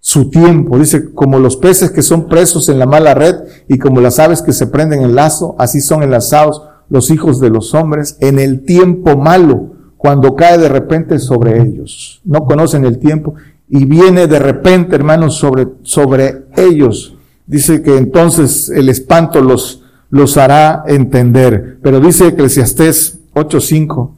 su 0.00 0.28
tiempo. 0.30 0.78
Dice, 0.78 1.12
como 1.12 1.38
los 1.38 1.56
peces 1.56 1.90
que 1.90 2.02
son 2.02 2.28
presos 2.28 2.68
en 2.68 2.78
la 2.78 2.86
mala 2.86 3.14
red 3.14 3.36
y 3.68 3.78
como 3.78 4.00
las 4.00 4.18
aves 4.18 4.42
que 4.42 4.52
se 4.52 4.66
prenden 4.66 5.02
en 5.02 5.14
lazo, 5.14 5.56
así 5.58 5.80
son 5.80 6.02
enlazados 6.02 6.62
los 6.88 7.10
hijos 7.10 7.40
de 7.40 7.50
los 7.50 7.74
hombres 7.74 8.16
en 8.20 8.38
el 8.38 8.64
tiempo 8.64 9.16
malo, 9.16 9.72
cuando 9.96 10.36
cae 10.36 10.58
de 10.58 10.68
repente 10.68 11.18
sobre 11.18 11.62
ellos. 11.62 12.20
No 12.24 12.44
conocen 12.44 12.84
el 12.84 12.98
tiempo 12.98 13.34
y 13.68 13.86
viene 13.86 14.26
de 14.26 14.38
repente, 14.38 14.94
hermanos, 14.94 15.36
sobre, 15.36 15.68
sobre 15.82 16.44
ellos. 16.56 17.16
Dice 17.46 17.82
que 17.82 17.96
entonces 17.96 18.68
el 18.68 18.90
espanto 18.90 19.40
los, 19.40 19.82
los 20.10 20.36
hará 20.36 20.84
entender. 20.86 21.78
Pero 21.82 22.00
dice 22.00 22.28
Eclesiastés 22.28 23.20
8.5, 23.34 24.10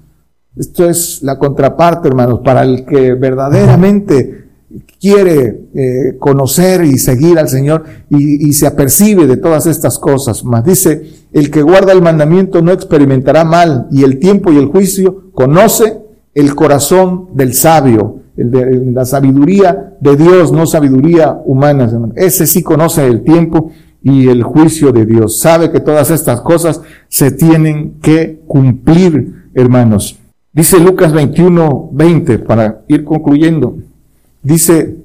esto 0.56 0.88
es 0.88 1.22
la 1.22 1.38
contraparte, 1.38 2.08
hermanos, 2.08 2.40
para 2.42 2.62
el 2.62 2.86
que 2.86 3.12
verdaderamente 3.14 4.46
quiere 4.98 5.68
eh, 5.74 6.16
conocer 6.18 6.84
y 6.84 6.98
seguir 6.98 7.38
al 7.38 7.48
Señor 7.48 7.84
y, 8.08 8.52
se 8.52 8.66
apercibe 8.66 9.26
de 9.26 9.36
todas 9.36 9.66
estas 9.66 9.98
cosas. 9.98 10.44
Mas 10.44 10.64
dice, 10.64 11.02
el 11.32 11.50
que 11.50 11.62
guarda 11.62 11.92
el 11.92 12.02
mandamiento 12.02 12.62
no 12.62 12.72
experimentará 12.72 13.44
mal 13.44 13.86
y 13.90 14.02
el 14.02 14.18
tiempo 14.18 14.50
y 14.50 14.56
el 14.56 14.66
juicio 14.66 15.30
conoce 15.32 15.98
el 16.34 16.54
corazón 16.54 17.28
del 17.34 17.54
sabio, 17.54 18.20
la 18.36 19.04
sabiduría 19.04 19.94
de 20.00 20.16
Dios, 20.16 20.52
no 20.52 20.66
sabiduría 20.66 21.38
humana. 21.44 21.90
Ese 22.16 22.46
sí 22.46 22.62
conoce 22.62 23.06
el 23.06 23.22
tiempo 23.22 23.70
y 24.02 24.28
el 24.28 24.42
juicio 24.42 24.92
de 24.92 25.06
Dios. 25.06 25.38
Sabe 25.38 25.70
que 25.70 25.80
todas 25.80 26.10
estas 26.10 26.40
cosas 26.40 26.80
se 27.08 27.30
tienen 27.30 27.98
que 28.00 28.40
cumplir, 28.46 29.50
hermanos. 29.54 30.18
Dice 30.56 30.80
Lucas 30.80 31.12
21, 31.12 31.90
20, 31.92 32.38
para 32.38 32.80
ir 32.88 33.04
concluyendo. 33.04 33.76
Dice, 34.42 34.96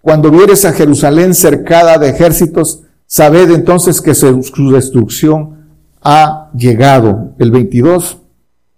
cuando 0.00 0.32
vieres 0.32 0.64
a 0.64 0.72
Jerusalén 0.72 1.32
cercada 1.32 1.96
de 1.96 2.08
ejércitos, 2.08 2.82
sabed 3.06 3.52
entonces 3.52 4.00
que 4.00 4.16
su 4.16 4.72
destrucción 4.72 5.68
ha 6.02 6.50
llegado. 6.56 7.34
El 7.38 7.52
22, 7.52 8.18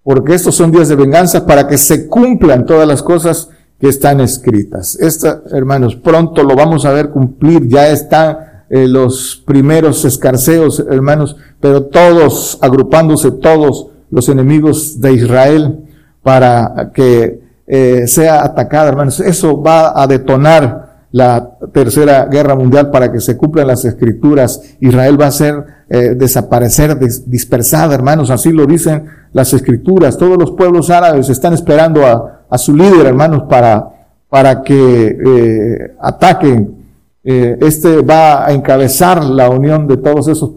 porque 0.02 0.34
estos 0.34 0.54
son 0.54 0.70
días 0.70 0.90
de 0.90 0.96
venganza 0.96 1.46
para 1.46 1.66
que 1.66 1.78
se 1.78 2.08
cumplan 2.08 2.66
todas 2.66 2.86
las 2.86 3.02
cosas 3.02 3.48
que 3.80 3.88
están 3.88 4.20
escritas. 4.20 4.96
Esta, 4.96 5.40
hermanos, 5.50 5.96
pronto 5.96 6.42
lo 6.42 6.54
vamos 6.54 6.84
a 6.84 6.92
ver 6.92 7.08
cumplir. 7.08 7.68
Ya 7.68 7.88
están 7.88 8.36
eh, 8.68 8.86
los 8.86 9.42
primeros 9.46 10.04
escarceos, 10.04 10.84
hermanos, 10.90 11.36
pero 11.58 11.84
todos, 11.84 12.58
agrupándose 12.60 13.30
todos 13.30 13.86
los 14.10 14.28
enemigos 14.28 15.00
de 15.00 15.14
Israel 15.14 15.87
para 16.28 16.90
que 16.92 17.40
eh, 17.66 18.06
sea 18.06 18.44
atacada, 18.44 18.90
hermanos. 18.90 19.18
Eso 19.18 19.62
va 19.62 19.98
a 19.98 20.06
detonar 20.06 21.06
la 21.10 21.56
tercera 21.72 22.26
guerra 22.26 22.54
mundial 22.54 22.90
para 22.90 23.10
que 23.10 23.18
se 23.18 23.38
cumplan 23.38 23.66
las 23.66 23.86
escrituras. 23.86 24.76
Israel 24.78 25.18
va 25.18 25.28
a 25.28 25.30
ser 25.30 25.64
eh, 25.88 26.14
desaparecer, 26.14 26.98
dispersada, 27.24 27.94
hermanos. 27.94 28.28
Así 28.28 28.52
lo 28.52 28.66
dicen 28.66 29.06
las 29.32 29.54
escrituras. 29.54 30.18
Todos 30.18 30.36
los 30.36 30.50
pueblos 30.50 30.90
árabes 30.90 31.30
están 31.30 31.54
esperando 31.54 32.04
a, 32.06 32.58
su 32.58 32.76
líder, 32.76 33.06
hermanos, 33.06 33.44
para, 33.48 33.88
para 34.28 34.60
que 34.60 35.16
eh, 35.24 35.96
ataquen. 35.98 36.76
Este 37.24 38.02
va 38.02 38.44
a 38.44 38.52
encabezar 38.52 39.24
la 39.24 39.48
unión 39.48 39.86
de 39.86 39.96
todos 39.96 40.28
esos 40.28 40.50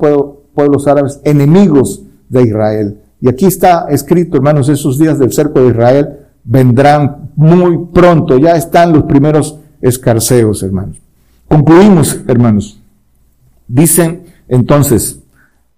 pueblos 0.54 0.86
árabes 0.86 1.22
enemigos 1.24 2.04
de 2.28 2.42
Israel. 2.44 2.98
Y 3.22 3.30
aquí 3.30 3.46
está 3.46 3.86
escrito, 3.90 4.38
hermanos, 4.38 4.68
esos 4.68 4.98
días 4.98 5.20
del 5.20 5.32
cerco 5.32 5.62
de 5.62 5.70
Israel 5.70 6.10
vendrán 6.44 7.32
muy 7.36 7.86
pronto. 7.94 8.38
Ya 8.40 8.56
están 8.56 8.92
los 8.92 9.04
primeros 9.04 9.60
escarceos, 9.80 10.64
hermanos. 10.64 10.98
Concluimos, 11.48 12.20
hermanos. 12.28 12.82
Dicen 13.68 14.24
entonces, 14.48 15.20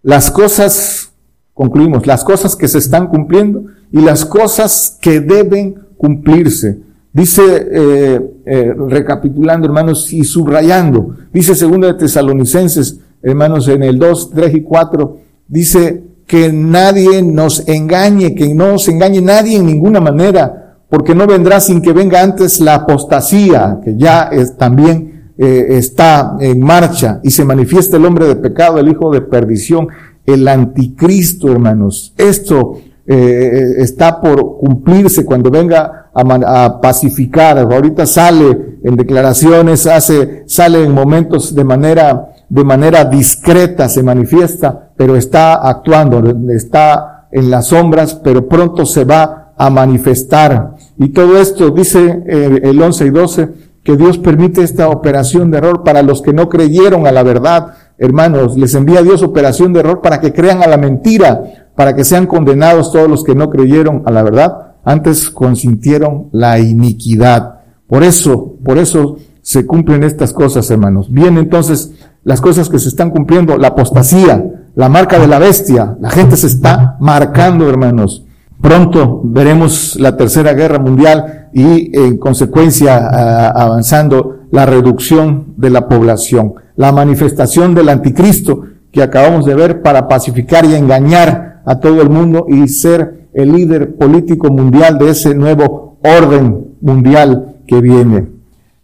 las 0.02 0.32
cosas, 0.32 1.12
concluimos, 1.54 2.08
las 2.08 2.24
cosas 2.24 2.56
que 2.56 2.68
se 2.68 2.80
están 2.80 3.08
cumpliendo 3.08 3.66
y 3.92 4.00
las 4.02 4.26
cosas 4.26 4.98
que 5.02 5.20
deben 5.20 5.76
cumplirse. 5.98 6.80
Dice, 7.12 7.42
eh, 7.72 8.22
eh, 8.46 8.74
recapitulando, 8.90 9.68
hermanos, 9.68 10.12
y 10.12 10.24
subrayando, 10.24 11.16
dice 11.32 11.54
segundo 11.54 11.86
de 11.86 11.94
Tesalonicenses, 11.94 13.00
hermanos, 13.22 13.68
en 13.68 13.84
el 13.84 14.00
2, 14.00 14.32
3 14.32 14.56
y 14.56 14.62
4, 14.62 15.18
dice 15.48 16.04
que 16.28 16.52
nadie 16.52 17.22
nos 17.22 17.68
engañe, 17.68 18.36
que 18.36 18.54
no 18.54 18.74
nos 18.74 18.88
engañe 18.88 19.22
nadie 19.22 19.58
en 19.58 19.66
ninguna 19.66 20.00
manera, 20.00 20.78
porque 20.90 21.16
no 21.16 21.26
vendrá 21.28 21.60
sin 21.60 21.82
que 21.82 21.94
venga 21.94 22.22
antes 22.22 22.60
la 22.60 22.76
apostasía, 22.76 23.80
que 23.84 23.98
ya 23.98 24.24
es, 24.32 24.58
también 24.58 25.32
eh, 25.38 25.66
está 25.70 26.38
en 26.40 26.60
marcha, 26.62 27.20
y 27.24 27.32
se 27.32 27.46
manifiesta 27.46 27.98
el 27.98 28.06
hombre 28.06 28.28
de 28.28 28.36
pecado, 28.36 28.78
el 28.78 28.90
hijo 28.90 29.12
de 29.12 29.22
perdición, 29.22 29.88
el 30.26 30.48
anticristo, 30.48 31.52
hermanos. 31.52 32.14
Esto 32.18 32.78
eh, 33.06 33.74
está 33.80 34.22
por 34.22 34.60
cumplirse 34.60 35.26
cuando 35.26 35.52
venga 35.52 36.10
a, 36.14 36.66
a, 36.66 36.80
pacificar. 36.82 37.58
Ahorita 37.58 38.06
sale 38.06 38.78
en 38.84 38.96
declaraciones, 38.96 39.88
hace, 39.88 40.44
sale 40.46 40.84
en 40.84 40.94
momentos 40.94 41.54
de 41.54 41.64
manera, 41.64 42.30
de 42.48 42.64
manera 42.64 43.04
discreta, 43.06 43.90
se 43.90 44.04
manifiesta, 44.04 44.93
pero 44.96 45.16
está 45.16 45.56
actuando, 45.56 46.22
está 46.52 47.28
en 47.32 47.50
las 47.50 47.68
sombras, 47.68 48.16
pero 48.16 48.48
pronto 48.48 48.86
se 48.86 49.06
va 49.06 49.54
a 49.58 49.70
manifestar. 49.70 50.76
Y 50.98 51.10
todo 51.10 51.40
esto, 51.40 51.72
dice 51.72 52.24
eh, 52.28 52.62
el 52.64 52.82
11 52.82 53.06
y 53.06 53.10
12, 53.10 53.50
que 53.84 53.98
Dios 53.98 54.18
permite 54.18 54.64
esta 54.64 54.90
operación 54.90 55.52
de 55.52 55.58
error 55.58 55.84
para 55.84 56.02
los 56.02 56.22
que 56.22 56.34
no 56.34 56.48
creyeron 56.48 57.06
a 57.06 57.12
la 57.12 57.24
verdad. 57.24 57.74
Hermanos, 57.98 58.58
les 58.58 58.74
envía 58.76 59.02
Dios 59.02 59.22
operación 59.24 59.74
de 59.74 59.82
error 59.82 60.02
para 60.02 60.22
que 60.22 60.32
crean 60.32 60.64
a 60.64 60.68
la 60.68 60.78
mentira, 60.78 61.70
para 61.76 61.96
que 61.96 62.06
sean 62.06 62.28
condenados 62.28 62.92
todos 62.92 63.10
los 63.10 63.24
que 63.24 63.36
no 63.36 63.50
creyeron 63.50 64.04
a 64.06 64.12
la 64.12 64.24
verdad, 64.24 64.74
antes 64.86 65.30
consintieron 65.30 66.30
la 66.32 66.60
iniquidad. 66.60 67.60
Por 67.88 68.04
eso, 68.04 68.56
por 68.64 68.78
eso 68.78 69.18
se 69.42 69.66
cumplen 69.66 70.04
estas 70.04 70.34
cosas, 70.34 70.70
hermanos. 70.72 71.12
Bien, 71.12 71.38
entonces, 71.38 71.92
las 72.24 72.40
cosas 72.40 72.70
que 72.70 72.80
se 72.80 72.90
están 72.90 73.12
cumpliendo, 73.12 73.58
la 73.58 73.70
apostasía, 73.70 74.63
la 74.76 74.90
marca 74.90 75.20
de 75.20 75.28
la 75.28 75.40
bestia, 75.40 75.96
la 76.00 76.10
gente 76.10 76.36
se 76.36 76.48
está 76.48 76.98
marcando, 77.00 77.70
hermanos. 77.70 78.26
Pronto 78.62 79.22
veremos 79.24 79.98
la 80.00 80.16
tercera 80.16 80.54
guerra 80.54 80.80
mundial 80.80 81.50
y 81.54 81.98
en 81.98 82.18
consecuencia 82.18 83.50
avanzando 83.50 84.38
la 84.52 84.66
reducción 84.66 85.54
de 85.58 85.70
la 85.70 85.88
población, 85.88 86.54
la 86.76 86.92
manifestación 86.92 87.76
del 87.76 87.90
anticristo 87.90 88.64
que 88.92 89.04
acabamos 89.04 89.46
de 89.46 89.56
ver 89.56 89.82
para 89.82 90.08
pacificar 90.08 90.66
y 90.66 90.76
engañar 90.76 91.62
a 91.66 91.80
todo 91.80 92.02
el 92.02 92.10
mundo 92.10 92.46
y 92.48 92.68
ser 92.68 93.28
el 93.34 93.52
líder 93.52 93.96
político 93.96 94.52
mundial 94.52 94.98
de 94.98 95.10
ese 95.10 95.34
nuevo 95.34 95.98
orden 96.04 96.76
mundial 96.82 97.58
que 97.68 97.82
viene. 97.82 98.28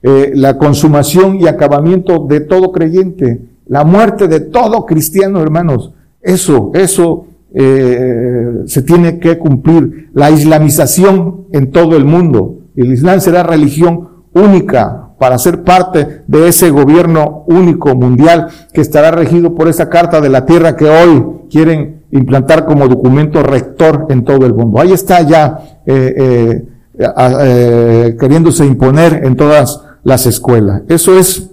Eh, 0.02 0.32
la 0.34 0.58
consumación 0.58 1.40
y 1.40 1.48
acabamiento 1.48 2.26
de 2.28 2.40
todo 2.40 2.72
creyente, 2.72 3.49
la 3.70 3.86
muerte 3.86 4.28
de 4.28 4.42
todo 4.42 4.86
cristiano, 4.86 5.42
hermanos, 5.42 5.94
eso, 6.22 6.72
eso 6.74 7.28
eh, 7.54 8.64
se 8.66 8.82
tiene 8.82 9.20
que 9.20 9.38
cumplir. 9.38 10.10
La 10.14 10.30
islamización 10.32 11.46
en 11.54 11.72
todo 11.72 11.96
el 11.96 12.04
mundo. 12.04 12.58
El 12.76 12.92
Islam 12.92 13.22
será 13.22 13.44
religión 13.44 14.10
única 14.34 15.10
para 15.20 15.38
ser 15.38 15.64
parte 15.64 16.24
de 16.28 16.48
ese 16.48 16.72
gobierno 16.72 17.44
único 17.48 17.94
mundial 17.94 18.48
que 18.74 18.82
estará 18.82 19.12
regido 19.12 19.54
por 19.54 19.68
esa 19.68 19.90
carta 19.90 20.20
de 20.22 20.30
la 20.30 20.46
tierra 20.46 20.76
que 20.76 20.86
hoy 20.86 21.26
quieren 21.50 22.04
implantar 22.12 22.66
como 22.66 22.88
documento 22.88 23.44
rector 23.44 24.08
en 24.10 24.24
todo 24.24 24.46
el 24.46 24.54
mundo. 24.54 24.80
Ahí 24.80 24.94
está 24.94 25.22
ya 25.22 25.82
eh, 25.86 26.14
eh, 26.18 26.68
eh, 26.98 28.18
queriéndose 28.20 28.66
imponer 28.66 29.22
en 29.26 29.36
todas 29.36 29.84
las 30.04 30.26
escuelas. 30.26 30.82
Eso 30.88 31.20
es 31.20 31.52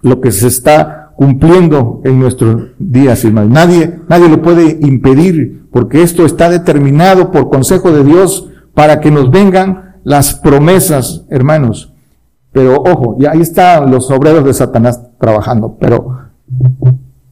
lo 0.00 0.20
que 0.20 0.32
se 0.32 0.48
está 0.48 1.01
cumpliendo 1.16 2.00
en 2.04 2.18
nuestros 2.18 2.70
días, 2.78 3.24
hermanos. 3.24 3.50
Nadie, 3.50 4.00
nadie 4.08 4.28
lo 4.28 4.42
puede 4.42 4.78
impedir, 4.82 5.66
porque 5.70 6.02
esto 6.02 6.24
está 6.24 6.48
determinado 6.48 7.30
por 7.30 7.48
consejo 7.48 7.92
de 7.92 8.04
Dios 8.04 8.48
para 8.74 9.00
que 9.00 9.10
nos 9.10 9.30
vengan 9.30 9.96
las 10.04 10.34
promesas, 10.34 11.24
hermanos. 11.30 11.92
Pero 12.52 12.82
ojo, 12.82 13.16
ya 13.18 13.30
ahí 13.32 13.40
están 13.40 13.90
los 13.90 14.10
obreros 14.10 14.44
de 14.44 14.52
Satanás 14.52 15.00
trabajando, 15.18 15.76
pero 15.80 16.18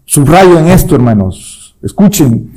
subrayo 0.04 0.58
en 0.58 0.68
esto, 0.68 0.94
hermanos 0.94 1.60
Escuchen, 1.82 2.52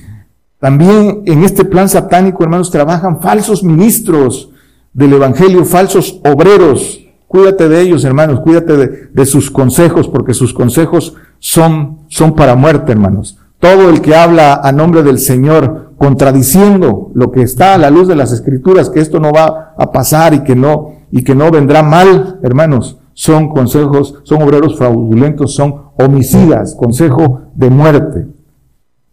también 0.60 1.24
en 1.26 1.44
este 1.44 1.64
plan 1.64 1.88
satánico, 1.88 2.44
hermanos, 2.44 2.72
trabajan 2.72 3.22
falsos 3.22 3.64
ministros 3.64 4.50
del 4.92 5.14
Evangelio, 5.14 5.64
falsos 5.66 6.20
obreros. 6.26 7.00
Cuídate 7.34 7.68
de 7.68 7.82
ellos, 7.82 8.06
hermanos, 8.06 8.42
cuídate 8.42 9.10
de, 9.12 9.26
sus 9.26 9.50
consejos, 9.50 10.08
porque 10.08 10.36
sus 10.36 10.54
consejos 10.54 11.16
son, 11.40 12.02
son 12.08 12.36
para 12.36 12.54
muerte, 12.54 12.92
hermanos. 12.92 13.40
Todo 13.58 13.90
el 13.90 14.02
que 14.02 14.16
habla 14.16 14.62
a 14.64 14.72
nombre 14.72 15.02
del 15.02 15.18
Señor, 15.18 15.94
contradiciendo 15.98 17.10
lo 17.16 17.32
que 17.32 17.42
está 17.42 17.74
a 17.74 17.80
la 17.80 17.90
luz 17.90 18.08
de 18.08 18.16
las 18.16 18.32
Escrituras, 18.34 18.92
que 18.92 19.00
esto 19.00 19.20
no 19.20 19.32
va 19.32 19.74
a 19.76 19.92
pasar 19.92 20.36
y 20.36 20.44
que 20.44 20.56
no, 20.56 20.92
y 21.10 21.24
que 21.24 21.34
no 21.34 21.50
vendrá 21.50 21.82
mal, 21.82 22.40
hermanos, 22.44 23.00
son 23.14 23.50
consejos, 23.50 24.22
son 24.22 24.44
obreros 24.44 24.78
fraudulentos, 24.78 25.56
son 25.56 25.86
homicidas, 25.98 26.76
consejo 26.76 27.48
de 27.56 27.72
muerte. 27.72 28.28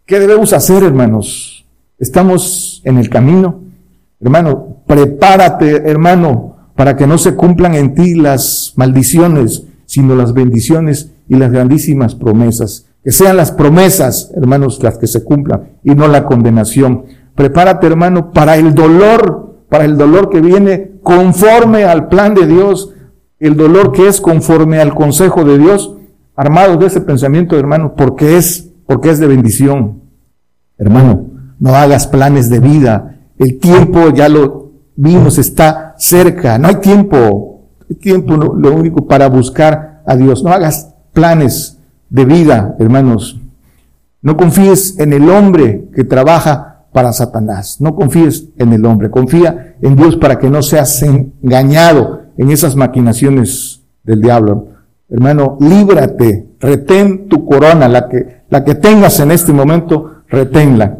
¿Qué 0.05 0.19
debemos 0.19 0.53
hacer, 0.53 0.83
hermanos? 0.83 1.65
Estamos 1.97 2.83
en 2.85 2.99
el 2.99 3.09
camino. 3.09 3.61
Hermano, 4.19 4.77
prepárate, 4.85 5.89
hermano, 5.89 6.50
para 6.75 6.95
que 6.95 7.07
no 7.07 7.17
se 7.17 7.35
cumplan 7.35 7.75
en 7.75 7.95
ti 7.95 8.15
las 8.15 8.73
maldiciones, 8.75 9.63
sino 9.85 10.15
las 10.15 10.33
bendiciones 10.33 11.11
y 11.27 11.35
las 11.35 11.51
grandísimas 11.51 12.15
promesas. 12.15 12.87
Que 13.03 13.11
sean 13.11 13.37
las 13.37 13.51
promesas, 13.51 14.31
hermanos, 14.35 14.81
las 14.83 14.97
que 14.97 15.07
se 15.07 15.23
cumplan 15.23 15.77
y 15.83 15.91
no 15.91 16.07
la 16.07 16.25
condenación. 16.25 17.05
Prepárate, 17.35 17.87
hermano, 17.87 18.31
para 18.31 18.57
el 18.57 18.75
dolor, 18.75 19.57
para 19.69 19.85
el 19.85 19.97
dolor 19.97 20.29
que 20.29 20.41
viene 20.41 20.91
conforme 21.01 21.83
al 21.83 22.09
plan 22.09 22.33
de 22.35 22.45
Dios, 22.45 22.93
el 23.39 23.57
dolor 23.57 23.91
que 23.91 24.07
es 24.07 24.21
conforme 24.21 24.79
al 24.79 24.93
consejo 24.93 25.43
de 25.43 25.57
Dios, 25.57 25.95
armados 26.35 26.79
de 26.79 26.87
ese 26.87 27.01
pensamiento, 27.01 27.57
hermano, 27.57 27.95
porque 27.95 28.37
es, 28.37 28.69
porque 28.85 29.09
es 29.09 29.19
de 29.19 29.27
bendición. 29.27 30.01
Hermano, 30.77 31.27
no 31.59 31.75
hagas 31.75 32.07
planes 32.07 32.49
de 32.49 32.59
vida. 32.59 33.19
El 33.37 33.59
tiempo, 33.59 34.09
ya 34.09 34.29
lo 34.29 34.60
vimos, 35.01 35.37
está 35.37 35.95
cerca. 35.97 36.57
No 36.57 36.67
hay 36.67 36.75
tiempo. 36.75 37.61
Hay 37.89 37.95
tiempo 37.95 38.35
lo 38.35 38.73
único 38.73 39.07
para 39.07 39.27
buscar 39.27 40.01
a 40.05 40.15
Dios. 40.15 40.43
No 40.43 40.51
hagas 40.51 40.93
planes 41.11 41.79
de 42.09 42.25
vida, 42.25 42.75
hermanos. 42.79 43.39
No 44.21 44.37
confíes 44.37 44.99
en 44.99 45.13
el 45.13 45.29
hombre 45.29 45.89
que 45.95 46.03
trabaja 46.03 46.85
para 46.93 47.11
Satanás. 47.13 47.77
No 47.79 47.95
confíes 47.95 48.49
en 48.57 48.73
el 48.73 48.85
hombre. 48.85 49.09
Confía 49.09 49.75
en 49.81 49.95
Dios 49.95 50.15
para 50.17 50.37
que 50.37 50.49
no 50.49 50.61
seas 50.61 51.01
engañado 51.01 52.21
en 52.37 52.51
esas 52.51 52.75
maquinaciones 52.75 53.81
del 54.03 54.21
diablo. 54.21 54.67
Hermano, 55.09 55.57
líbrate, 55.59 56.47
retén 56.59 57.27
tu 57.27 57.45
corona, 57.45 57.89
la 57.89 58.07
que, 58.07 58.43
la 58.49 58.63
que 58.63 58.75
tengas 58.75 59.19
en 59.19 59.31
este 59.31 59.51
momento, 59.51 60.21
reténla, 60.29 60.97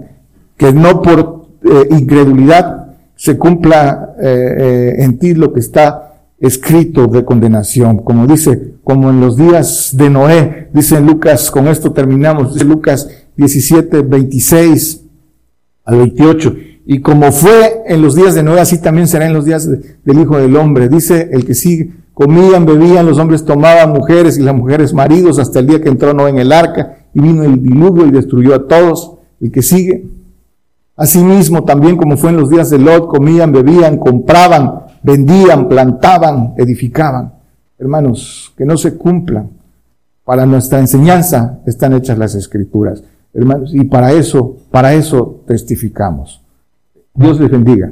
que 0.58 0.74
no 0.74 1.02
por 1.02 1.48
eh, 1.64 1.88
incredulidad 1.92 2.81
se 3.22 3.38
cumpla 3.38 4.16
eh, 4.20 4.56
eh, 4.58 5.04
en 5.04 5.20
ti 5.20 5.36
lo 5.36 5.54
que 5.54 5.60
está 5.60 6.24
escrito 6.40 7.06
de 7.06 7.24
condenación, 7.24 8.00
como 8.00 8.26
dice, 8.26 8.74
como 8.84 9.12
en 9.12 9.22
los 9.22 9.38
días 9.38 9.92
de 9.94 10.10
Noé, 10.10 10.70
dice 10.74 11.00
Lucas, 11.00 11.52
con 11.52 11.68
esto 11.68 11.92
terminamos, 11.92 12.56
dice 12.56 12.66
Lucas 12.66 13.08
17, 13.38 14.02
26 14.02 15.04
al 15.86 15.98
28, 15.98 16.56
y 16.88 17.02
como 17.02 17.32
fue 17.32 17.84
en 17.86 18.02
los 18.02 18.16
días 18.16 18.34
de 18.34 18.42
Noé, 18.42 18.60
así 18.60 18.82
también 18.82 19.08
será 19.08 19.28
en 19.28 19.34
los 19.34 19.46
días 19.46 19.70
del 19.70 20.20
Hijo 20.20 20.40
del 20.40 20.56
Hombre, 20.56 20.90
dice 20.90 21.30
el 21.32 21.46
que 21.46 21.54
sigue, 21.54 21.92
comían, 22.16 22.66
bebían, 22.66 23.06
los 23.06 23.20
hombres 23.20 23.46
tomaban 23.46 23.92
mujeres 23.92 24.40
y 24.40 24.42
las 24.42 24.56
mujeres 24.56 24.96
maridos 24.96 25.38
hasta 25.38 25.60
el 25.60 25.68
día 25.68 25.80
que 25.80 25.90
entró 25.90 26.16
Noé 26.16 26.32
en 26.32 26.40
el 26.40 26.52
arca, 26.52 27.06
y 27.14 27.20
vino 27.20 27.44
el 27.44 27.62
diluvio 27.62 28.08
y 28.08 28.10
destruyó 28.10 28.56
a 28.56 28.68
todos, 28.68 29.14
el 29.40 29.52
que 29.52 29.62
sigue. 29.62 30.21
Asimismo, 31.02 31.64
también 31.64 31.98
como 31.98 32.16
fue 32.16 32.30
en 32.30 32.38
los 32.38 32.48
días 32.48 32.70
de 32.70 32.78
Lot, 32.78 33.08
comían, 33.08 33.52
bebían, 33.52 33.98
compraban, 33.98 34.84
vendían, 35.02 35.68
plantaban, 35.68 36.54
edificaban. 36.58 37.34
Hermanos, 37.80 38.54
que 38.56 38.66
no 38.66 38.78
se 38.78 38.96
cumplan. 38.96 39.50
Para 40.24 40.46
nuestra 40.46 40.78
enseñanza 40.78 41.58
están 41.66 41.94
hechas 41.94 42.20
las 42.20 42.36
escrituras. 42.36 43.04
Hermanos, 43.34 43.74
y 43.74 43.84
para 43.86 44.12
eso, 44.12 44.58
para 44.70 44.94
eso 44.94 45.42
testificamos. 45.48 46.40
Dios 47.16 47.40
les 47.40 47.50
bendiga. 47.50 47.92